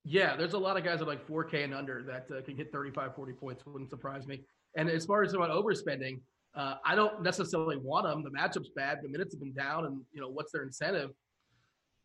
[0.04, 2.72] Yeah, there's a lot of guys at like 4K and under that uh, can hit
[2.72, 3.62] 35, 40 points.
[3.66, 4.42] Wouldn't surprise me.
[4.76, 6.20] And as far as about overspending,
[6.54, 8.24] uh, I don't necessarily want them.
[8.24, 8.98] The matchup's bad.
[9.02, 11.10] The minutes have been down, and you know what's their incentive?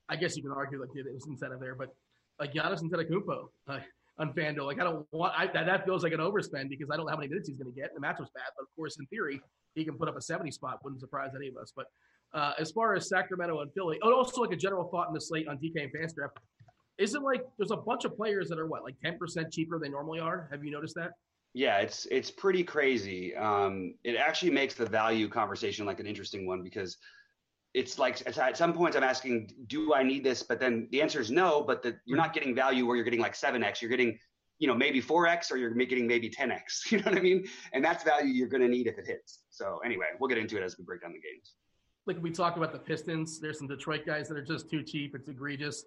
[0.07, 1.89] I guess you can argue like it was incentive there, but
[2.39, 3.79] like Giannis Antetokounmpo uh,
[4.19, 4.65] on FanDuel.
[4.65, 7.11] Like I don't want I, that, that feels like an overspend because I don't know
[7.11, 7.93] how many minutes he's going to get.
[7.93, 9.41] The match was bad, but of course, in theory,
[9.73, 10.79] he can put up a 70 spot.
[10.83, 11.73] Wouldn't surprise any of us.
[11.75, 11.87] But
[12.33, 15.21] uh, as far as Sacramento and Philly, oh, also like a general thought in the
[15.21, 16.37] slate on DK and Fantasy Draft.
[16.97, 19.89] isn't like there's a bunch of players that are what like 10% cheaper than they
[19.89, 20.47] normally are.
[20.51, 21.11] Have you noticed that?
[21.55, 23.33] Yeah, it's it's pretty crazy.
[23.33, 26.97] Um, it actually makes the value conversation like an interesting one because
[27.73, 30.43] it's like at some points I'm asking, do I need this?
[30.43, 31.63] But then the answer is no.
[31.63, 33.81] But you're not getting value where you're getting like seven x.
[33.81, 34.19] You're getting,
[34.59, 36.83] you know, maybe four x, or you're getting maybe ten x.
[36.91, 37.45] You know what I mean?
[37.71, 39.39] And that's value you're going to need if it hits.
[39.49, 41.53] So anyway, we'll get into it as we break down the games.
[42.05, 45.15] Like we talk about the Pistons, there's some Detroit guys that are just too cheap.
[45.15, 45.85] It's egregious.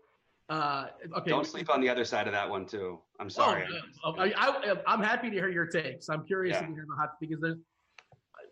[0.49, 0.87] Uh,
[1.19, 1.31] okay.
[1.31, 2.99] Don't sleep on the other side of that one too.
[3.21, 3.67] I'm sorry.
[4.05, 6.09] Oh, I, am happy to hear your takes.
[6.09, 6.67] I'm curious yeah.
[6.67, 7.59] to hear the hot because there's.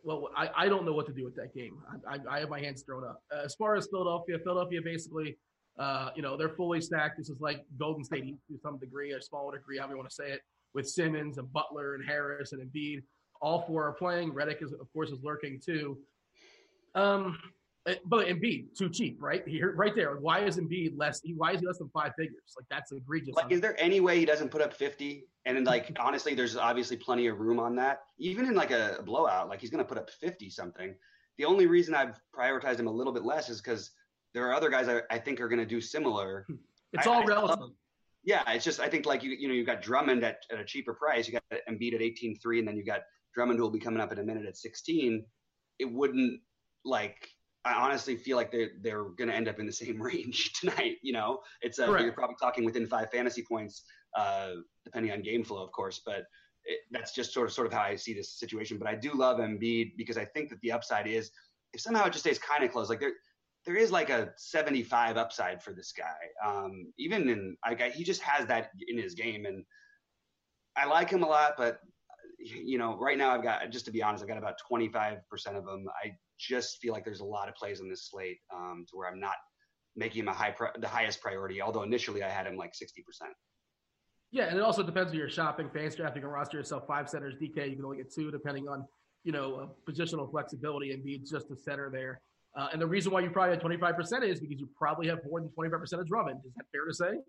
[0.04, 1.78] Well, I, I don't know what to do with that game.
[2.08, 3.22] I, I, I have my hands thrown up.
[3.34, 5.36] Uh, as far as Philadelphia, Philadelphia basically,
[5.78, 7.18] uh, you know, they're fully stacked.
[7.18, 10.14] This is like Golden State to some degree, a smaller degree, however you want to
[10.14, 10.42] say it,
[10.74, 13.02] with Simmons and Butler and Harris and Embiid.
[13.42, 14.32] All four are playing.
[14.32, 15.98] Redick is, of course, is lurking too.
[16.94, 17.36] Um,
[17.86, 19.46] Eh, but Embiid too cheap, right?
[19.46, 20.16] Here, right there.
[20.16, 21.20] Why is Embiid less?
[21.36, 22.54] Why is he less than five figures?
[22.56, 23.34] Like that's egregious.
[23.34, 25.24] Like, is there any way he doesn't put up fifty?
[25.44, 28.00] And like, honestly, there's obviously plenty of room on that.
[28.18, 30.94] Even in like a blowout, like he's going to put up fifty something.
[31.38, 33.90] The only reason I've prioritized him a little bit less is because
[34.34, 36.44] there are other guys I, I think are going to do similar.
[36.48, 36.54] Hmm.
[36.92, 37.58] It's all I, relative.
[37.60, 37.68] I
[38.24, 40.64] yeah, it's just I think like you you know you've got Drummond at, at a
[40.64, 41.28] cheaper price.
[41.28, 43.02] You got Embiid at 18-3, and then you got
[43.32, 45.24] Drummond who will be coming up in a minute at 16.
[45.78, 46.40] It wouldn't
[46.84, 47.28] like
[47.66, 50.96] I honestly feel like they're they're going to end up in the same range tonight.
[51.02, 53.82] You know, it's uh, you're probably talking within five fantasy points,
[54.16, 54.52] uh,
[54.84, 56.00] depending on game flow, of course.
[56.04, 56.24] But
[56.64, 58.78] it, that's just sort of sort of how I see this situation.
[58.78, 61.30] But I do love Embiid because I think that the upside is
[61.72, 63.12] if somehow it just stays kind of close, like there
[63.64, 66.48] there is like a 75 upside for this guy.
[66.48, 69.64] Um, even in like he just has that in his game, and
[70.76, 71.54] I like him a lot.
[71.58, 71.80] But
[72.38, 75.56] you know, right now I've got just to be honest, I've got about 25 percent
[75.56, 75.86] of them.
[76.04, 79.08] I just feel like there's a lot of plays on this slate um, to where
[79.08, 79.36] I'm not
[79.94, 81.60] making him a high pri- the highest priority.
[81.60, 83.32] Although initially I had him like 60 percent.
[84.32, 85.70] Yeah, and it also depends on your shopping.
[85.72, 87.34] fantasy draft, you can roster yourself five centers.
[87.36, 88.84] DK, you can only get two, depending on
[89.24, 92.20] you know uh, positional flexibility and be just a center there.
[92.56, 95.40] Uh, and the reason why you probably have 25% is because you probably have more
[95.40, 96.40] than 25% of Drummond.
[96.46, 97.20] Is that fair to say?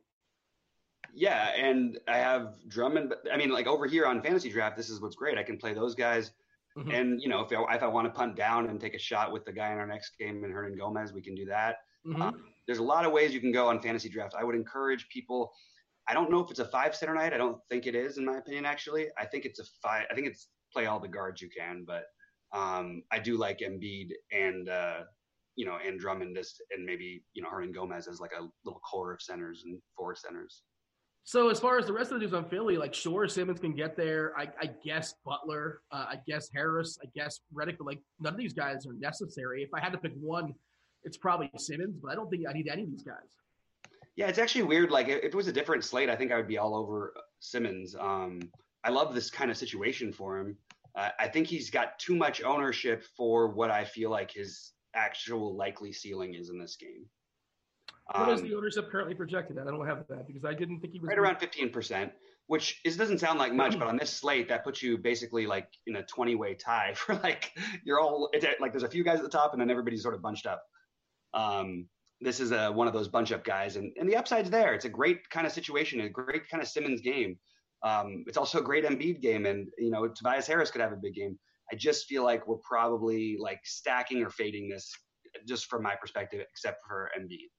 [1.14, 3.10] Yeah, and I have Drummond.
[3.10, 5.38] But I mean, like over here on Fantasy Draft, this is what's great.
[5.38, 6.32] I can play those guys
[6.78, 6.92] Mm-hmm.
[6.92, 9.32] And you know, if I, if I want to punt down and take a shot
[9.32, 11.78] with the guy in our next game and Hernangomez, we can do that.
[12.06, 12.22] Mm-hmm.
[12.22, 14.36] Um, there's a lot of ways you can go on fantasy draft.
[14.40, 15.52] I would encourage people.
[16.08, 17.34] I don't know if it's a five center night.
[17.34, 18.66] I don't think it is, in my opinion.
[18.66, 20.06] Actually, I think it's a five.
[20.12, 22.04] I think it's play all the guards you can, but
[22.54, 25.00] um, I do like Embiid and uh,
[25.56, 29.14] you know and Drummond as, and maybe you know Hernangomez as like a little core
[29.14, 30.62] of centers and four centers.
[31.28, 33.74] So as far as the rest of the dudes on Philly, like sure Simmons can
[33.74, 34.32] get there.
[34.38, 38.40] I, I guess Butler, uh, I guess Harris, I guess Redick, but like none of
[38.40, 39.62] these guys are necessary.
[39.62, 40.54] If I had to pick one,
[41.04, 43.36] it's probably Simmons, but I don't think I need any of these guys.
[44.16, 44.90] Yeah, it's actually weird.
[44.90, 47.94] Like if it was a different slate, I think I would be all over Simmons.
[48.00, 48.40] Um,
[48.86, 50.58] I love this kind of situation for him.
[50.96, 55.58] Uh, I think he's got too much ownership for what I feel like his actual
[55.58, 57.06] likely ceiling is in this game.
[58.16, 59.68] What is the um, ownership currently projected at?
[59.68, 62.14] I don't have that because I didn't think he was right around fifteen percent,
[62.48, 65.68] which is doesn't sound like much, but on this slate that puts you basically like
[65.88, 67.52] in a twenty way tie for like
[67.84, 70.16] you're all it's like there's a few guys at the top and then everybody's sort
[70.16, 70.64] of bunched up.
[71.34, 71.88] Um,
[72.22, 74.74] this is a, one of those bunch up guys, and and the upside's there.
[74.74, 77.38] It's a great kind of situation, a great kind of Simmons game.
[77.84, 80.98] Um, it's also a great Embiid game, and you know Tobias Harris could have a
[80.98, 81.38] big game.
[81.72, 84.90] I just feel like we're probably like stacking or fading this,
[85.46, 87.50] just from my perspective, except for Embiid.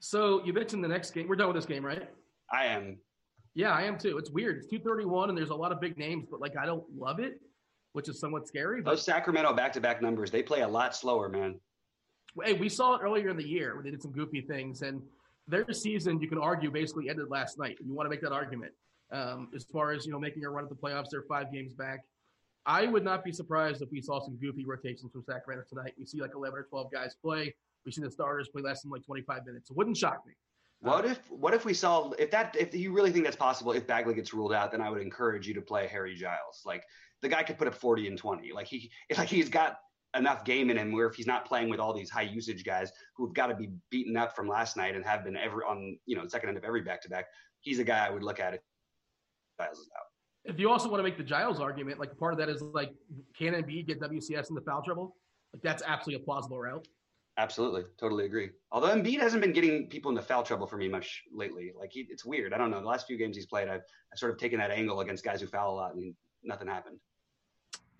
[0.00, 1.28] So you mentioned the next game.
[1.28, 2.08] We're done with this game, right?
[2.52, 2.98] I am.
[3.54, 4.18] Yeah, I am too.
[4.18, 4.58] It's weird.
[4.58, 7.40] It's 231 and there's a lot of big names, but like I don't love it,
[7.92, 8.82] which is somewhat scary.
[8.82, 8.90] But...
[8.90, 11.58] Those Sacramento back-to-back numbers, they play a lot slower, man.
[12.44, 15.00] Hey, we saw it earlier in the year where they did some goofy things, and
[15.48, 17.78] their season, you can argue, basically ended last night.
[17.84, 18.72] You want to make that argument.
[19.10, 21.72] Um, as far as you know, making a run at the playoffs, they're five games
[21.72, 22.00] back.
[22.66, 25.94] I would not be surprised if we saw some goofy rotations from Sacramento tonight.
[25.96, 27.54] We see like 11 or 12 guys play.
[27.86, 29.70] We've seen the starters play less than like 25 minutes.
[29.70, 30.34] It wouldn't shock me.
[30.80, 33.86] What if what if we saw if that if you really think that's possible if
[33.86, 36.84] Bagley gets ruled out then I would encourage you to play Harry Giles like
[37.22, 39.78] the guy could put up 40 and 20 like he it's like he's got
[40.14, 42.92] enough game in him where if he's not playing with all these high usage guys
[43.16, 46.14] who've got to be beaten up from last night and have been ever on you
[46.14, 47.24] know second end of every back to back
[47.60, 48.60] he's a guy I would look at if
[49.58, 50.04] Giles is out.
[50.44, 52.92] If you also want to make the Giles argument like part of that is like
[53.36, 55.16] can Embiid get WCS in the foul trouble
[55.54, 56.86] like that's absolutely a plausible route.
[57.38, 58.48] Absolutely, totally agree.
[58.72, 61.72] Although Embiid hasn't been getting people into foul trouble for me much lately.
[61.78, 62.54] Like he, it's weird.
[62.54, 62.80] I don't know.
[62.80, 63.82] The last few games he's played, I've,
[64.12, 66.98] I've sort of taken that angle against guys who foul a lot, and nothing happened.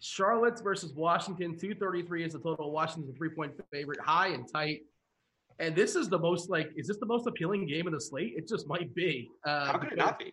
[0.00, 2.70] Charlotte versus Washington, two thirty three is the total.
[2.70, 4.80] Washington's a three point favorite, high and tight.
[5.58, 8.34] And this is the most like, is this the most appealing game of the slate?
[8.36, 9.28] It just might be.
[9.44, 10.32] Uh, How could it not be?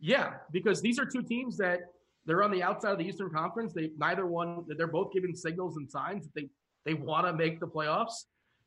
[0.00, 1.80] Yeah, because these are two teams that
[2.26, 3.72] they're on the outside of the Eastern Conference.
[3.72, 4.64] They neither one.
[4.76, 6.48] They're both giving signals and signs that they
[6.84, 8.24] they want to make the playoffs.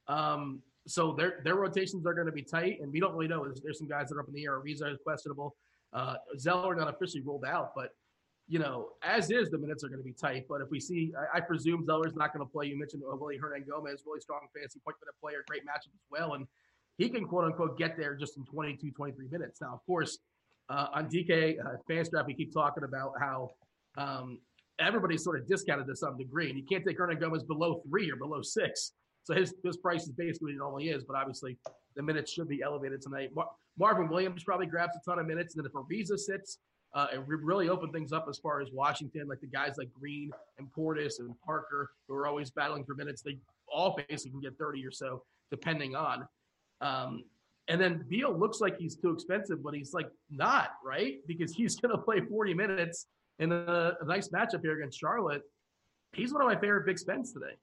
[0.08, 3.44] Um, so their their rotations are going to be tight, and we don't really know.
[3.44, 4.60] There's, there's some guys that are up in the air.
[4.60, 5.56] Ariza is questionable.
[5.94, 7.90] Uh, Zeller not officially ruled out, but
[8.48, 10.46] you know, as is, the minutes are going to be tight.
[10.48, 12.68] But if we see, I, I presume Zeller's not going to play.
[12.68, 16.34] You mentioned uh, Willy Hernangomez, really strong fantasy point minute player, great matchup as well,
[16.34, 16.48] and
[16.98, 19.62] he can quote unquote get there just in 22, 23 minutes.
[19.62, 20.20] Now, of course,
[20.70, 23.50] uh, on DK uh, Fantasy Draft, we keep talking about how
[23.98, 24.40] um,
[24.80, 28.16] everybody's sort of discounted to some degree, and you can't take Hernangomez below three or
[28.16, 28.94] below six.
[29.28, 31.58] So his his price is basically what it normally is, but obviously
[31.98, 33.32] the minutes should be elevated tonight.
[33.36, 36.60] Mar- Marvin Williams probably grabs a ton of minutes, and then if Ariza sits,
[36.96, 40.32] uh, it really opened things up as far as Washington, like the guys like Green
[40.60, 43.22] and Portis and Parker, who are always battling for minutes.
[43.22, 43.38] They
[43.68, 46.26] all basically can get 30 or so, depending on.
[46.80, 47.26] Um,
[47.68, 51.16] and then Beal looks like he's too expensive, but he's like not, right?
[51.28, 53.08] Because he's going to play 40 minutes
[53.40, 55.42] in a, a, nice matchup here against Charlotte.
[56.14, 57.56] He's one of my favorite big spends today.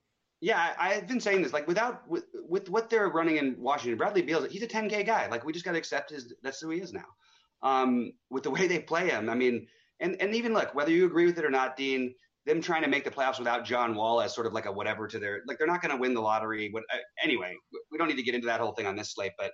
[0.44, 1.54] Yeah, I, have been saying this.
[1.54, 5.26] Like, without with, with what they're running in Washington, Bradley Beal, he's a 10K guy.
[5.28, 6.34] Like, we just got to accept his.
[6.42, 7.06] That's who he is now.
[7.62, 9.66] Um, with the way they play him, I mean,
[10.00, 12.14] and and even look, whether you agree with it or not, Dean,
[12.44, 15.08] them trying to make the playoffs without John Wall as sort of like a whatever
[15.08, 16.68] to their like, they're not going to win the lottery.
[16.72, 17.54] What, uh, anyway,
[17.90, 19.50] we don't need to get into that whole thing on this slate, but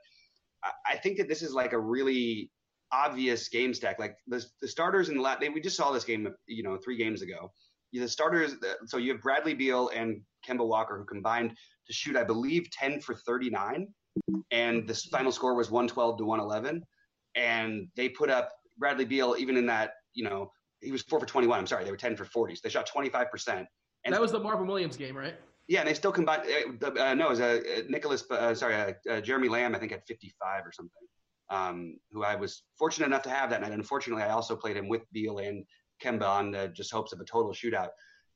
[0.65, 2.51] I, I think that this is like a really
[2.91, 4.01] obvious game stack.
[4.01, 6.97] Like the the starters in the last, we just saw this game, you know, three
[6.97, 7.53] games ago
[7.93, 8.57] the starters.
[8.87, 11.57] So you have Bradley Beal and Kemba Walker who combined
[11.87, 13.89] to shoot, I believe, 10 for 39,
[14.51, 16.83] and the final score was 112 to 111.
[17.35, 20.51] And they put up Bradley Beal even in that, you know,
[20.81, 21.59] he was four for 21.
[21.59, 22.55] I'm sorry, they were 10 for 40.
[22.57, 23.67] So they shot 25 percent.
[24.05, 25.35] And that was the Marvin Williams game, right?
[25.69, 26.43] Yeah, and they still combined.
[26.83, 28.25] Uh, uh no, it was uh, Nicolas.
[28.31, 29.75] Uh, sorry, uh, uh, Jeremy Lamb.
[29.75, 30.93] I think at 55 or something.
[31.51, 33.73] Um, who I was fortunate enough to have that night.
[33.73, 35.65] Unfortunately, I also played him with Beal and
[36.03, 37.89] Kemba on the just hopes of a total shootout.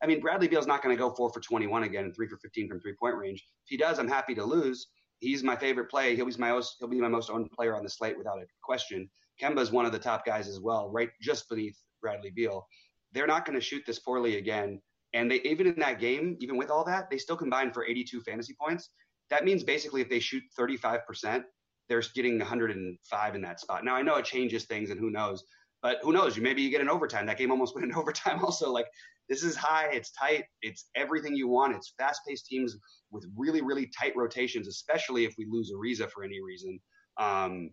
[0.02, 2.68] I mean, Bradley Beal's not going to go four for 21 again, three for 15
[2.68, 3.44] from three point range.
[3.64, 4.88] If he does, I'm happy to lose.
[5.20, 6.14] He's my favorite play.
[6.14, 8.46] He'll be my most, he'll be my most owned player on the slate without a
[8.62, 9.08] question.
[9.40, 12.66] Kemba's one of the top guys as well, right just beneath Bradley Beal.
[13.12, 14.80] They're not going to shoot this poorly again.
[15.14, 18.20] And they even in that game, even with all that, they still combined for 82
[18.22, 18.90] fantasy points.
[19.30, 21.44] That means basically if they shoot 35%,
[21.88, 23.84] they're getting 105 in that spot.
[23.84, 25.44] Now I know it changes things, and who knows.
[25.84, 26.34] But who knows?
[26.34, 27.26] You maybe you get an overtime.
[27.26, 28.42] That game almost went in overtime.
[28.42, 28.86] Also, like
[29.28, 29.90] this is high.
[29.92, 30.44] It's tight.
[30.62, 31.76] It's everything you want.
[31.76, 32.76] It's fast-paced teams
[33.10, 36.80] with really, really tight rotations, especially if we lose Ariza for any reason.
[37.18, 37.70] Um,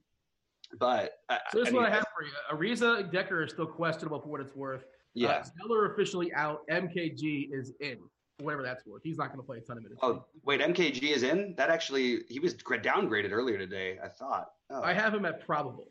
[0.77, 2.31] but so this I is what I have for you.
[2.51, 4.83] Ariza Dekker is still questionable for what it's worth.
[5.13, 6.59] Yeah, uh, Zeller officially out.
[6.69, 7.97] MKG is in
[8.39, 9.03] whatever that's worth.
[9.03, 9.99] He's not going to play a ton of minutes.
[10.03, 11.53] Oh, wait, MKG is in?
[11.57, 14.47] That actually, he was downgraded earlier today, I thought.
[14.69, 14.81] Oh.
[14.81, 15.87] I have him at probable.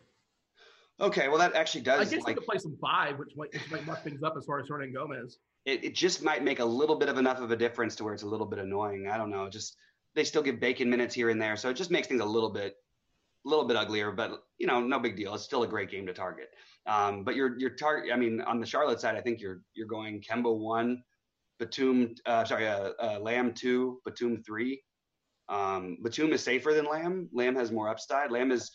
[1.01, 2.01] Okay, well that actually does.
[2.01, 4.35] I guess like, you could play some five, which might, which might muck things up
[4.37, 5.37] as far as Hernangomez.
[5.65, 8.15] It, it just might make a little bit of enough of a difference to where
[8.15, 9.09] it's a little bit annoying.
[9.11, 9.49] I don't know.
[9.49, 9.77] Just
[10.15, 12.51] they still give Bacon minutes here and there, so it just makes things a little
[12.51, 12.75] bit,
[13.47, 14.13] a little bit uglier.
[14.13, 15.35] But you know, no big deal.
[15.35, 16.49] It's still a great game to target.
[16.87, 18.13] Um, but your your target.
[18.13, 21.03] I mean, on the Charlotte side, I think you're you're going Kemba one,
[21.59, 22.15] Batum.
[22.27, 24.83] Uh, sorry, uh, uh, Lamb two, Batum three.
[25.49, 27.29] Um, Batum is safer than Lamb.
[27.33, 28.31] Lamb has more upside.
[28.31, 28.71] Lamb is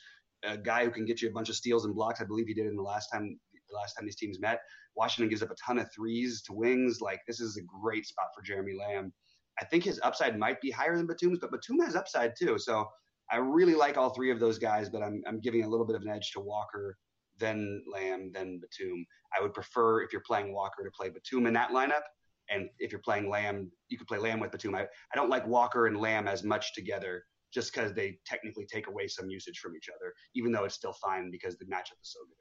[0.48, 2.22] a guy who can get you a bunch of steals and blocks.
[2.22, 3.40] I believe he did in the last time
[3.70, 4.62] the last time these teams met.
[4.96, 7.02] Washington gives up a ton of threes to wings.
[7.02, 9.14] Like this is a great spot for Jeremy Lamb.
[9.60, 12.58] I think his upside might be higher than Batum's, but Batum has upside too.
[12.58, 12.88] So
[13.32, 15.96] I really like all three of those guys, but I'm I'm giving a little bit
[15.96, 16.98] of an edge to Walker,
[17.38, 19.06] then Lamb, then Batum.
[19.38, 22.04] I would prefer if you're playing Walker to play Batum in that lineup.
[22.50, 24.76] And if you're playing Lamb, you could play Lamb with Batum.
[24.76, 27.24] I, I don't like Walker and Lamb as much together
[27.56, 30.94] just because they technically take away some usage from each other, even though it's still
[30.94, 32.36] fine because the matchup is so good.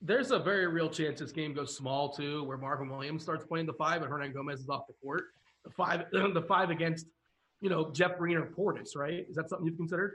[0.00, 3.66] There's a very real chance this game goes small too, where Marvin Williams starts playing
[3.66, 5.24] the five and Hernangomez is off the court.
[5.64, 7.06] The five, the five against,
[7.60, 9.26] you know, Jeff Green or Portis, right?
[9.28, 10.14] Is that something you've considered?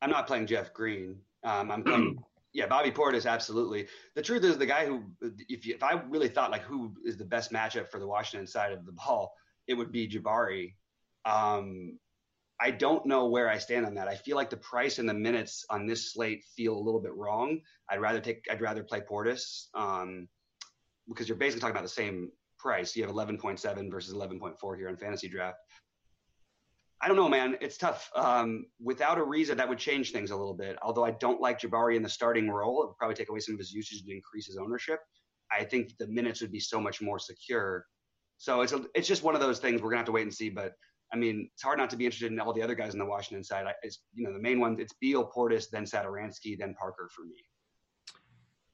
[0.00, 1.16] I'm not playing Jeff Green.
[1.44, 2.18] Um, I'm playing,
[2.52, 3.88] yeah, Bobby Portis, absolutely.
[4.14, 5.02] The truth is, the guy who,
[5.48, 8.46] if you, if I really thought like who is the best matchup for the Washington
[8.46, 9.32] side of the ball,
[9.66, 10.74] it would be Jabari.
[11.24, 11.98] Um,
[12.62, 14.06] I don't know where I stand on that.
[14.06, 17.12] I feel like the price and the minutes on this slate feel a little bit
[17.16, 17.58] wrong.
[17.90, 18.46] I'd rather take.
[18.48, 20.28] I'd rather play Portis um,
[21.08, 22.30] because you're basically talking about the same
[22.60, 22.94] price.
[22.94, 25.58] You have 11.7 versus 11.4 here on fantasy draft.
[27.00, 27.56] I don't know, man.
[27.60, 28.08] It's tough.
[28.14, 30.78] Um, without Ariza, that would change things a little bit.
[30.82, 33.56] Although I don't like Jabari in the starting role, it would probably take away some
[33.56, 35.00] of his usage and increase his ownership.
[35.50, 37.86] I think the minutes would be so much more secure.
[38.36, 40.32] So it's a, it's just one of those things we're gonna have to wait and
[40.32, 40.48] see.
[40.48, 40.74] But
[41.12, 43.04] I mean, it's hard not to be interested in all the other guys on the
[43.04, 43.66] Washington side.
[43.66, 44.78] I, it's, you know, the main ones.
[44.80, 47.44] it's Beal, Portis, then Satoransky, then Parker for me.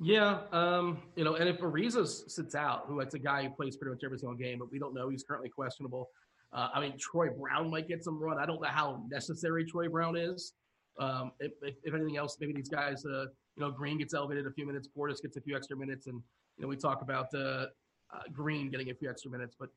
[0.01, 3.77] Yeah, um, you know, and if Ariza sits out, who it's a guy who plays
[3.77, 6.09] pretty much every single game, but we don't know he's currently questionable.
[6.53, 8.39] Uh, I mean, Troy Brown might get some run.
[8.39, 10.53] I don't know how necessary Troy Brown is.
[11.01, 13.23] Um, if, if, if, anything else, maybe these guys, uh,
[13.57, 16.23] you know, Green gets elevated a few minutes, Portis gets a few extra minutes, and
[16.57, 17.67] you know, we talk about uh,
[18.15, 19.57] uh, Green getting a few extra minutes.
[19.59, 19.69] But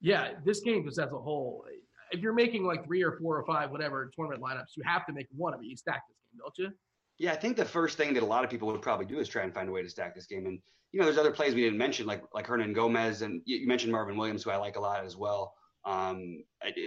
[0.00, 1.64] yeah, this game just as a whole,
[2.14, 5.12] if you're making like three or four or five, whatever tournament lineups, you have to
[5.12, 5.66] make one of it.
[5.66, 6.76] You stack this game, don't you?
[7.18, 9.28] Yeah, I think the first thing that a lot of people would probably do is
[9.28, 10.46] try and find a way to stack this game.
[10.46, 10.58] And
[10.92, 14.16] you know, there's other plays we didn't mention, like like Hernangomez, and you mentioned Marvin
[14.16, 15.52] Williams, who I like a lot as well.
[15.84, 16.42] Um,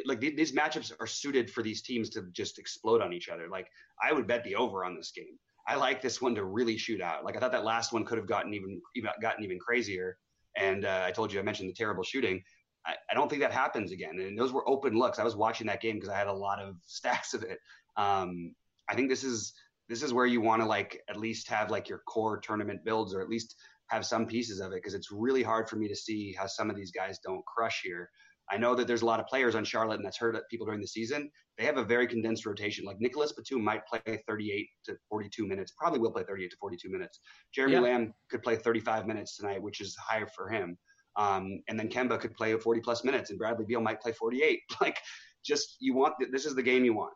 [0.05, 3.47] like these matchups are suited for these teams to just explode on each other.
[3.49, 3.67] Like
[4.01, 5.37] I would bet the over on this game.
[5.67, 7.25] I like this one to really shoot out.
[7.25, 10.17] Like I thought that last one could have gotten even, even gotten even crazier.
[10.55, 12.41] And uh, I told you I mentioned the terrible shooting.
[12.87, 14.19] I, I, don't think that happens again.
[14.19, 15.19] And those were open looks.
[15.19, 17.59] I was watching that game because I had a lot of stacks of it.
[17.97, 18.53] Um,
[18.89, 19.53] I think this is
[19.89, 23.13] this is where you want to like at least have like your core tournament builds
[23.13, 23.55] or at least
[23.89, 26.69] have some pieces of it because it's really hard for me to see how some
[26.69, 28.09] of these guys don't crush here.
[28.49, 30.79] I know that there's a lot of players on Charlotte, and that's hurt people during
[30.79, 31.29] the season.
[31.57, 32.85] They have a very condensed rotation.
[32.85, 36.89] Like Nicolas Batum might play 38 to 42 minutes, probably will play 38 to 42
[36.89, 37.19] minutes.
[37.53, 37.81] Jeremy yeah.
[37.81, 40.77] Lamb could play 35 minutes tonight, which is higher for him.
[41.17, 44.59] Um, and then Kemba could play 40 plus minutes, and Bradley Beal might play 48.
[44.81, 44.99] Like,
[45.43, 47.13] just you want this is the game you want.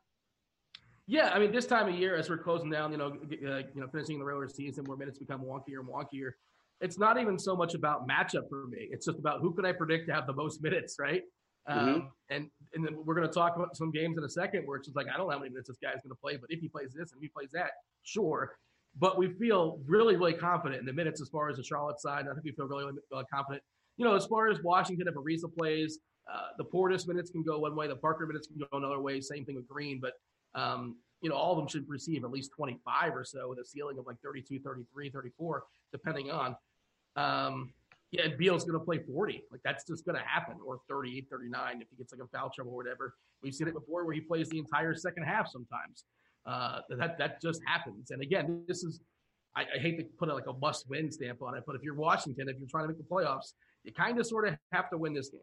[1.05, 3.81] Yeah, I mean, this time of year, as we're closing down, you know, uh, you
[3.81, 6.31] know, finishing the regular season, where minutes become wonkier and wonkier
[6.81, 8.89] it's not even so much about matchup for me.
[8.91, 11.21] It's just about who can I predict to have the most minutes, right?
[11.69, 11.79] Mm-hmm.
[11.79, 14.77] Um, and and then we're going to talk about some games in a second where
[14.77, 16.49] it's just like I don't know how many minutes this guy's going to play, but
[16.49, 17.71] if he plays this and if he plays that,
[18.03, 18.55] sure.
[18.99, 22.25] But we feel really, really confident in the minutes as far as the Charlotte side.
[22.29, 23.63] I think we feel really, really confident.
[23.97, 25.99] You know, as far as Washington, if Ariza plays,
[26.31, 29.19] uh, the Portis minutes can go one way, the Parker minutes can go another way.
[29.21, 30.13] Same thing with Green, but
[30.59, 33.65] um, you know, all of them should receive at least 25 or so with a
[33.65, 36.55] ceiling of like 32, 33, 34, depending on.
[37.15, 37.73] Um,
[38.11, 39.43] yeah, and Beal's going to play 40.
[39.51, 42.49] Like that's just going to happen, or 38, 39 if he gets like a foul
[42.49, 43.15] trouble or whatever.
[43.41, 46.05] We've seen it before where he plays the entire second half sometimes.
[46.45, 48.11] Uh, that that just happens.
[48.11, 49.01] And again, this is
[49.55, 51.83] I, I hate to put a, like a must win stamp on it, but if
[51.83, 54.89] you're Washington, if you're trying to make the playoffs, you kind of sort of have
[54.89, 55.41] to win this game.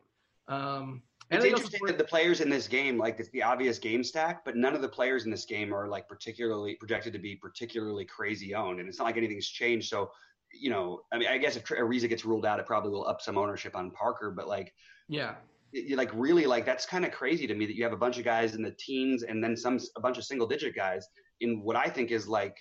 [0.48, 4.44] Um, it's interesting that the players in this game, like it's the obvious game stack,
[4.44, 8.06] but none of the players in this game are like particularly projected to be particularly
[8.06, 9.88] crazy owned, and it's not like anything's changed.
[9.88, 10.10] So
[10.52, 13.20] you know, I mean, I guess if Ariza gets ruled out, it probably will up
[13.20, 14.30] some ownership on Parker.
[14.30, 14.72] But like,
[15.08, 15.34] yeah,
[15.72, 18.18] you like really like that's kind of crazy to me that you have a bunch
[18.18, 21.06] of guys in the teens and then some a bunch of single digit guys
[21.40, 22.56] in what I think is like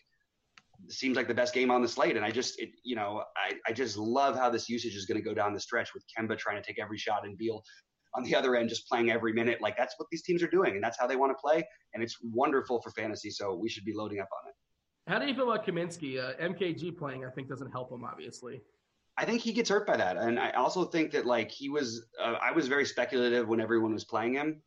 [0.90, 2.16] seems like the best game on the slate.
[2.16, 5.18] And I just, it, you know, I, I just love how this usage is going
[5.18, 7.64] to go down the stretch with Kemba trying to take every shot and Beal
[8.16, 9.60] on the other end just playing every minute.
[9.62, 11.64] Like that's what these teams are doing, and that's how they want to play.
[11.94, 13.30] And it's wonderful for fantasy.
[13.30, 14.56] So we should be loading up on it.
[15.12, 16.20] How do you feel about Kaminsky?
[16.20, 18.62] Uh, MKG playing, I think, doesn't help him, obviously.
[19.18, 22.06] I think he gets hurt by that, and I also think that like he was,
[22.22, 24.62] uh, I was very speculative when everyone was playing him.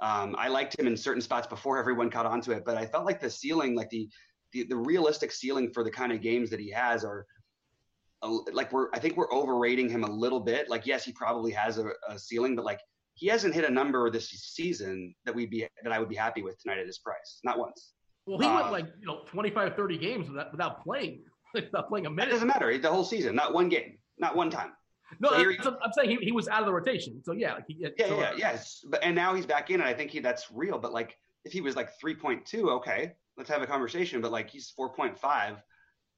[0.00, 3.06] Um, I liked him in certain spots before everyone caught onto it, but I felt
[3.06, 4.08] like the ceiling, like the
[4.54, 7.26] the, the realistic ceiling for the kind of games that he has, are
[8.22, 8.88] uh, like we're.
[8.94, 10.70] I think we're overrating him a little bit.
[10.70, 12.80] Like yes, he probably has a, a ceiling, but like
[13.14, 16.42] he hasn't hit a number this season that we'd be that I would be happy
[16.42, 17.40] with tonight at his price.
[17.44, 17.92] Not once.
[18.26, 21.24] Well, he uh, went like you know 25, 30 games without, without playing,
[21.54, 22.28] without playing a minute.
[22.28, 22.76] It doesn't matter.
[22.78, 24.70] The whole season, not one game, not one time.
[25.20, 27.22] No, so I'm, I'm, saying he, he was out of the rotation.
[27.24, 28.84] So yeah, like he, yeah, so, yeah, yes.
[28.88, 30.78] But and now he's back in, and I think he that's real.
[30.78, 34.20] But like if he was like 3.2, okay, let's have a conversation.
[34.20, 35.16] But like he's 4.5.
[35.22, 35.56] I,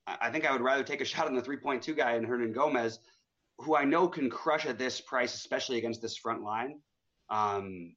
[0.07, 2.99] I think I would rather take a shot on the 3.2 guy and Hernangomez,
[3.59, 6.81] who I know can crush at this price, especially against this front line.
[7.31, 7.95] Um,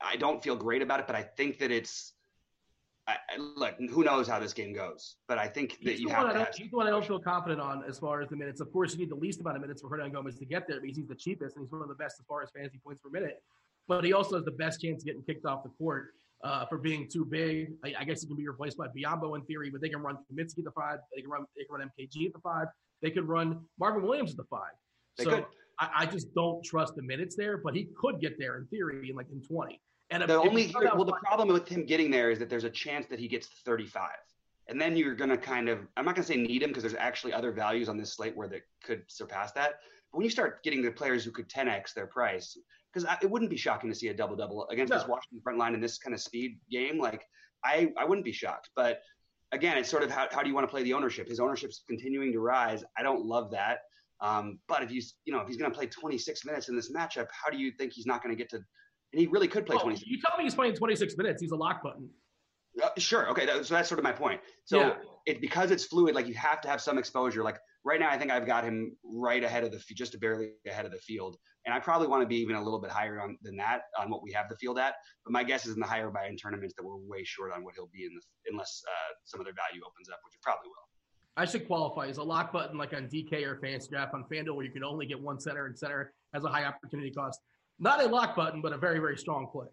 [0.00, 2.14] I don't feel great about it, but I think that it's
[3.10, 3.16] I,
[3.56, 6.38] look, who knows how this game goes, but I think that he's you have to.
[6.38, 8.60] Have he's the one I don't feel confident on as far as the minutes.
[8.60, 10.96] Of course, you need the least amount of minutes for Hernangomez to get there because
[10.96, 13.10] he's the cheapest and he's one of the best as far as fantasy points per
[13.10, 13.42] minute.
[13.88, 16.10] But he also has the best chance of getting kicked off the court
[16.42, 17.72] uh, for being too big.
[17.84, 20.16] I, I, guess he can be replaced by Biyombo in theory, but they can run
[20.32, 20.98] Kaminsky at the five.
[21.14, 22.66] They can run they can run MKG at the five.
[23.02, 24.72] They could run Marvin Williams at the five.
[25.18, 25.46] They so
[25.78, 29.10] I, I, just don't trust the minutes there, but he could get there in theory
[29.10, 29.80] in like in 20.
[30.10, 33.06] And the only well, the problem with him getting there is that there's a chance
[33.06, 34.10] that he gets 35,
[34.68, 36.82] and then you're going to kind of I'm not going to say need him because
[36.82, 39.74] there's actually other values on this slate where that could surpass that.
[40.10, 42.56] But when you start getting the players who could 10x their price,
[42.92, 44.98] because it wouldn't be shocking to see a double double against no.
[44.98, 46.98] this Washington front line in this kind of speed game.
[46.98, 47.24] Like
[47.64, 49.00] I I wouldn't be shocked, but
[49.52, 51.28] again, it's sort of how, how do you want to play the ownership?
[51.28, 52.84] His ownership's continuing to rise.
[52.96, 53.78] I don't love that.
[54.20, 56.92] Um, but if he's, you know, if he's going to play 26 minutes in this
[56.92, 58.56] matchup, how do you think he's not going to get to
[59.12, 60.08] and he really could play Oh, 26.
[60.08, 61.42] you tell me he's playing 26 minutes.
[61.42, 62.08] He's a lock button.
[62.80, 63.28] Uh, sure.
[63.30, 63.44] Okay.
[63.46, 64.40] That, so that's sort of my point.
[64.64, 64.94] So Yeah.
[65.26, 67.42] it because it's fluid, like you have to have some exposure.
[67.42, 70.84] Like right now, I think I've got him right ahead of the just barely ahead
[70.84, 71.36] of the field,
[71.66, 74.10] and I probably want to be even a little bit higher on than that on
[74.10, 74.94] what we have the field at.
[75.24, 77.64] But my guess is in the higher buy in tournaments that we're way short on
[77.64, 80.68] what he'll be in the unless uh, some other value opens up, which it probably
[80.68, 80.90] will.
[81.36, 84.56] I should qualify as a lock button like on DK or Fantasy Draft on FanDuel
[84.56, 87.40] where you can only get one center and center has a high opportunity cost.
[87.78, 89.68] Not a lock button, but a very, very strong play.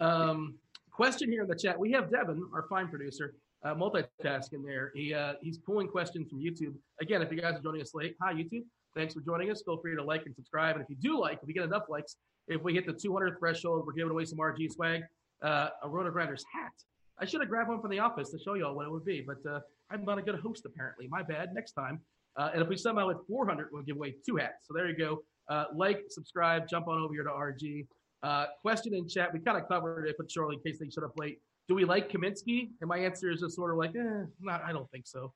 [0.00, 0.54] Um,
[0.90, 1.78] question here in the chat.
[1.78, 4.92] We have Devin, our fine producer, uh, multitasking there.
[4.94, 6.74] He uh, He's pulling questions from YouTube.
[7.00, 8.64] Again, if you guys are joining us late, hi, YouTube.
[8.94, 9.62] Thanks for joining us.
[9.64, 10.76] Feel free to like and subscribe.
[10.76, 12.16] And if you do like, if we get enough likes,
[12.48, 15.02] if we hit the 200 threshold, we're giving away some RG swag,
[15.42, 16.72] uh, a Roto Grinders hat.
[17.18, 19.04] I should have grabbed one from the office to show you all what it would
[19.04, 19.60] be, but uh,
[19.90, 21.08] I'm not a good host apparently.
[21.08, 21.54] My bad.
[21.54, 22.00] Next time.
[22.36, 24.66] Uh, and if we somehow hit 400, we'll give away two hats.
[24.66, 25.22] So there you go.
[25.48, 27.86] Uh, like, subscribe, jump on over here to RG.
[28.22, 29.32] Uh, question in chat.
[29.32, 31.40] We kind of covered it, but surely in case they showed up late.
[31.68, 32.70] Do we like Kaminsky?
[32.80, 34.62] And my answer is just sort of like, eh, not.
[34.64, 35.32] I don't think so.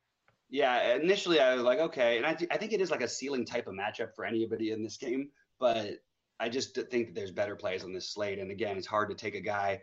[0.49, 3.09] Yeah, initially I was like, okay, and I, th- I think it is like a
[3.09, 5.29] ceiling type of matchup for anybody in this game,
[5.59, 5.99] but
[6.39, 8.39] I just think that there's better plays on this slate.
[8.39, 9.81] And again, it's hard to take a guy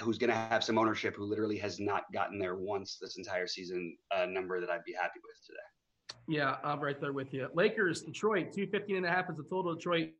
[0.00, 3.46] who's going to have some ownership who literally has not gotten there once this entire
[3.46, 6.18] season, a number that I'd be happy with today.
[6.26, 7.48] Yeah, I'm right there with you.
[7.54, 9.74] Lakers, Detroit, 215 and a half is the total.
[9.74, 10.10] Detroit,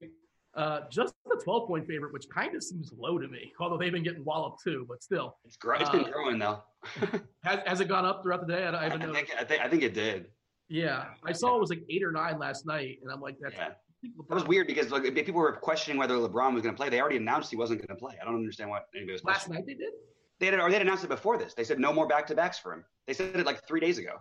[0.55, 3.93] uh, just the 12 point favorite, which kind of seems low to me, although they've
[3.93, 5.37] been getting walloped too, but still.
[5.45, 6.63] It's, gr- it's been Uh, growing though.
[7.45, 8.65] Has, has it gone up throughout the day?
[8.65, 9.27] I, I I, haven't noticed.
[9.27, 10.27] think, I, think, I think it did.
[10.69, 13.55] Yeah, I saw it was like eight or nine last night, and I'm like, that's
[13.55, 13.69] Yeah.
[14.05, 16.89] I That was weird because like, people were questioning whether LeBron was going to play.
[16.89, 18.15] They already announced he wasn't going to play.
[18.21, 19.93] I don't understand what anybody was Last night they did.
[20.41, 21.55] They had, or they had announced it before this.
[21.55, 22.85] They said no more back to backs for him.
[23.07, 24.17] They said it like three days ago,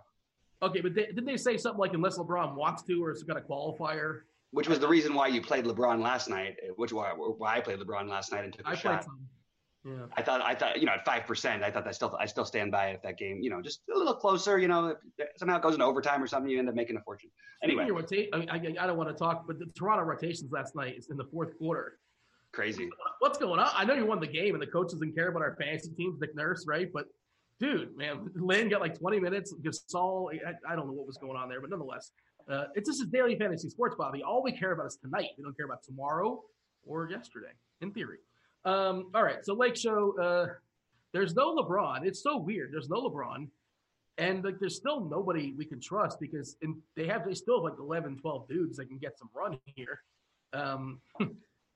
[0.62, 3.36] Okay, but they, didn't they say something like unless LeBron wants to, or it's got
[3.36, 4.20] a qualifier?
[4.54, 6.56] Which was the reason why you played LeBron last night.
[6.62, 9.06] Eh, which why, why I played LeBron last night and took a I played shot.
[9.84, 10.06] Yeah.
[10.16, 12.46] I thought I thought you know at five percent I thought that still I still
[12.46, 15.28] stand by it if that game you know just a little closer you know if
[15.36, 17.28] somehow it goes into overtime or something you end up making a fortune
[17.62, 20.74] anyway rota- I, mean, I, I don't want to talk, but the Toronto rotations last
[20.74, 21.98] night is in the fourth quarter.
[22.52, 23.68] crazy What's going on?
[23.74, 26.18] I know you won the game, and the coach doesn't care about our fantasy teams,
[26.20, 26.88] Nick Nurse, right?
[26.92, 27.06] But
[27.60, 29.54] dude, man, Lin got like 20 minutes.
[29.62, 32.12] Gasol, I, I don't know what was going on there, but nonetheless,
[32.48, 34.22] uh, it's just a daily fantasy sports, Bobby.
[34.22, 35.30] All we care about is tonight.
[35.36, 36.42] We don't care about tomorrow
[36.86, 38.18] or yesterday, in theory.
[38.64, 40.46] Um, all right, so Lake Show, uh,
[41.12, 42.04] there's no LeBron.
[42.04, 42.72] It's so weird.
[42.72, 43.48] There's no LeBron.
[44.18, 47.72] And like, there's still nobody we can trust because in, they have they still have
[47.72, 50.00] like 11, 12 dudes that can get some run here.
[50.52, 51.00] Um,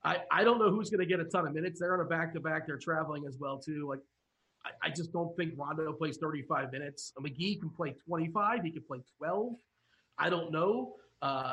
[0.05, 1.81] I, I don't know who's going to get a ton of minutes.
[1.81, 2.66] They're on a back to back.
[2.66, 3.89] They're traveling as well too.
[3.89, 4.01] Like
[4.65, 7.12] I, I just don't think Rondo plays 35 minutes.
[7.20, 8.62] McGee can play 25.
[8.62, 9.55] He can play 12.
[10.19, 10.95] I don't know.
[11.23, 11.53] Uh,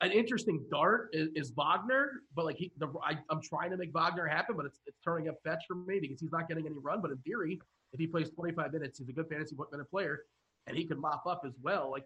[0.00, 3.92] an interesting dart is, is Wagner, but like he, the, I, I'm trying to make
[3.92, 6.76] Wagner happen, but it's, it's turning up fetch for me because he's not getting any
[6.80, 7.00] run.
[7.00, 7.60] But in theory,
[7.92, 10.20] if he plays 25 minutes, he's a good fantasy minute player,
[10.66, 11.90] and he can mop up as well.
[11.90, 12.04] Like,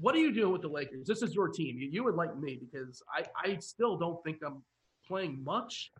[0.00, 1.06] what are you doing with the Lakers?
[1.06, 1.78] This is your team.
[1.78, 4.62] You, you would like me because I, I still don't think I'm
[5.06, 5.92] playing much.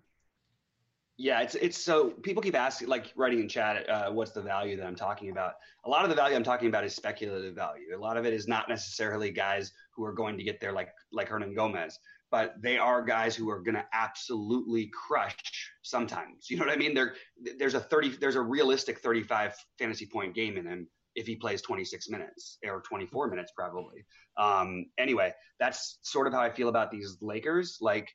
[1.16, 4.77] Yeah it's it's so people keep asking like writing in chat uh, what's the value
[4.77, 5.55] that I'm talking about?
[5.85, 7.97] A lot of the value I'm talking about is speculative value.
[7.97, 10.89] A lot of it is not necessarily guys who are going to get there like
[11.12, 11.95] like Hernangomez
[12.35, 16.51] but they are guys who are going to absolutely crush sometimes.
[16.51, 16.93] You know what I mean?
[16.93, 17.15] There
[17.61, 21.62] there's a 30 there's a realistic 35 fantasy point game in him if he plays
[21.62, 24.05] 26 minutes or 24 minutes probably.
[24.36, 27.78] Um anyway that's sort of how I feel about these Lakers.
[27.81, 28.11] Like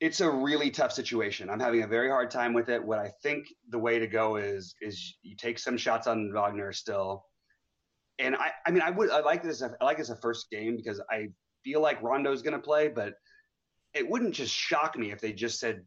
[0.00, 1.50] it's a really tough situation.
[1.50, 2.82] I'm having a very hard time with it.
[2.82, 6.72] What I think the way to go is is you take some shots on Wagner
[6.72, 7.26] still,
[8.18, 10.76] and I I mean I would I like this I like this a first game
[10.76, 11.28] because I
[11.62, 13.14] feel like Rondo's going to play, but
[13.92, 15.84] it wouldn't just shock me if they just said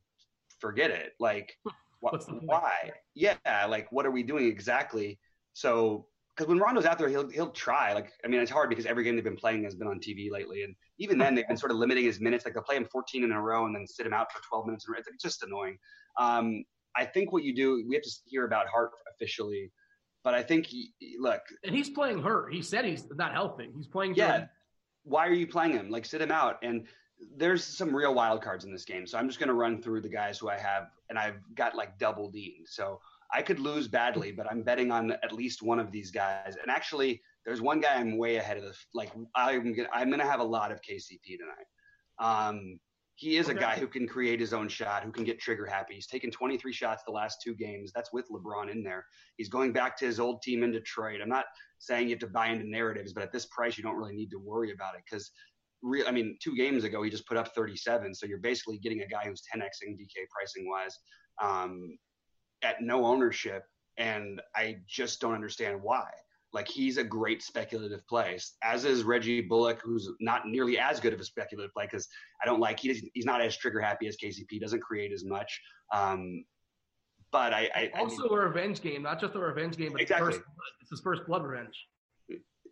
[0.60, 1.14] forget it.
[1.20, 1.58] Like
[2.04, 2.92] wh- why?
[3.16, 5.20] Yeah, like what are we doing exactly?
[5.54, 7.94] So because when Rondo's out there, he'll he'll try.
[7.94, 10.32] Like I mean, it's hard because every game they've been playing has been on TV
[10.32, 12.46] lately, and even then they've been sort of limiting his minutes.
[12.46, 14.66] Like they'll play him 14 in a row and then sit him out for 12
[14.66, 14.86] minutes.
[14.88, 15.78] It's like, just annoying.
[16.20, 16.64] Um,
[16.96, 19.72] I think what you do, we have to hear about Hart officially,
[20.24, 22.54] but I think he, look, And he's playing hurt.
[22.54, 23.70] He said he's not healthy.
[23.76, 24.16] He's playing.
[24.16, 24.46] yeah.
[25.04, 25.90] Why are you playing him?
[25.90, 26.60] Like sit him out.
[26.64, 26.88] And
[27.36, 29.06] there's some real wild cards in this game.
[29.06, 31.76] So I'm just going to run through the guys who I have, and I've got
[31.76, 32.64] like double D.
[32.66, 33.00] So
[33.32, 36.56] I could lose badly, but I'm betting on at least one of these guys.
[36.62, 38.64] And actually, there's one guy I'm way ahead of.
[38.64, 41.68] The, like I'm gonna, I'm going to have a lot of KCP tonight.
[42.20, 42.80] Um,
[43.16, 43.58] he is Okay.
[43.58, 45.94] a guy who can create his own shot, who can get trigger happy.
[45.94, 47.92] He's taken 23 shots the last two games.
[47.94, 49.06] That's with LeBron in there.
[49.38, 51.20] He's going back to his old team in Detroit.
[51.22, 51.46] I'm not
[51.78, 54.32] saying you have to buy into narratives, but at this price, you don't really need
[54.32, 55.30] to worry about it because
[55.84, 56.06] real.
[56.08, 59.08] I mean, two games ago he just put up 37, so you're basically getting a
[59.08, 60.98] guy who's 10xing DK pricing wise
[61.42, 61.98] um,
[62.64, 63.66] at no ownership,
[63.98, 66.10] and I just don't understand why.
[66.54, 71.12] Like he's a great speculative play, as is Reggie Bullock, who's not nearly as good
[71.12, 72.08] of a speculative play because
[72.42, 74.62] I don't like he he's not as trigger happy as KCP.
[74.62, 75.60] Doesn't create as much.
[75.92, 76.46] Um,
[77.32, 80.02] but I, I also I mean, a revenge game, not just a revenge game, but
[80.02, 80.34] exactly.
[80.34, 80.44] First,
[80.82, 81.76] it's his first blood revenge.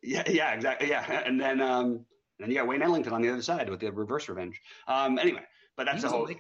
[0.04, 0.90] Yeah, yeah, exactly.
[0.90, 2.06] Yeah, and then um, and
[2.40, 4.62] then you got Wayne Ellington on the other side with the reverse revenge.
[4.88, 5.42] Um, anyway,
[5.76, 6.30] but that's a whole.
[6.30, 6.36] A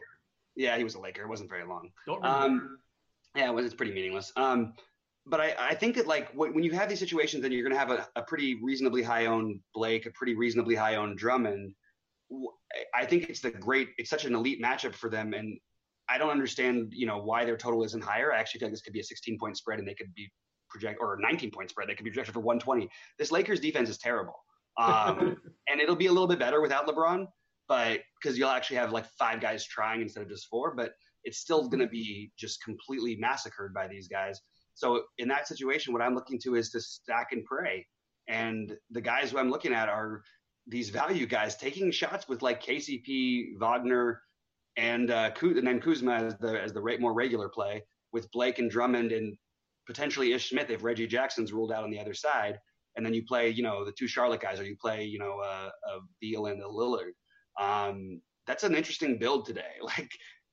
[0.56, 1.24] yeah, he was a Laker.
[1.24, 1.90] It wasn't very long.
[2.06, 2.78] Don't um,
[3.36, 3.66] yeah, it was.
[3.66, 4.32] It's pretty meaningless.
[4.36, 4.74] Um,
[5.26, 7.80] but I, I think that like when you have these situations, then you're going to
[7.80, 11.74] have a, a pretty reasonably high owned Blake, a pretty reasonably high owned Drummond.
[12.96, 13.90] I think it's the great.
[13.98, 15.60] It's such an elite matchup for them, and
[16.10, 18.34] I don't understand, you know, why their total isn't higher.
[18.34, 20.32] I actually feel like this could be a 16 point spread, and they could be
[20.70, 21.88] project or a 19 point spread.
[21.88, 22.90] They could be projected for 120.
[23.20, 24.36] This Lakers defense is terrible,
[24.80, 25.38] um,
[25.70, 27.28] and it'll be a little bit better without LeBron,
[27.68, 30.74] but because you'll actually have like five guys trying instead of just four.
[30.74, 30.94] But
[31.24, 34.40] it's still going to be just completely massacred by these guys.
[34.74, 37.86] So in that situation, what I'm looking to is to stack and pray.
[38.28, 40.24] And the guys who I'm looking at are
[40.68, 44.22] these value guys taking shots with like KCP, Wagner,
[44.78, 47.84] and uh, and then Kuzma as the as the more regular play
[48.14, 49.36] with Blake and Drummond and
[49.88, 52.58] potentially Ish Smith if Reggie Jackson's ruled out on the other side.
[52.96, 55.40] And then you play, you know, the two Charlotte guys, or you play, you know,
[55.40, 57.14] uh, a Beal and a Lillard.
[57.60, 59.76] Um, that's an interesting build today.
[59.82, 60.12] Like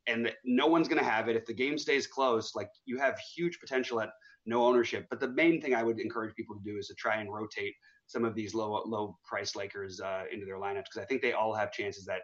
[0.09, 2.55] and no one's going to have it if the game stays close.
[2.55, 4.11] Like you have huge potential at
[4.47, 5.07] no ownership.
[5.11, 7.75] But the main thing I would encourage people to do is to try and rotate
[8.07, 11.33] some of these low low price Lakers uh, into their lineups because I think they
[11.33, 12.23] all have chances at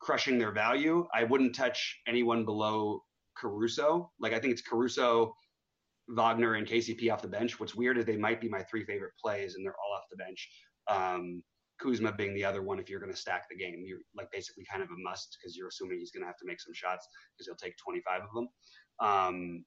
[0.00, 1.06] crushing their value.
[1.14, 3.02] I wouldn't touch anyone below
[3.36, 4.10] Caruso.
[4.20, 5.34] Like I think it's Caruso,
[6.08, 7.58] Wagner, and KCP off the bench.
[7.58, 10.16] What's weird is they might be my three favorite plays, and they're all off the
[10.16, 10.50] bench.
[10.88, 11.42] Um,
[11.80, 14.64] Kuzma being the other one, if you're going to stack the game, you're like basically
[14.70, 17.06] kind of a must because you're assuming he's going to have to make some shots
[17.36, 18.48] because he'll take 25 of them.
[19.00, 19.64] Um,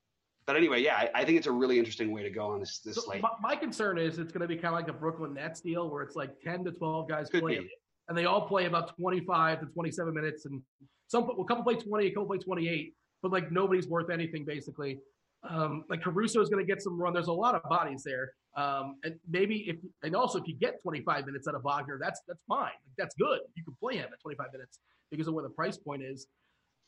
[0.47, 2.79] but anyway, yeah, I, I, think it's a really interesting way to go on this
[2.79, 3.21] this so slate.
[3.21, 5.89] My, my, concern is it's going to be kind of like the Brooklyn Nets deal
[5.89, 7.67] where it's like 10 to 12 guys Could play,
[8.07, 10.61] and they all play about 25 to 27 minutes, and
[11.07, 14.99] some a couple play 20, a couple play 28, but like nobody's worth anything basically.
[15.49, 17.13] Um, like Caruso is going to get some run.
[17.13, 18.31] There's a lot of bodies there.
[18.55, 22.21] Um, and maybe if and also if you get 25 minutes out of Wagner, that's
[22.27, 22.61] that's fine.
[22.63, 23.39] Like, that's good.
[23.55, 24.79] You can play him at 25 minutes
[25.11, 26.27] because of where the price point is.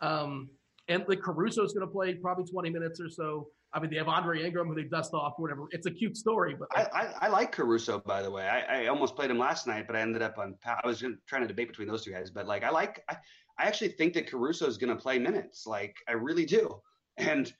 [0.01, 0.49] Um,
[0.87, 3.47] and like Caruso is going to play probably 20 minutes or so.
[3.73, 5.67] I mean, they have Andre Ingram who they dust off, or whatever.
[5.71, 8.47] It's a cute story, but I, I, I, like Caruso by the way.
[8.47, 10.55] I, I, almost played him last night, but I ended up on.
[10.65, 13.17] I was trying to debate between those two guys, but like I like I,
[13.59, 15.67] I actually think that Caruso is going to play minutes.
[15.67, 16.79] Like I really do,
[17.17, 17.51] and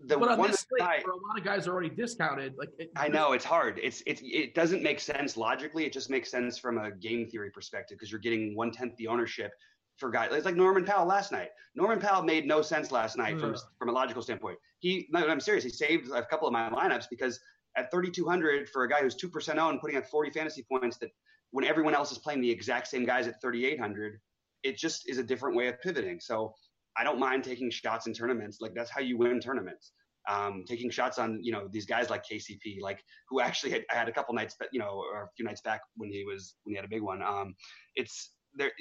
[0.00, 2.70] the but on one this slate, where a lot of guys are already discounted, like
[2.78, 3.80] it, I know it's hard.
[3.82, 5.84] It's it it doesn't make sense logically.
[5.84, 9.08] It just makes sense from a game theory perspective because you're getting one tenth the
[9.08, 9.52] ownership
[9.96, 10.30] for guys.
[10.32, 11.48] It's like Norman Powell last night.
[11.74, 14.58] Norman Powell made no sense last night from from a logical standpoint.
[14.78, 15.64] He, no, I'm serious.
[15.64, 17.40] He saved a couple of my lineups because
[17.76, 21.10] at 3,200 for a guy who's two percent owned, putting up 40 fantasy points, that
[21.50, 24.20] when everyone else is playing the exact same guys at 3,800,
[24.62, 26.20] it just is a different way of pivoting.
[26.20, 26.54] So
[26.98, 28.58] I don't mind taking shots in tournaments.
[28.60, 29.92] Like that's how you win tournaments.
[30.28, 33.94] Um, taking shots on you know these guys like KCP, like who actually had, I
[33.94, 36.54] had a couple nights, but you know, or a few nights back when he was
[36.64, 37.22] when he had a big one.
[37.22, 37.54] Um,
[37.94, 38.72] it's there.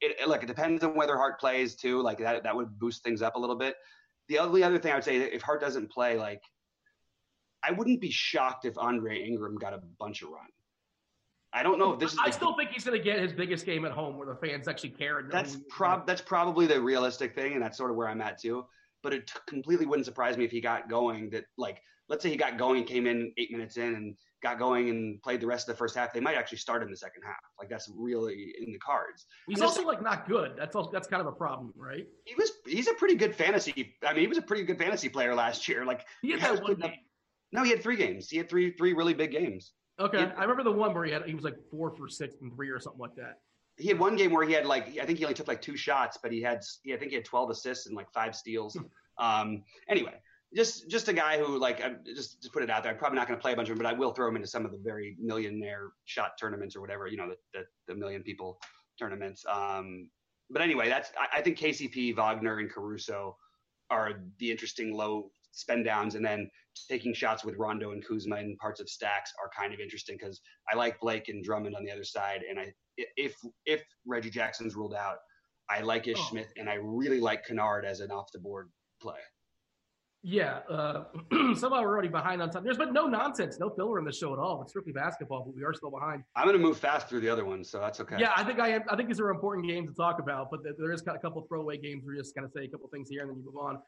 [0.00, 2.02] It, it, look, it depends on whether Hart plays too.
[2.02, 3.74] Like that, that would boost things up a little bit.
[4.28, 6.42] The only other thing I would say, if Hart doesn't play, like
[7.64, 10.46] I wouldn't be shocked if Andre Ingram got a bunch of run.
[11.52, 12.18] I don't know if this is.
[12.22, 14.68] I still think he's going to get his biggest game at home, where the fans
[14.68, 15.26] actually care.
[15.30, 18.66] That's prob that's probably the realistic thing, and that's sort of where I'm at too.
[19.02, 21.30] But it t- completely wouldn't surprise me if he got going.
[21.30, 24.90] That like, let's say he got going, came in eight minutes in, and got going
[24.90, 26.12] and played the rest of the first half.
[26.12, 27.36] They might actually start in the second half.
[27.58, 29.26] Like that's really in the cards.
[29.48, 30.52] He's also like not good.
[30.56, 32.06] That's also that's kind of a problem, right?
[32.24, 32.50] He was.
[32.66, 33.94] He's a pretty good fantasy.
[34.06, 35.84] I mean, he was a pretty good fantasy player last year.
[35.84, 36.84] Like he had that one game.
[36.84, 36.92] Up,
[37.52, 38.28] no, he had three games.
[38.28, 39.72] He had three three really big games.
[39.98, 42.36] Okay, had, I remember the one where he had he was like four for six
[42.40, 43.40] and three or something like that.
[43.78, 45.76] He had one game where he had like I think he only took like two
[45.76, 48.76] shots, but he had he, I think he had twelve assists and like five steals.
[49.18, 50.14] um, anyway,
[50.54, 52.92] just just a guy who like I'm, just to put it out there.
[52.92, 54.36] I'm probably not going to play a bunch of him, but I will throw him
[54.36, 57.98] into some of the very millionaire shot tournaments or whatever you know the the, the
[57.98, 58.58] million people
[58.98, 59.44] tournaments.
[59.48, 60.10] Um,
[60.50, 63.36] but anyway, that's I, I think KCP, Wagner, and Caruso
[63.90, 66.48] are the interesting low spend downs, and then
[66.88, 70.40] taking shots with Rondo and Kuzma in parts of stacks are kind of interesting because
[70.70, 73.34] I like Blake and Drummond on the other side, and I if
[73.64, 75.16] if Reggie Jackson's ruled out,
[75.68, 76.26] I like Ish oh.
[76.30, 78.70] Smith and I really like Kennard as an off the board
[79.00, 79.18] play.
[80.28, 81.04] Yeah, uh,
[81.54, 82.64] somehow we're already behind on time.
[82.64, 84.60] There's been no nonsense, no filler in the show at all.
[84.60, 86.24] It's strictly basketball, but we are still behind.
[86.34, 88.16] I'm going to move fast through the other ones, so that's okay.
[88.18, 88.82] Yeah, I think I am.
[88.90, 91.78] I think these are important games to talk about, but there is a couple throwaway
[91.78, 92.02] games.
[92.04, 93.78] We're just going to say a couple things here and then you move on.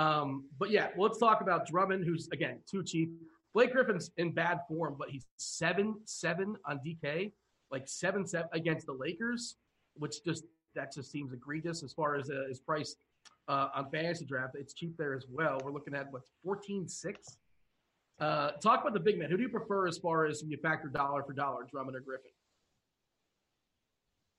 [0.00, 3.12] Um, but yeah, well, let's talk about Drummond, who's again too cheap.
[3.52, 7.32] Blake Griffin's in bad form, but he's seven seven on DK,
[7.70, 9.56] like seven seven against the Lakers,
[9.94, 10.44] which just
[10.74, 12.96] that just seems egregious as far as uh, his price
[13.48, 14.54] uh, on fantasy draft.
[14.54, 15.60] It's cheap there as well.
[15.62, 17.36] We're looking at what's 14 6.
[18.20, 19.30] Uh, talk about the big man.
[19.30, 22.00] Who do you prefer as far as when you factor dollar for dollar, Drummond or
[22.00, 22.30] Griffin?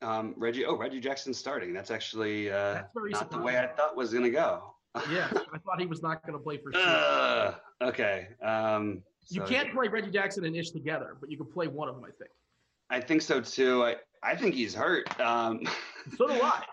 [0.02, 0.66] Um, Reggie.
[0.66, 1.74] Oh, Reggie Jackson starting.
[1.74, 4.71] That's actually uh, That's not the way I thought was going to go.
[5.10, 6.82] Yeah, I thought he was not going to play for sure.
[6.82, 8.28] Uh, okay.
[8.44, 11.96] Um, you can't play Reggie Jackson and Ish together, but you can play one of
[11.96, 12.32] them, I think.
[12.90, 13.84] I think so too.
[13.84, 15.08] I, I think he's hurt.
[15.20, 15.62] Um,
[16.18, 16.64] So do I.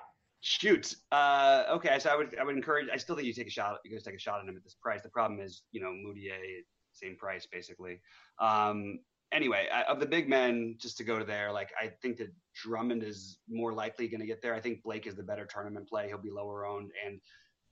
[0.41, 0.95] shoot.
[1.13, 2.89] Uh, okay, so I would I would encourage.
[2.93, 3.77] I still think you take a shot.
[3.85, 5.03] You guys take a shot at him at this price.
[5.03, 6.63] The problem is, you know, Mudiay,
[6.93, 8.01] same price basically.
[8.41, 9.01] Um,
[9.33, 12.33] anyway, I, of the big men, just to go to there, like I think that
[12.55, 14.55] Drummond is more likely going to get there.
[14.55, 16.09] I think Blake is the better tournament play.
[16.09, 17.21] He'll be lower owned, and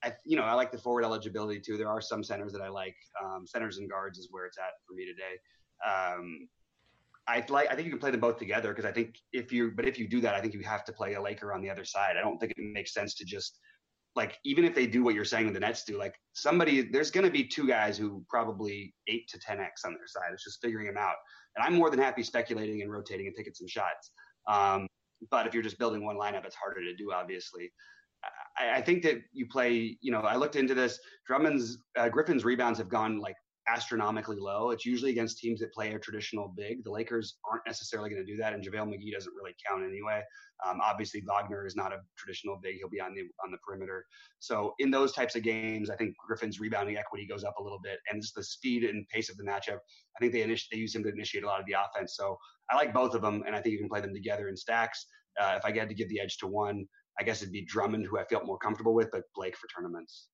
[0.04, 1.76] I, you know, I like the forward eligibility too.
[1.76, 2.96] There are some centers that I like.
[3.22, 5.38] Um, centers and guards is where it's at for me today.
[5.84, 6.48] Um,
[7.28, 7.70] I like.
[7.70, 9.98] I think you can play them both together because I think if you, but if
[9.98, 12.16] you do that, I think you have to play a Laker on the other side.
[12.16, 13.58] I don't think it makes sense to just
[14.14, 17.26] like even if they do what you're saying the Nets do, like somebody there's going
[17.26, 20.30] to be two guys who probably eight to ten x on their side.
[20.32, 21.16] It's just figuring them out,
[21.56, 24.10] and I'm more than happy speculating and rotating and taking some shots.
[24.48, 24.86] Um,
[25.30, 27.72] but if you're just building one lineup, it's harder to do, obviously.
[28.58, 29.96] I, I think that you play.
[30.00, 30.98] You know, I looked into this.
[31.26, 33.36] Drummond's uh, Griffin's rebounds have gone like
[33.68, 34.70] astronomically low.
[34.70, 36.84] It's usually against teams that play a traditional big.
[36.84, 40.22] The Lakers aren't necessarily going to do that, and JaVale McGee doesn't really count anyway.
[40.66, 44.04] Um, obviously, Wagner is not a traditional big; he'll be on the on the perimeter.
[44.38, 47.80] So in those types of games, I think Griffin's rebounding equity goes up a little
[47.82, 49.78] bit, and just the speed and pace of the matchup.
[50.16, 52.16] I think they init- they use him to initiate a lot of the offense.
[52.16, 52.38] So
[52.70, 55.06] I like both of them, and I think you can play them together in stacks.
[55.40, 56.86] Uh, if I had to give the edge to one,
[57.18, 60.28] I guess it'd be Drummond, who I felt more comfortable with, but Blake for tournaments.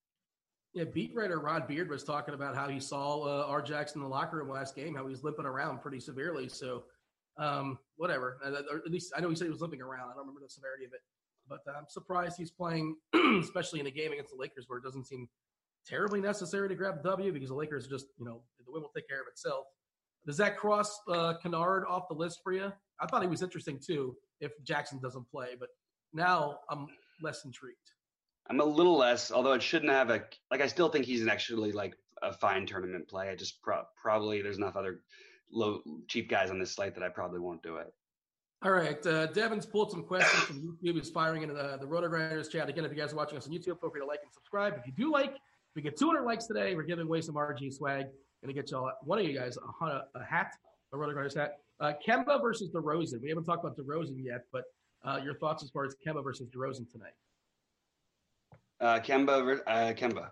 [0.74, 3.60] Yeah, beat writer Rod Beard was talking about how he saw uh, R.
[3.60, 6.48] Jackson in the locker room last game, how he was limping around pretty severely.
[6.48, 6.84] So,
[7.38, 8.38] um, whatever.
[8.44, 10.10] Uh, Or at least I know he said he was limping around.
[10.10, 11.00] I don't remember the severity of it,
[11.48, 12.96] but I'm surprised he's playing,
[13.40, 15.28] especially in a game against the Lakers where it doesn't seem
[15.86, 19.08] terribly necessary to grab W because the Lakers just, you know, the win will take
[19.08, 19.66] care of itself.
[20.24, 22.72] Does that cross uh, Kennard off the list for you?
[23.00, 25.68] I thought he was interesting too if Jackson doesn't play, but
[26.12, 26.86] now I'm
[27.22, 27.76] less intrigued.
[28.48, 30.60] I'm a little less, although it shouldn't have a like.
[30.60, 33.28] I still think he's actually like a fine tournament play.
[33.28, 35.00] I just pro- probably there's enough other
[35.50, 37.92] low cheap guys on this slate that I probably won't do it.
[38.64, 39.04] All right.
[39.04, 40.94] Uh, Devin's pulled some questions from YouTube.
[40.94, 42.68] He's firing into the, the Roto Grinders chat.
[42.68, 44.74] Again, if you guys are watching us on YouTube, feel free to like and subscribe.
[44.78, 47.72] If you do like, if we get 200 likes today, we're giving away some RG
[47.72, 48.06] swag.
[48.42, 50.52] Going to get y'all, one of you guys a, a hat,
[50.92, 51.58] a Roto Grinders hat.
[51.80, 53.20] Uh, Kemba versus DeRozan.
[53.20, 54.62] We haven't talked about DeRozan yet, but
[55.04, 57.12] uh, your thoughts as far as Kemba versus DeRozan tonight?
[58.80, 60.30] Uh, Kemba, uh, Kemba.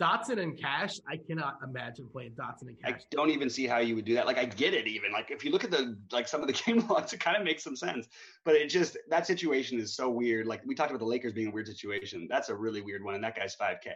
[0.00, 1.00] Dotson and Cash.
[1.08, 3.00] I cannot imagine playing Dotson and Cash.
[3.00, 4.26] I don't even see how you would do that.
[4.26, 5.10] Like I get it even.
[5.10, 7.44] Like if you look at the like some of the game logs, it kind of
[7.44, 8.06] makes some sense.
[8.44, 10.46] But it just that situation is so weird.
[10.46, 12.26] Like we talked about the Lakers being a weird situation.
[12.28, 13.92] That's a really weird one, and that guy's five K.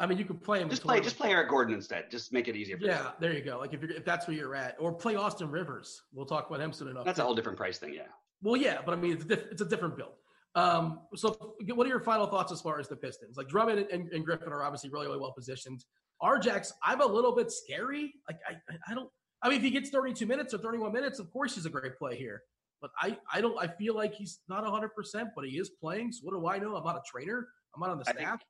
[0.00, 0.68] I mean, you could play him.
[0.68, 2.08] Just play, just play Eric Gordon instead.
[2.10, 2.78] Just make it easier.
[2.78, 3.58] For Yeah, there you go.
[3.58, 6.02] Like if you're if that's where you're at, or play Austin Rivers.
[6.12, 7.04] We'll talk about him soon enough.
[7.04, 7.94] that's a whole different price thing.
[7.94, 8.02] Yeah.
[8.42, 10.12] Well, yeah, but I mean, it's a, diff- it's a different build.
[10.54, 13.36] Um, so, what are your final thoughts as far as the Pistons?
[13.36, 15.84] Like Drummond and, and Griffin are obviously really, really well positioned.
[16.22, 18.12] Rjax, I'm a little bit scary.
[18.28, 18.54] Like I,
[18.90, 19.08] I- don't.
[19.40, 21.96] I mean, if he gets 32 minutes or 31 minutes, of course he's a great
[21.96, 22.42] play here.
[22.80, 23.56] But I, I don't.
[23.58, 26.12] I feel like he's not 100, percent but he is playing.
[26.12, 26.74] So what do I know?
[26.76, 27.46] I'm not a trainer.
[27.74, 28.42] I'm not on the I think- staff.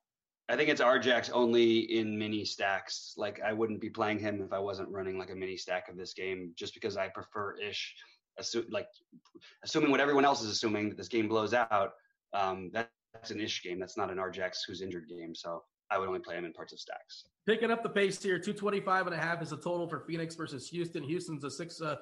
[0.50, 3.12] I think it's Rjax only in mini stacks.
[3.18, 5.96] Like I wouldn't be playing him if I wasn't running like a mini stack of
[5.98, 7.94] this game, just because I prefer ish.
[8.40, 8.88] Assu- like
[9.64, 11.92] assuming what everyone else is assuming that this game blows out.
[12.32, 13.78] Um, that, that's an ish game.
[13.78, 15.34] That's not an Rjax who's injured game.
[15.34, 17.24] So I would only play him in parts of stacks.
[17.46, 20.68] Picking up the pace here, 225 and a half is the total for Phoenix versus
[20.68, 21.02] Houston.
[21.02, 21.96] Houston's a six, uh,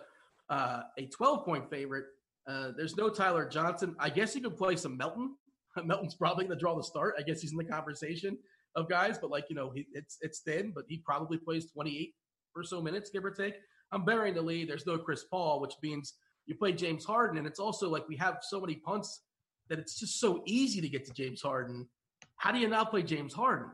[0.50, 2.06] uh, a 12 point favorite.
[2.48, 3.94] Uh, there's no Tyler Johnson.
[3.98, 5.36] I guess you could play some Melton.
[5.84, 7.14] Melton's probably going to draw the start.
[7.18, 8.38] I guess he's in the conversation
[8.74, 12.14] of guys, but like you know, he, it's it's thin, but he probably plays 28
[12.54, 13.54] or so minutes, give or take.
[13.92, 14.68] I'm burying the lead.
[14.68, 16.14] There's no Chris Paul, which means
[16.46, 19.22] you play James Harden, and it's also like we have so many punts
[19.68, 21.86] that it's just so easy to get to James Harden.
[22.36, 23.70] How do you not play James Harden?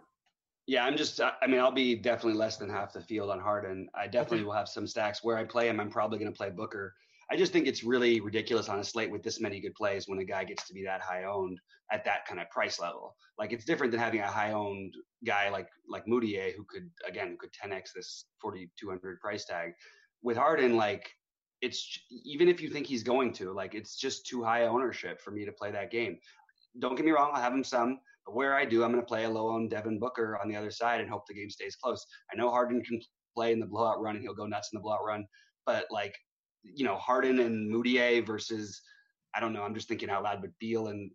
[0.66, 1.20] Yeah, I'm just.
[1.20, 3.89] I mean, I'll be definitely less than half the field on Harden.
[3.94, 4.44] I definitely Okay.
[4.47, 5.81] will have some stacks where I play him.
[5.81, 6.94] I'm probably going to play Booker.
[7.31, 10.19] I just think it's really ridiculous on a slate with this many good plays when
[10.19, 11.59] a guy gets to be that high owned
[11.90, 13.16] at that kind of price level.
[13.39, 14.94] Like it's different than having a high owned
[15.24, 19.73] guy like like Mudiay who could again could 10x this 4200 price tag.
[20.23, 21.11] With Harden, like
[21.62, 25.30] it's even if you think he's going to, like it's just too high ownership for
[25.30, 26.18] me to play that game.
[26.80, 29.06] Don't get me wrong, I'll have him some, but where I do, I'm going to
[29.06, 31.76] play a low owned Devin Booker on the other side and hope the game stays
[31.76, 32.05] close.
[32.32, 33.01] I know Harden can
[33.34, 35.26] play in the blowout run and he'll go nuts in the blowout run,
[35.64, 36.14] but like
[36.64, 38.80] you know Harden and Mudiay versus
[39.34, 39.62] I don't know.
[39.62, 41.10] I'm just thinking out loud, but Beal and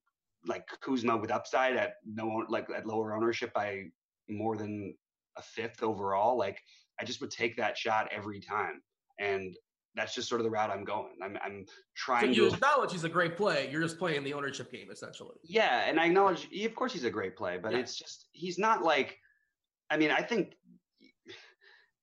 [0.46, 3.84] like Kuzma with upside at no like at lower ownership by
[4.30, 4.94] more than
[5.38, 6.38] a fifth overall.
[6.38, 6.60] Like
[7.00, 8.82] I just would take that shot every time,
[9.20, 9.56] and
[9.98, 11.14] that's just sort of the route I'm going.
[11.24, 11.66] I'm I'm
[11.96, 12.34] trying.
[12.34, 13.70] So you to, acknowledge he's a great play.
[13.72, 15.36] You're just playing the ownership game essentially.
[15.44, 16.48] Yeah, and I acknowledge.
[16.64, 17.80] Of course, he's a great play, but Yeah.
[17.80, 19.18] it's just he's not like.
[19.90, 20.56] I mean, I think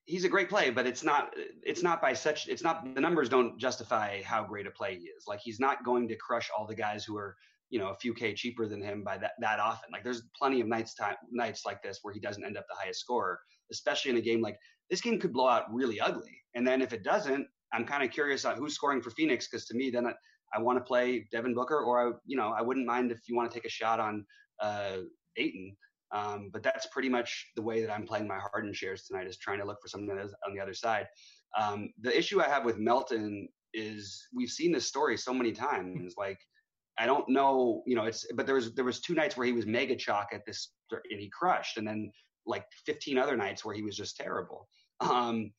[0.06, 1.34] he's a great play, but it's not.
[1.62, 2.48] It's not by such.
[2.48, 5.24] It's not the numbers don't justify how great a play he is.
[5.26, 7.36] Like he's not going to crush all the guys who are
[7.70, 9.90] you know a few k cheaper than him by that that often.
[9.92, 12.76] Like there's plenty of nights time nights like this where he doesn't end up the
[12.76, 13.40] highest scorer,
[13.70, 14.58] especially in a game like
[14.90, 15.00] this.
[15.00, 18.44] Game could blow out really ugly, and then if it doesn't, I'm kind of curious
[18.44, 20.06] on who's scoring for Phoenix because to me then.
[20.06, 20.14] I,
[20.54, 23.34] I want to play Devin Booker, or I, you know, I wouldn't mind if you
[23.34, 24.24] want to take a shot on
[24.60, 24.98] uh,
[25.36, 25.76] Ayton.
[26.12, 29.36] Um, but that's pretty much the way that I'm playing my Harden shares tonight is
[29.36, 31.08] trying to look for something on the other side.
[31.58, 36.14] Um, the issue I have with Melton is we've seen this story so many times.
[36.16, 36.38] Like
[36.98, 39.52] I don't know, you know, it's but there was there was two nights where he
[39.52, 42.12] was mega chalk at this and he crushed, and then
[42.46, 44.68] like 15 other nights where he was just terrible.
[45.00, 45.50] Um,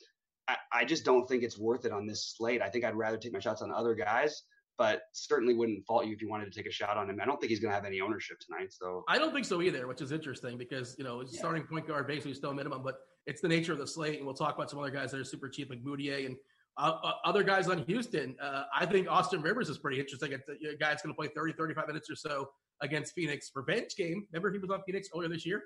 [0.48, 2.62] I, I just don't think it's worth it on this slate.
[2.62, 4.44] I think I'd rather take my shots on other guys,
[4.78, 7.20] but certainly wouldn't fault you if you wanted to take a shot on him.
[7.22, 8.72] I don't think he's going to have any ownership tonight.
[8.74, 11.28] So I don't think so either, which is interesting because you know Yeah.
[11.40, 12.96] starting point guard basically still minimum, but
[13.26, 15.24] it's the nature of the slate, and we'll talk about some other guys that are
[15.26, 16.36] super cheap like Mudiay and
[16.78, 18.36] uh, uh, other guys on Houston.
[18.40, 20.34] Uh, I think Austin Rivers is pretty interesting.
[20.34, 22.50] It's a guy that's going to play 30, 35 minutes or so
[22.82, 24.28] against Phoenix revenge game.
[24.32, 25.64] Remember he was on Phoenix earlier this year.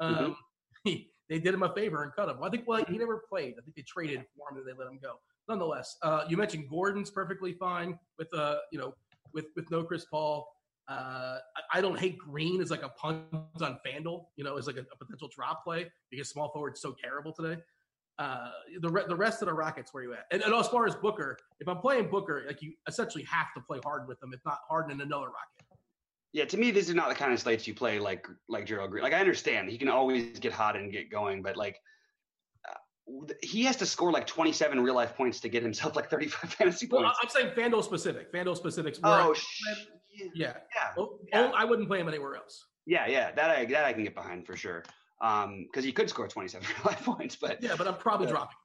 [0.00, 0.34] Um,
[0.84, 2.36] he, they did him a favor and cut him.
[2.42, 3.54] I think well he never played.
[3.58, 5.14] I think they traded for him and they let him go.
[5.48, 8.94] Nonetheless, uh, you mentioned Gordon's perfectly fine with uh you know
[9.32, 10.48] with with no Chris Paul.
[10.88, 14.68] Uh, I, I don't hate Green as like a punt on Fanduel, you know, as
[14.68, 17.60] like a, a potential drop play because small forward's so terrible today.
[18.18, 18.50] Uh,
[18.80, 20.26] the re- the rest of the Rockets, where you at?
[20.30, 23.60] And, and as far as Booker, if I'm playing Booker, like you essentially have to
[23.60, 25.65] play Harden with them, if not Harden and another Rocket.
[26.32, 28.90] Yeah, to me, these are not the kind of slates you play like like Gerald
[28.90, 29.02] Green.
[29.02, 31.80] Like I understand he can always get hot and get going, but like
[32.68, 36.52] uh, he has to score like 27 real life points to get himself like 35
[36.58, 37.18] fantasy Well, points.
[37.22, 38.32] I'm saying Fanduel specific.
[38.32, 38.98] Fanduel specifics.
[39.02, 39.46] oh, sh-
[40.14, 40.52] yeah, yeah.
[40.74, 41.50] yeah, Oh, Yeah.
[41.52, 42.66] oh, I wouldn't play him anywhere else.
[42.86, 43.32] yeah, yeah.
[43.32, 44.82] That I that I can get behind for sure.
[45.22, 48.56] Um, because he could score 27 real life points, but Yeah, but I'm probably dropping.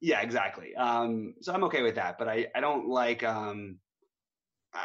[0.00, 0.76] Yeah, exactly.
[0.76, 3.78] Um, so I'm okay with that, but I, I don't like um,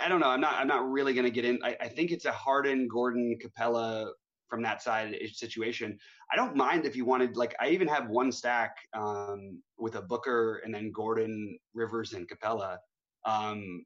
[0.04, 0.30] I don't know.
[0.30, 1.60] I'm not I'm not really going to get in.
[1.64, 4.10] I, I think it's a Harden, Gordon, Capela
[4.50, 5.98] from that side situation.
[6.32, 10.02] I don't mind if you wanted like I even have one stack um, with a
[10.02, 12.78] Booker and then Gordon, Rivers, and Capela.
[13.26, 13.84] Um,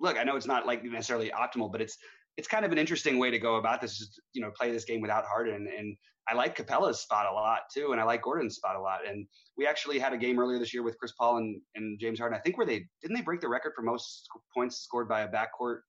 [0.00, 1.96] look, I know it's not like necessarily optimal, but it's
[2.38, 4.00] it's kind of an interesting way to go about this.
[4.00, 5.96] Is, you know, play this game without Harden, and
[6.28, 9.00] I like Capela's spot a lot too, and I like Gordon's spot a lot.
[9.06, 12.20] And we actually had a game earlier this year with Chris Paul and, and James
[12.20, 12.38] Harden.
[12.38, 15.28] I think where they didn't they break the record for most points scored by a
[15.28, 15.80] backcourt.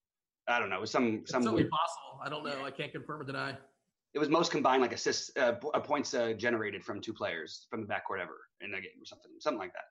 [0.47, 0.77] I don't know.
[0.77, 1.69] It was some some weird.
[1.69, 2.19] possible.
[2.25, 2.65] I don't know.
[2.65, 3.55] I can't confirm or deny.
[4.15, 7.81] It was most combined like assists uh, uh, points uh, generated from two players from
[7.81, 9.83] the backcourt ever in a game or something something like that.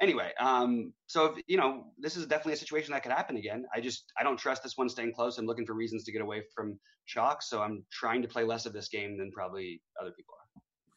[0.00, 3.64] Anyway, um, so if, you know this is definitely a situation that could happen again.
[3.74, 5.38] I just I don't trust this one staying close.
[5.38, 8.66] I'm looking for reasons to get away from chalk, so I'm trying to play less
[8.66, 10.46] of this game than probably other people are.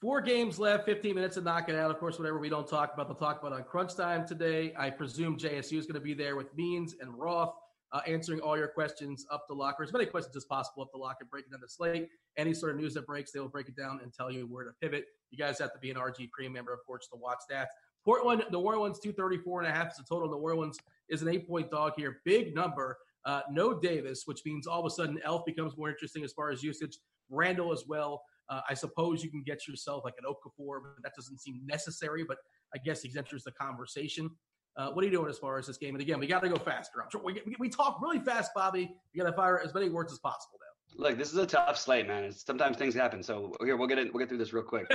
[0.02, 1.92] Four games left, 15 minutes to knock it out.
[1.92, 4.74] Of course, whatever we don't talk about, they'll talk about on Crunch Time today.
[4.78, 7.54] I presume JSU is going to be there with Means and Roth,
[7.92, 9.84] uh, answering all your questions up the locker.
[9.84, 12.08] As many questions as possible up the locker, breaking down the slate.
[12.38, 14.64] Any sort of news that breaks, they will break it down and tell you where
[14.64, 15.04] to pivot.
[15.32, 17.68] You guys have to be an RG Premium member, of course, to watch that.
[18.10, 20.27] Portland, New Orleans, 234 and a half is the total.
[20.30, 20.80] New Orleans
[21.10, 22.22] is an eight point dog here.
[22.26, 22.98] Big number.
[23.23, 26.49] Uh, no Davis, which means all of a sudden Elf becomes more interesting as far
[26.49, 26.98] as usage.
[27.30, 28.23] Randle as well.
[28.49, 32.26] Uh, I suppose you can get yourself like an Okafor, but that doesn't seem necessary.
[32.27, 32.38] But
[32.73, 34.31] I guess he enters the conversation.
[34.76, 35.94] Uh, what are you doing as far as this game?
[35.94, 37.03] And again, we got to go faster.
[37.03, 38.90] I'm sure we, we, we talk really fast, Bobby.
[39.14, 40.57] We got to fire as many words as possible
[40.98, 42.23] Now, Look, this is a tough slate, man.
[42.23, 43.22] It's, sometimes things happen.
[43.22, 44.11] So here we'll get it.
[44.11, 44.88] We'll get through this real quick.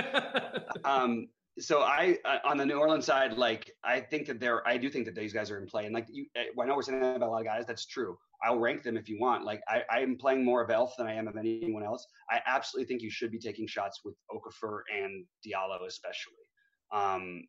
[0.83, 1.27] um,
[1.59, 4.89] so I uh, on the New Orleans side, like I think that they're I do
[4.89, 6.99] think that these guys are in play, and like you, uh, I know we're saying
[6.99, 7.65] that about a lot of guys.
[7.65, 8.17] That's true.
[8.43, 9.45] I'll rank them if you want.
[9.45, 12.05] Like I, I'm playing more of Elf than I am of anyone else.
[12.29, 16.33] I absolutely think you should be taking shots with Okafor and Diallo, especially.
[16.91, 17.47] Um,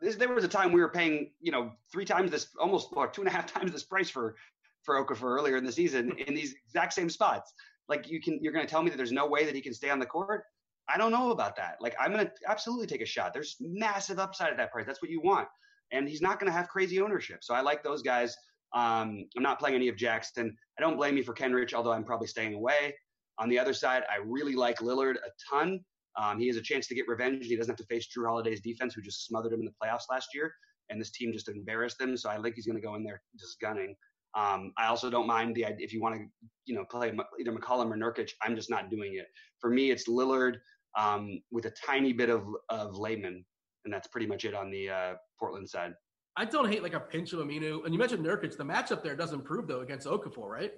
[0.00, 3.08] this, there was a time we were paying, you know, three times this, almost or
[3.08, 4.36] two and a half times this price for
[4.82, 7.52] for Okafor earlier in the season in these exact same spots.
[7.88, 9.74] Like you can, you're going to tell me that there's no way that he can
[9.74, 10.44] stay on the court.
[10.88, 11.76] I don't know about that.
[11.80, 13.32] Like I'm going to absolutely take a shot.
[13.34, 14.86] There's massive upside at that price.
[14.86, 15.48] That's what you want,
[15.92, 17.38] and he's not going to have crazy ownership.
[17.42, 18.36] So I like those guys.
[18.74, 20.54] Um, I'm not playing any of Jackson.
[20.78, 22.94] I don't blame you for Kenrich, although I'm probably staying away.
[23.38, 25.80] On the other side, I really like Lillard a ton.
[26.18, 27.46] Um, he has a chance to get revenge.
[27.46, 30.10] He doesn't have to face Jrue Holiday's defense, who just smothered him in the playoffs
[30.10, 30.52] last year,
[30.90, 32.16] and this team just embarrassed them.
[32.16, 33.94] So I think he's going to go in there just gunning.
[34.34, 36.26] Um, I also don't mind the if you want to,
[36.66, 38.30] you know, play either McCollum or Nurkic.
[38.42, 39.26] I'm just not doing it.
[39.60, 40.56] For me, it's Lillard
[40.98, 43.44] um, with a tiny bit of of Layman,
[43.84, 45.94] and that's pretty much it on the uh, Portland side.
[46.36, 48.56] I don't hate like a pinch of Aminu, and you mentioned Nurkic.
[48.56, 50.72] The matchup there does improve though against Okafor, right?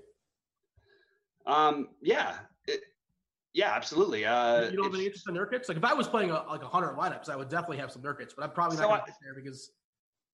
[1.47, 2.37] Um, yeah,
[2.67, 2.81] it,
[3.55, 4.25] yeah, absolutely.
[4.25, 5.69] Uh, you don't have any interest in Nurkic?
[5.69, 8.03] Like if I was playing a, like a hundred lineups, I would definitely have some
[8.03, 9.73] Nurkic, but I'm probably not so going to there because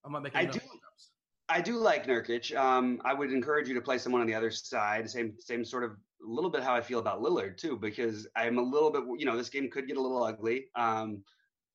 [0.05, 0.39] I'm not making.
[0.39, 0.59] I do.
[0.59, 1.11] Lineups.
[1.49, 2.57] I do like Nurkic.
[2.57, 5.09] Um, I would encourage you to play someone on the other side.
[5.09, 5.93] Same, same sort of
[6.27, 9.05] a little bit how I feel about Lillard too, because I'm a little bit.
[9.19, 10.66] You know, this game could get a little ugly.
[10.74, 11.23] Um,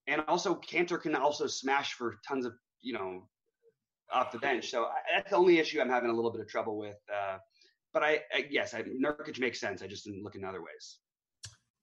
[0.08, 3.28] and also Kanter can also smash for tons of you know
[4.12, 4.70] off the bench.
[4.70, 6.98] So I, that's the only issue I'm having a little bit of trouble with.
[7.12, 7.38] Uh,
[7.94, 9.82] but I, I yes, I, Nurkic makes sense.
[9.82, 10.98] I just didn't look in other ways.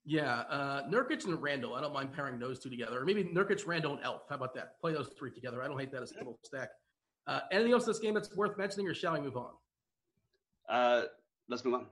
[0.05, 1.75] Yeah, uh, Nurkic and Randle.
[1.75, 4.23] I don't mind pairing those two together, or maybe Nurkic, Randle, and Elf.
[4.29, 4.81] How about that?
[4.81, 5.63] Play those three together.
[5.63, 6.71] I don't hate that as a little stack.
[7.27, 9.51] Uh, anything else in this game that's worth mentioning, or shall we move on?
[10.67, 11.03] Uh,
[11.51, 11.87] let's move on.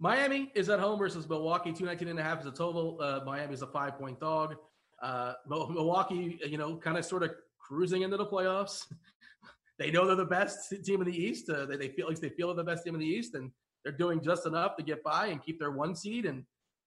[0.00, 1.72] Miami is at home versus Milwaukee.
[1.72, 2.98] 219 and a half is a total.
[3.00, 4.56] Uh, Miami is a five point dog.
[5.02, 8.86] Uh, Milwaukee, you know, kind of sort of cruising into the playoffs.
[9.78, 11.50] they know they're the best team in the East.
[11.50, 13.50] Uh, they, they feel like they feel they're the best team in the East, and
[13.84, 16.24] they're doing just enough to get by and keep their one seed.
[16.24, 16.44] And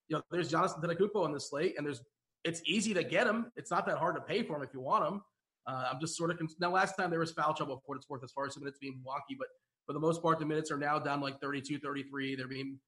[0.07, 2.01] you know, there's Jonathan Antetokounmpo on the slate, and there's
[2.43, 3.51] it's easy to get him.
[3.55, 5.21] It's not that hard to pay for him if you want him.
[5.67, 6.71] Uh, I'm just sort of now.
[6.71, 8.79] Last time there was foul trouble for what it's worth as far as the minutes
[8.79, 9.47] being wonky, but
[9.85, 12.35] for the most part, the minutes are now down like 32, 33.
[12.35, 12.79] They're being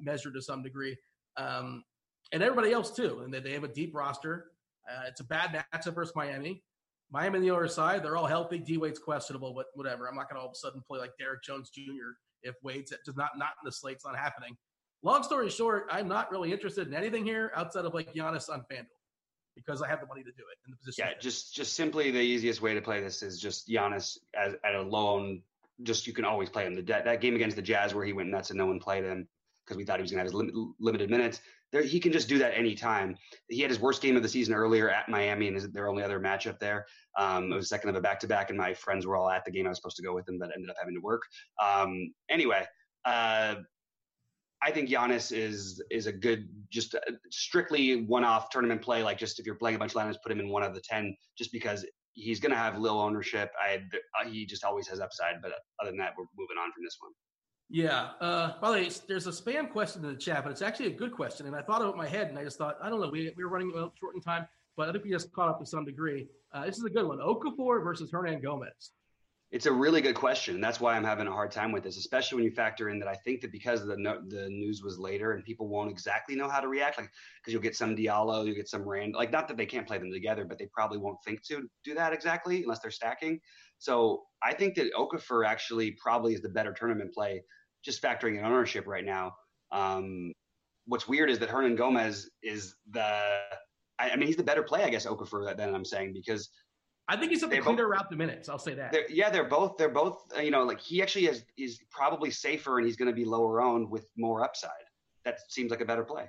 [0.00, 0.96] measured to some degree,
[1.36, 1.84] um,
[2.32, 3.22] and everybody else too.
[3.24, 4.52] And they, they have a deep roster.
[4.90, 6.62] Uh, it's a bad matchup versus Miami.
[7.10, 8.58] Miami on the other side, they're all healthy.
[8.58, 10.08] D Wade's questionable, but whatever.
[10.08, 12.16] I'm not going to all of a sudden play like Derrick Jones Jr.
[12.42, 13.96] if Wade's just not not in the slate.
[13.96, 14.56] It's not happening.
[15.02, 18.60] Long story short, I'm not really interested in anything here outside of like Giannis on
[18.60, 18.86] FanDuel
[19.56, 21.04] because I have the money to do it in the position.
[21.06, 24.74] Yeah, just just simply the easiest way to play this is just Giannis as, at
[24.74, 25.42] a loan.
[25.82, 26.74] Just you can always play him.
[26.74, 29.28] The that game against the Jazz where he went nuts and no one played him
[29.64, 31.40] because we thought he was going to have his lim- limited minutes.
[31.70, 33.16] There, he can just do that anytime.
[33.48, 36.20] He had his worst game of the season earlier at Miami, and their only other
[36.20, 36.86] matchup there.
[37.18, 39.44] Um, it was second of a back to back, and my friends were all at
[39.44, 39.66] the game.
[39.66, 41.22] I was supposed to go with them, but ended up having to work.
[41.62, 42.66] Um, anyway,
[43.04, 43.56] uh,
[44.62, 46.94] I think Giannis is is a good, just
[47.30, 49.02] strictly one off tournament play.
[49.02, 50.80] Like just if you're playing a bunch of lineups, put him in one of the
[50.80, 51.84] ten, just because
[52.14, 53.50] he's going to have little ownership.
[53.60, 53.82] I
[54.28, 55.42] he just always has upside.
[55.42, 57.12] But other than that, we're moving on from this one.
[57.72, 58.10] Yeah.
[58.20, 60.94] Uh, by the way, there's a spam question in the chat, but it's actually a
[60.94, 61.46] good question.
[61.46, 63.44] And I thought of my head, and I just thought, I don't know, we, we
[63.44, 64.46] were running short in time,
[64.76, 66.28] but I think we just caught up to some degree.
[66.52, 67.18] Uh, this is a good one.
[67.18, 68.90] Okafor versus Hernangomez.
[69.52, 70.60] It's a really good question.
[70.60, 73.08] That's why I'm having a hard time with this, especially when you factor in that
[73.08, 76.48] I think that because the no, the news was later and people won't exactly know
[76.48, 79.48] how to react, like because you'll get some Diallo, you'll get some Rand, like not
[79.48, 82.62] that they can't play them together, but they probably won't think to do that exactly
[82.62, 83.40] unless they're stacking.
[83.78, 87.42] So I think that Okafor actually probably is the better tournament play
[87.84, 89.34] just factoring in ownership right now.
[89.70, 90.32] Um,
[90.86, 93.04] what's weird is that Hernangomez is the,
[93.98, 96.48] I, I, mean, he's the better play, I guess, Okafor than I'm saying because
[97.08, 98.48] I think he's a cleaner route to minutes.
[98.48, 98.92] I'll say that.
[98.92, 99.76] They're, yeah, they're both.
[99.76, 100.22] They're both.
[100.36, 103.24] Uh, you know, like he actually is is probably safer, and he's going to be
[103.24, 104.70] lower owned with more upside.
[105.24, 106.28] That seems like a better play.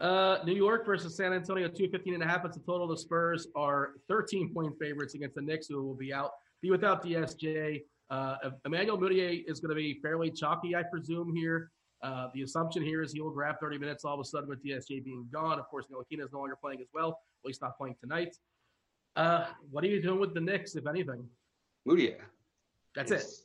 [0.00, 2.44] Uh, New York versus San Antonio, 215 and a half.
[2.44, 2.88] It's the total.
[2.88, 7.04] The Spurs are 13 point favorites against the Knicks, who will be out, be without
[7.04, 7.82] DSJ.
[8.12, 8.36] Uh,
[8.66, 11.70] Emmanuel Mudiay is going to be fairly chalky, I presume, here.
[12.02, 14.62] Uh, the assumption here is he will grab 30 minutes all of a sudden with
[14.62, 15.58] DSJ being gone.
[15.58, 17.08] Of course, Ntilikina is no longer playing as well.
[17.10, 18.36] At least not playing tonight.
[19.16, 21.24] Uh, what are you doing with the Knicks, if anything?
[21.88, 22.16] Mudiay.
[22.94, 23.44] That's it's,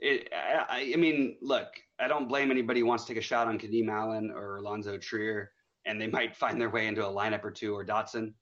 [0.00, 0.26] it.
[0.26, 0.32] It.
[0.34, 3.58] I, I, mean, look, I don't blame anybody who wants to take a shot on
[3.58, 5.50] Kadeem Allen or Alonzo Trier,
[5.86, 8.34] and they might find their way into a lineup or two or Dotson.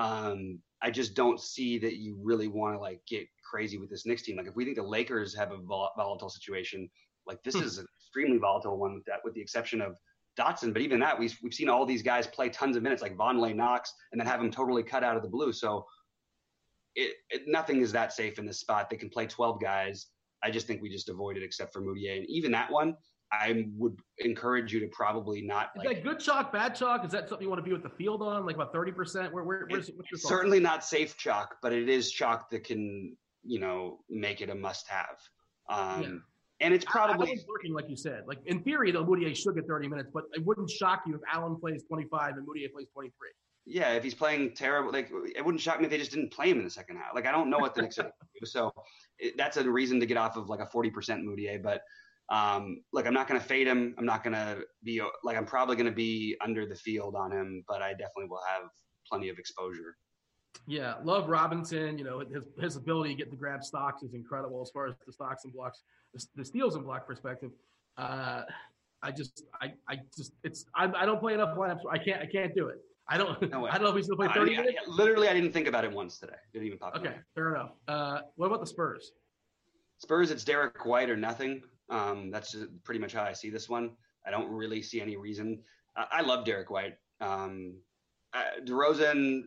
[0.00, 4.06] Um, I just don't see that you really want to like get crazy with this
[4.06, 4.36] Knicks team.
[4.36, 6.88] Like if we think the Lakers have a vol- volatile situation,
[7.26, 7.62] like this hmm.
[7.62, 9.96] is an extremely volatile one with that, with the exception of
[10.38, 10.72] Dotson.
[10.72, 13.54] But even that, we've we've seen all these guys play tons of minutes, like Vonleh
[13.54, 15.52] Knox, and then have them totally cut out of the blue.
[15.52, 15.84] So
[16.94, 18.88] it, it, nothing is that safe in this spot.
[18.88, 20.06] They can play 12 guys.
[20.42, 22.16] I just think we just avoid it except for Mudiay.
[22.16, 22.96] And even that one,
[23.32, 25.70] I would encourage you to probably not.
[25.76, 27.04] Is like, that good chalk, bad chalk?
[27.04, 29.32] Is that something you want to be with the field on, like about thirty percent?
[29.32, 30.28] Where, where, where's, It- what's your it's thought?
[30.28, 34.54] certainly not safe chalk, but it is chalk that can, you know, make it a
[34.54, 35.16] must-have.
[35.68, 36.08] Um, Yeah.
[36.62, 38.24] And it's probably working like you said.
[38.26, 41.20] Like in theory, though, Mudiay should get thirty minutes, but it wouldn't shock you if
[41.32, 43.30] Allen plays twenty-five and Mudiay plays twenty-three.
[43.64, 43.92] yeah.
[43.92, 46.58] If he's playing terrible, like it wouldn't shock me if they just didn't play him
[46.58, 47.14] in the second half.
[47.14, 48.74] Like I don't know what the Knicks are do, so
[49.18, 51.62] it, that's a reason to get off of like a forty percent Mudiay.
[51.62, 51.80] But
[52.30, 53.94] um, look, I'm not going to fade him.
[53.98, 57.32] I'm not going to be like I'm probably going to be under the field on
[57.32, 58.70] him, but I definitely will have
[59.08, 59.96] plenty of exposure.
[60.66, 61.98] Yeah, love Robinson.
[61.98, 64.94] You know his his ability to get to grab stocks is incredible as far as
[65.06, 65.82] the stocks and blocks,
[66.14, 67.50] the, the steals and block perspective.
[67.96, 68.42] Uh,
[69.02, 71.80] I just, I, I just, it's, I, I don't play enough lineups.
[71.90, 72.76] I can't, I can't do it.
[73.08, 73.66] I don't, No.
[73.70, 74.78] I don't know if he's gonna play thirty I- minutes.
[74.88, 76.34] literally, I didn't think about it once today.
[76.52, 76.94] Didn't even pop.
[76.96, 77.70] Okay, fair enough.
[77.88, 79.12] Uh, what about the Spurs?
[79.98, 81.62] Spurs, it's Derrick White or nothing.
[81.90, 83.90] Um, that's pretty much how I see this one.
[84.26, 85.62] I don't really see any reason.
[85.96, 86.94] I, I love Derrick White.
[87.20, 87.74] Um,
[88.32, 89.42] uh, DeRozan,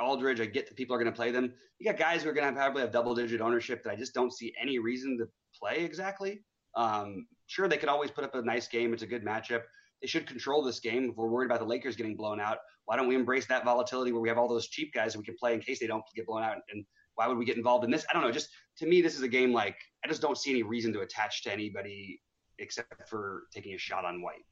[0.00, 1.52] Aldridge, I get that people are going to play them.
[1.78, 4.14] You got guys who are going to probably have double digit ownership that I just
[4.14, 6.40] don't see any reason to play exactly.
[6.76, 8.92] Um, sure, they could always put up a nice game.
[8.92, 9.62] It's a good matchup.
[10.00, 11.10] They should control this game.
[11.10, 14.12] If we're worried about the Lakers getting blown out, why don't we embrace that volatility
[14.12, 16.26] where we have all those cheap guys we can play in case they don't get
[16.26, 16.58] blown out?
[16.72, 16.84] And
[17.16, 18.06] why would we get involved in this?
[18.08, 18.30] I don't know.
[18.30, 18.48] Just
[18.78, 21.42] to me, this is a game like I just don't see any reason to attach
[21.44, 22.20] to anybody
[22.58, 24.44] except for taking a shot on White.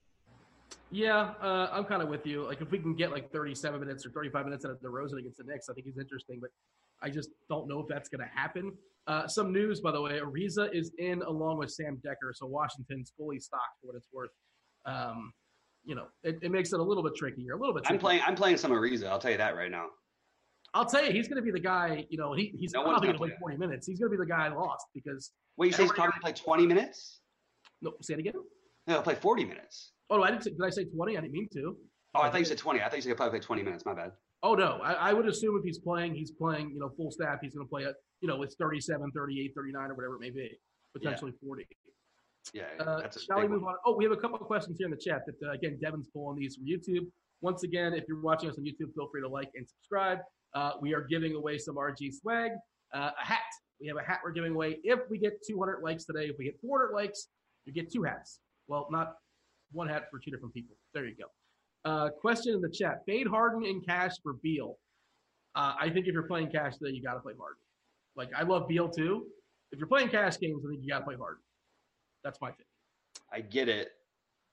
[0.91, 2.45] Yeah, uh, I'm kind of with you.
[2.45, 5.39] Like if we can get like 37 minutes or 35 minutes out of DeRozan against
[5.39, 6.39] the Knicks, I think he's interesting.
[6.41, 6.51] But
[7.03, 8.73] I just don't know if that's going to happen.
[9.07, 13.13] Uh, some news, by the way, Ariza is in along with Sam Dekker, so Washington's
[13.17, 14.31] fully stocked for what it's worth.
[14.85, 15.33] Um,
[15.85, 17.55] you know, it, it makes it a little bit trickier.
[17.55, 17.85] A little bit.
[17.87, 18.23] I'm playing.
[18.27, 19.07] I'm playing some Ariza.
[19.07, 19.87] I'll tell you that right now.
[20.77, 22.05] I'll tell you, he's going to be the guy.
[22.11, 23.87] You know, he, he's No probably going gonna play 40 minutes.
[23.87, 25.33] He's going to be the guy lost because.
[25.57, 27.21] Wait, you say he's probably gonna play 20 minutes?
[27.81, 28.35] No, say it again.
[28.87, 29.93] No, play 40 minutes.
[30.11, 30.45] Oh, I didn't.
[30.45, 31.17] Say, did I say 20?
[31.17, 31.77] I didn't mean to.
[32.15, 32.81] Oh, I thought you said 20.
[32.81, 33.85] I thought you said probably play 20 minutes.
[33.87, 34.13] My bad.
[34.43, 37.39] Oh no, I, I would assume if he's playing, he's playing, you know, full staff.
[37.43, 40.31] He's going to play at, you know, it's 37, 38, 39, or whatever it may
[40.31, 40.51] be,
[40.95, 41.67] potentially 40.
[42.53, 43.73] Yeah, Uh, a shall we move one.
[43.73, 43.79] on?
[43.87, 46.07] Oh, we have a couple of questions here in the chat that, uh, again, Devin's
[46.13, 47.07] pulling these from YouTube.
[47.41, 50.19] Once again, if you're watching us on YouTube, feel free to like and subscribe.
[50.57, 52.53] Uh, we are giving away some RG swag,
[52.95, 53.41] uh, a hat.
[53.79, 54.79] We have a hat we're giving away.
[54.85, 57.29] If we get 200 likes today, if we get 400 likes,
[57.67, 58.41] you get two hats.
[58.67, 59.17] Well, not
[59.73, 60.75] one hat for two different people.
[60.95, 61.91] There you go.
[61.91, 64.79] Uh, question in the chat: Fade Harden in cash for Beal.
[65.55, 67.61] Uh, I think if you're playing cash today, you got to play Harden.
[68.17, 69.27] Like I love Beal too.
[69.73, 71.43] If you're playing cash games, I think you got to play Harden.
[72.25, 72.67] That's my take.
[73.31, 73.91] I get it.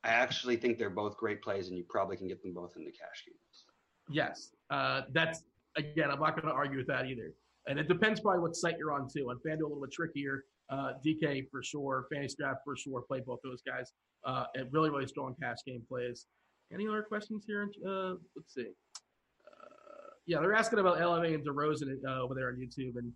[0.04, 2.84] I actually think they're both great plays, and you probably can get them both in
[2.84, 3.66] the cash games.
[4.10, 5.44] Yes, uh, that's
[5.78, 6.10] again.
[6.12, 7.34] I'm not going to argue with that either.
[7.68, 9.30] And it depends probably what site you're on too.
[9.30, 10.44] On FanDuel, a little bit trickier.
[10.70, 13.02] Uh, DK for sure, Fantasy Draft for sure.
[13.02, 13.92] Play both those guys.
[14.26, 16.28] Uh, and really, really strong cash game plays.
[16.74, 17.70] Any other questions here?
[17.88, 18.68] Uh, let's see.
[18.68, 23.12] Uh, yeah, they're asking about LMA and DeRozan uh, over there on YouTube, and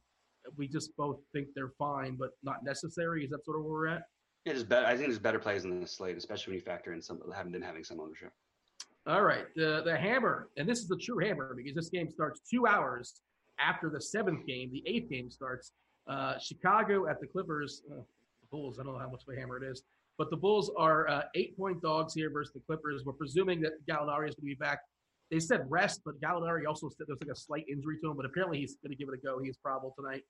[0.58, 3.24] we just both think they're fine, but not necessary.
[3.24, 4.04] Is that sort of where we're at?
[4.46, 4.86] Yeah, just better.
[4.86, 7.52] I think there's better plays in this slate, especially when you factor in some haven't
[7.52, 8.32] been having some ownership.
[9.08, 12.42] All right, the the hammer, and this is the true hammer because this game starts
[12.42, 13.22] two hours
[13.58, 14.70] after the seventh game.
[14.70, 15.72] The eighth game starts.
[16.10, 17.84] Uh, Chicago at the Clippers.
[17.90, 18.80] Uh, the Bulls.
[18.80, 19.84] I don't know how much of a hammer it is,
[20.18, 23.04] but the Bulls are uh, eight point dogs here versus the Clippers.
[23.06, 24.80] We're presuming that Gallinari is going to be back.
[25.32, 28.26] They said rest, but Gallinari also said there's like a slight injury to him, but
[28.26, 29.40] apparently he's going to give it a go.
[29.42, 30.24] He is probable tonight.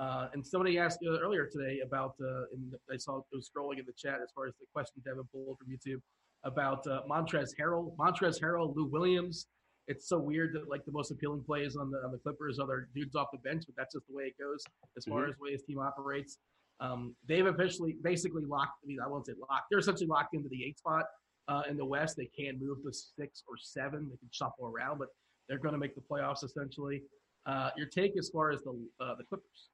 [0.00, 3.78] Uh, and somebody asked uh, earlier today about, uh, and I saw it was scrolling
[3.78, 6.00] in the chat as far as the question Devin pulled from YouTube
[6.44, 9.46] about uh, Montrez Harrell, Montrez Harrell, Lou Williams.
[9.86, 12.66] It's so weird that like the most appealing plays on the on the Clippers are
[12.66, 14.64] their dudes off the bench, but that's just the way it goes
[14.96, 15.30] as far Mhm.
[15.30, 16.38] as the way his team operates.
[16.80, 18.78] Um, they've officially basically locked.
[18.82, 19.66] I mean, I won't say locked.
[19.70, 21.04] They're essentially locked into the eight spot
[21.48, 22.16] uh, in the West.
[22.16, 24.08] They can move to six or seven.
[24.10, 25.08] They can shuffle around, but
[25.48, 27.02] they're going to make the playoffs essentially.
[27.46, 29.68] Uh, your take as far as the uh, the Clippers?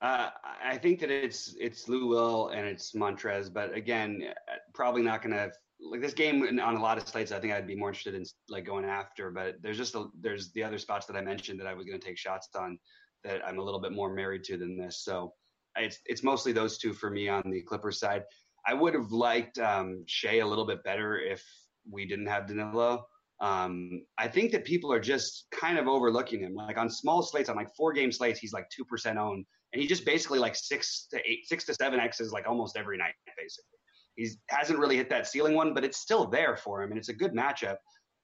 [0.00, 0.30] Uh,
[0.64, 5.22] I think that it's it's Lou Will and it's Montrez, but again, uh, probably not
[5.22, 7.32] going to like this game on a lot of slates.
[7.32, 10.52] I think I'd be more interested in like going after, but there's just a, there's
[10.52, 12.78] the other spots that I mentioned that I was going to take shots on
[13.24, 15.04] that I'm a little bit more married to than this.
[15.04, 15.32] So
[15.76, 18.24] it's it's mostly those two for me on the Clippers side.
[18.66, 21.44] I would have liked um, Shai a little bit better if
[21.90, 23.06] we didn't have Danilo.
[23.40, 26.54] Um, I think that people are just kind of overlooking him.
[26.54, 29.80] Like on small slates, on like four game slates, he's like two percent owned and
[29.80, 33.14] he just basically like six to eight, six to seven X's like almost every night,
[33.36, 33.78] basically.
[34.16, 37.08] He's hasn't really hit that ceiling one, but it's still there for him, and it's
[37.08, 37.76] a good matchup.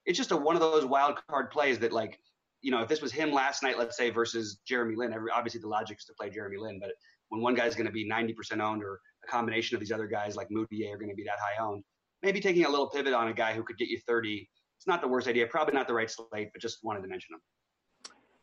[0.07, 2.19] It's just a one of those wild card plays that like
[2.61, 5.61] you know, if this was him last night, let's say, versus Jeremy Lin, every, obviously
[5.61, 6.79] the logic is to play Jeremy Lin.
[6.81, 6.91] But
[7.29, 10.37] when one guy's going to be 90% owned or a combination of these other guys
[10.37, 11.85] like Mudiay are going to be that high owned,
[12.23, 15.01] maybe taking a little pivot on a guy who could get you 30, it's not
[15.01, 15.47] the worst idea.
[15.47, 17.41] Probably not the right slate, but just wanted to mention him.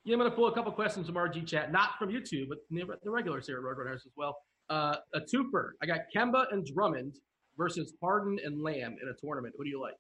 [0.06, 2.60] Yeah, I'm going to pull a couple questions from RG chat, not from YouTube, but
[3.04, 4.38] the regulars here at Roto Grinders as well.
[4.70, 5.72] Uh, a twofer.
[5.82, 7.18] I got Kemba and Drummond
[7.58, 9.56] versus Harden and Lamb in a tournament.
[9.58, 9.96] Who do you like?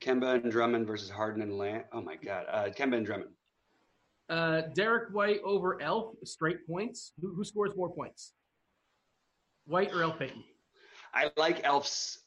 [0.00, 1.84] Kemba and Drummond versus Harden and Lamb.
[1.92, 3.30] Oh my God, uh, Kemba and Drummond.
[4.28, 7.12] Uh, Derrick White over Elf, straight points.
[7.20, 8.34] Who, who scores more points?
[9.66, 10.44] White or Elf Payton?
[11.14, 12.18] I like Elf's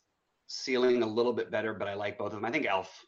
[0.47, 2.45] ceiling a little bit better, but I like both of them.
[2.45, 3.05] I think Elf.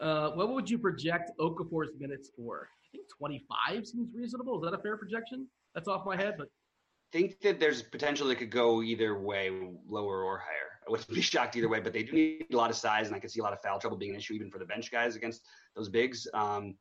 [0.00, 2.68] Uh, what would you project Okafor's minutes for?
[2.68, 4.56] I think 25 seems reasonable.
[4.56, 5.46] Is that a fair projection?
[5.74, 6.48] That's off my head, but
[7.12, 9.50] think that there's potential that could go either way,
[9.88, 10.72] lower or higher.
[10.86, 13.14] I wouldn't be shocked either way, but they do need a lot of size, and
[13.14, 14.90] I could see a lot of foul trouble being an issue even for the bench
[14.90, 15.42] guys against
[15.76, 16.26] those bigs.
[16.34, 16.74] Um,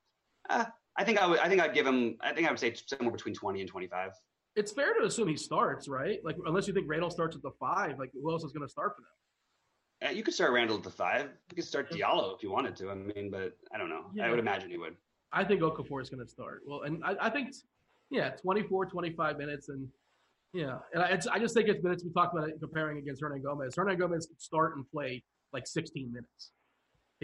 [0.49, 0.65] uh,
[0.97, 1.39] I think I would.
[1.39, 2.17] I think I'd give him.
[2.21, 4.11] I think I would say somewhere between twenty and twenty-five.
[4.55, 6.19] It's fair to assume he starts, right?
[6.25, 8.71] Like, unless you think Randle starts at the five, like who else is going to
[8.71, 10.09] start for them?
[10.09, 11.29] Uh, you could start Randle at the five.
[11.49, 12.89] You could start Diallo if you wanted to.
[12.89, 14.05] I mean, but I don't know.
[14.13, 14.25] Yeah.
[14.25, 14.95] I would imagine he would.
[15.31, 16.63] I think Okafor is going to start.
[16.65, 17.53] Well, and I, I, think,
[18.09, 19.87] yeah, 24, 25 minutes, and
[20.53, 22.03] yeah, and I, I just think it's minutes.
[22.03, 23.75] We talked about it comparing against Hernangomez.
[23.75, 25.23] Hernan Gomez could start and play
[25.53, 26.51] like 16 minutes.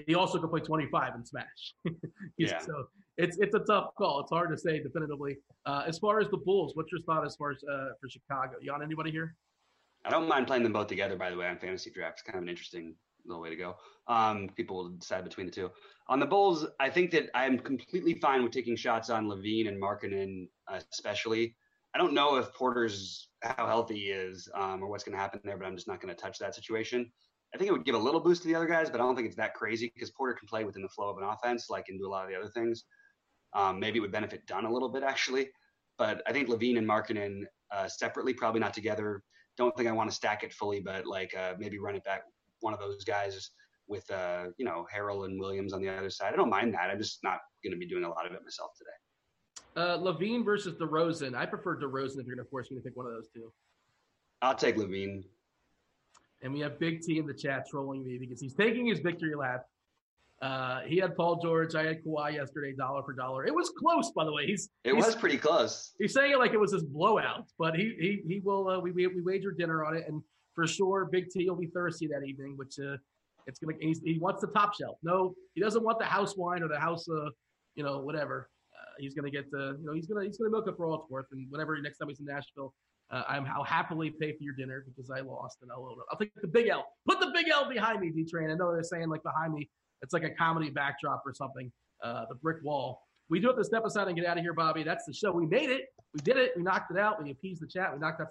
[0.06, 1.74] He also could play 25 and smash.
[2.38, 2.60] yeah.
[2.60, 2.88] So
[3.18, 4.20] it's it's a tough call.
[4.22, 5.38] It's hard to say definitively.
[5.66, 8.54] Uh, as far as the Bulls, what's your thought as far as uh, for Chicago?
[8.62, 9.36] You on anybody here?
[10.06, 11.18] I don't mind playing them both together.
[11.18, 12.96] By the way, on fantasy draft, it's kind of an interesting
[13.26, 13.76] little way to go.
[14.08, 15.72] Um, people will decide between the two.
[16.08, 19.82] On the Bulls, I think that I'm completely fine with taking shots on LaVine and
[19.82, 21.56] Markkanen, uh, especially.
[21.98, 25.40] I don't know if Porter's how healthy he is um, or what's going to happen
[25.44, 27.12] there, but I'm just not going to touch that situation.
[27.56, 29.16] I think it would give a little boost to the other guys, but I don't
[29.16, 31.86] think it's that crazy because Porter can play within the flow of an offense, like
[31.90, 32.84] and do a lot of the other things.
[33.56, 35.50] Um, maybe it would benefit Dunn a little bit actually,
[35.98, 39.24] but I think LaVine and Markkanen uh, separately, probably not together.
[39.58, 42.26] Don't think I want to stack it fully, but like uh, maybe run it back
[42.60, 43.50] one of those guys
[43.88, 46.32] with uh, you know Harrell and Williams on the other side.
[46.32, 46.92] I don't mind that.
[46.92, 48.92] I'm just not going to be doing a lot of it myself today.
[49.78, 51.36] Uh, LaVine versus DeRozan.
[51.36, 53.54] I prefer DeRozan if you're going to force me to pick one of those two.
[54.42, 55.24] I'll take LaVine.
[56.42, 59.36] And we have Big T in the chat trolling me because he's taking his victory
[59.36, 59.66] lap.
[60.42, 61.76] Uh, he had Paul George.
[61.76, 63.46] I had Kawhi yesterday, dollar for dollar.
[63.46, 64.48] It was close, by the way.
[64.48, 65.94] He's it he's, was pretty close.
[66.00, 68.68] He's saying it like it was his blowout, but he he he will.
[68.68, 70.22] Uh, we we we wagered dinner on it, and
[70.54, 72.98] for sure, Big T will be thirsty that evening, which uh,
[73.48, 73.74] it's gonna.
[73.80, 74.98] he wants the top shelf.
[75.02, 77.30] No, he doesn't want the house wine or the house, uh,
[77.76, 78.48] you know, whatever
[79.00, 80.76] he's going to get the, you know, he's going to he's going to milk it
[80.78, 81.28] for all it's worth.
[81.32, 82.74] And whenever next time he's in Nashville,
[83.12, 86.32] uh, I'm I'll happily pay for your dinner because I lost, and I'll I'll take
[86.42, 86.86] the big L.
[87.08, 88.50] Put the big L behind me, D Train.
[88.52, 89.70] I know they're saying like behind me,
[90.02, 91.72] it's like a comedy backdrop or something.
[92.04, 93.02] Uh, the brick wall.
[93.30, 94.84] We do have to step aside and get out of here, Bobby.
[94.84, 95.32] That's the show.
[95.32, 95.86] We made it.
[96.14, 96.54] We did it.
[96.56, 97.22] We knocked it out.
[97.22, 97.92] We appeased the chat.
[97.92, 98.26] We knocked out some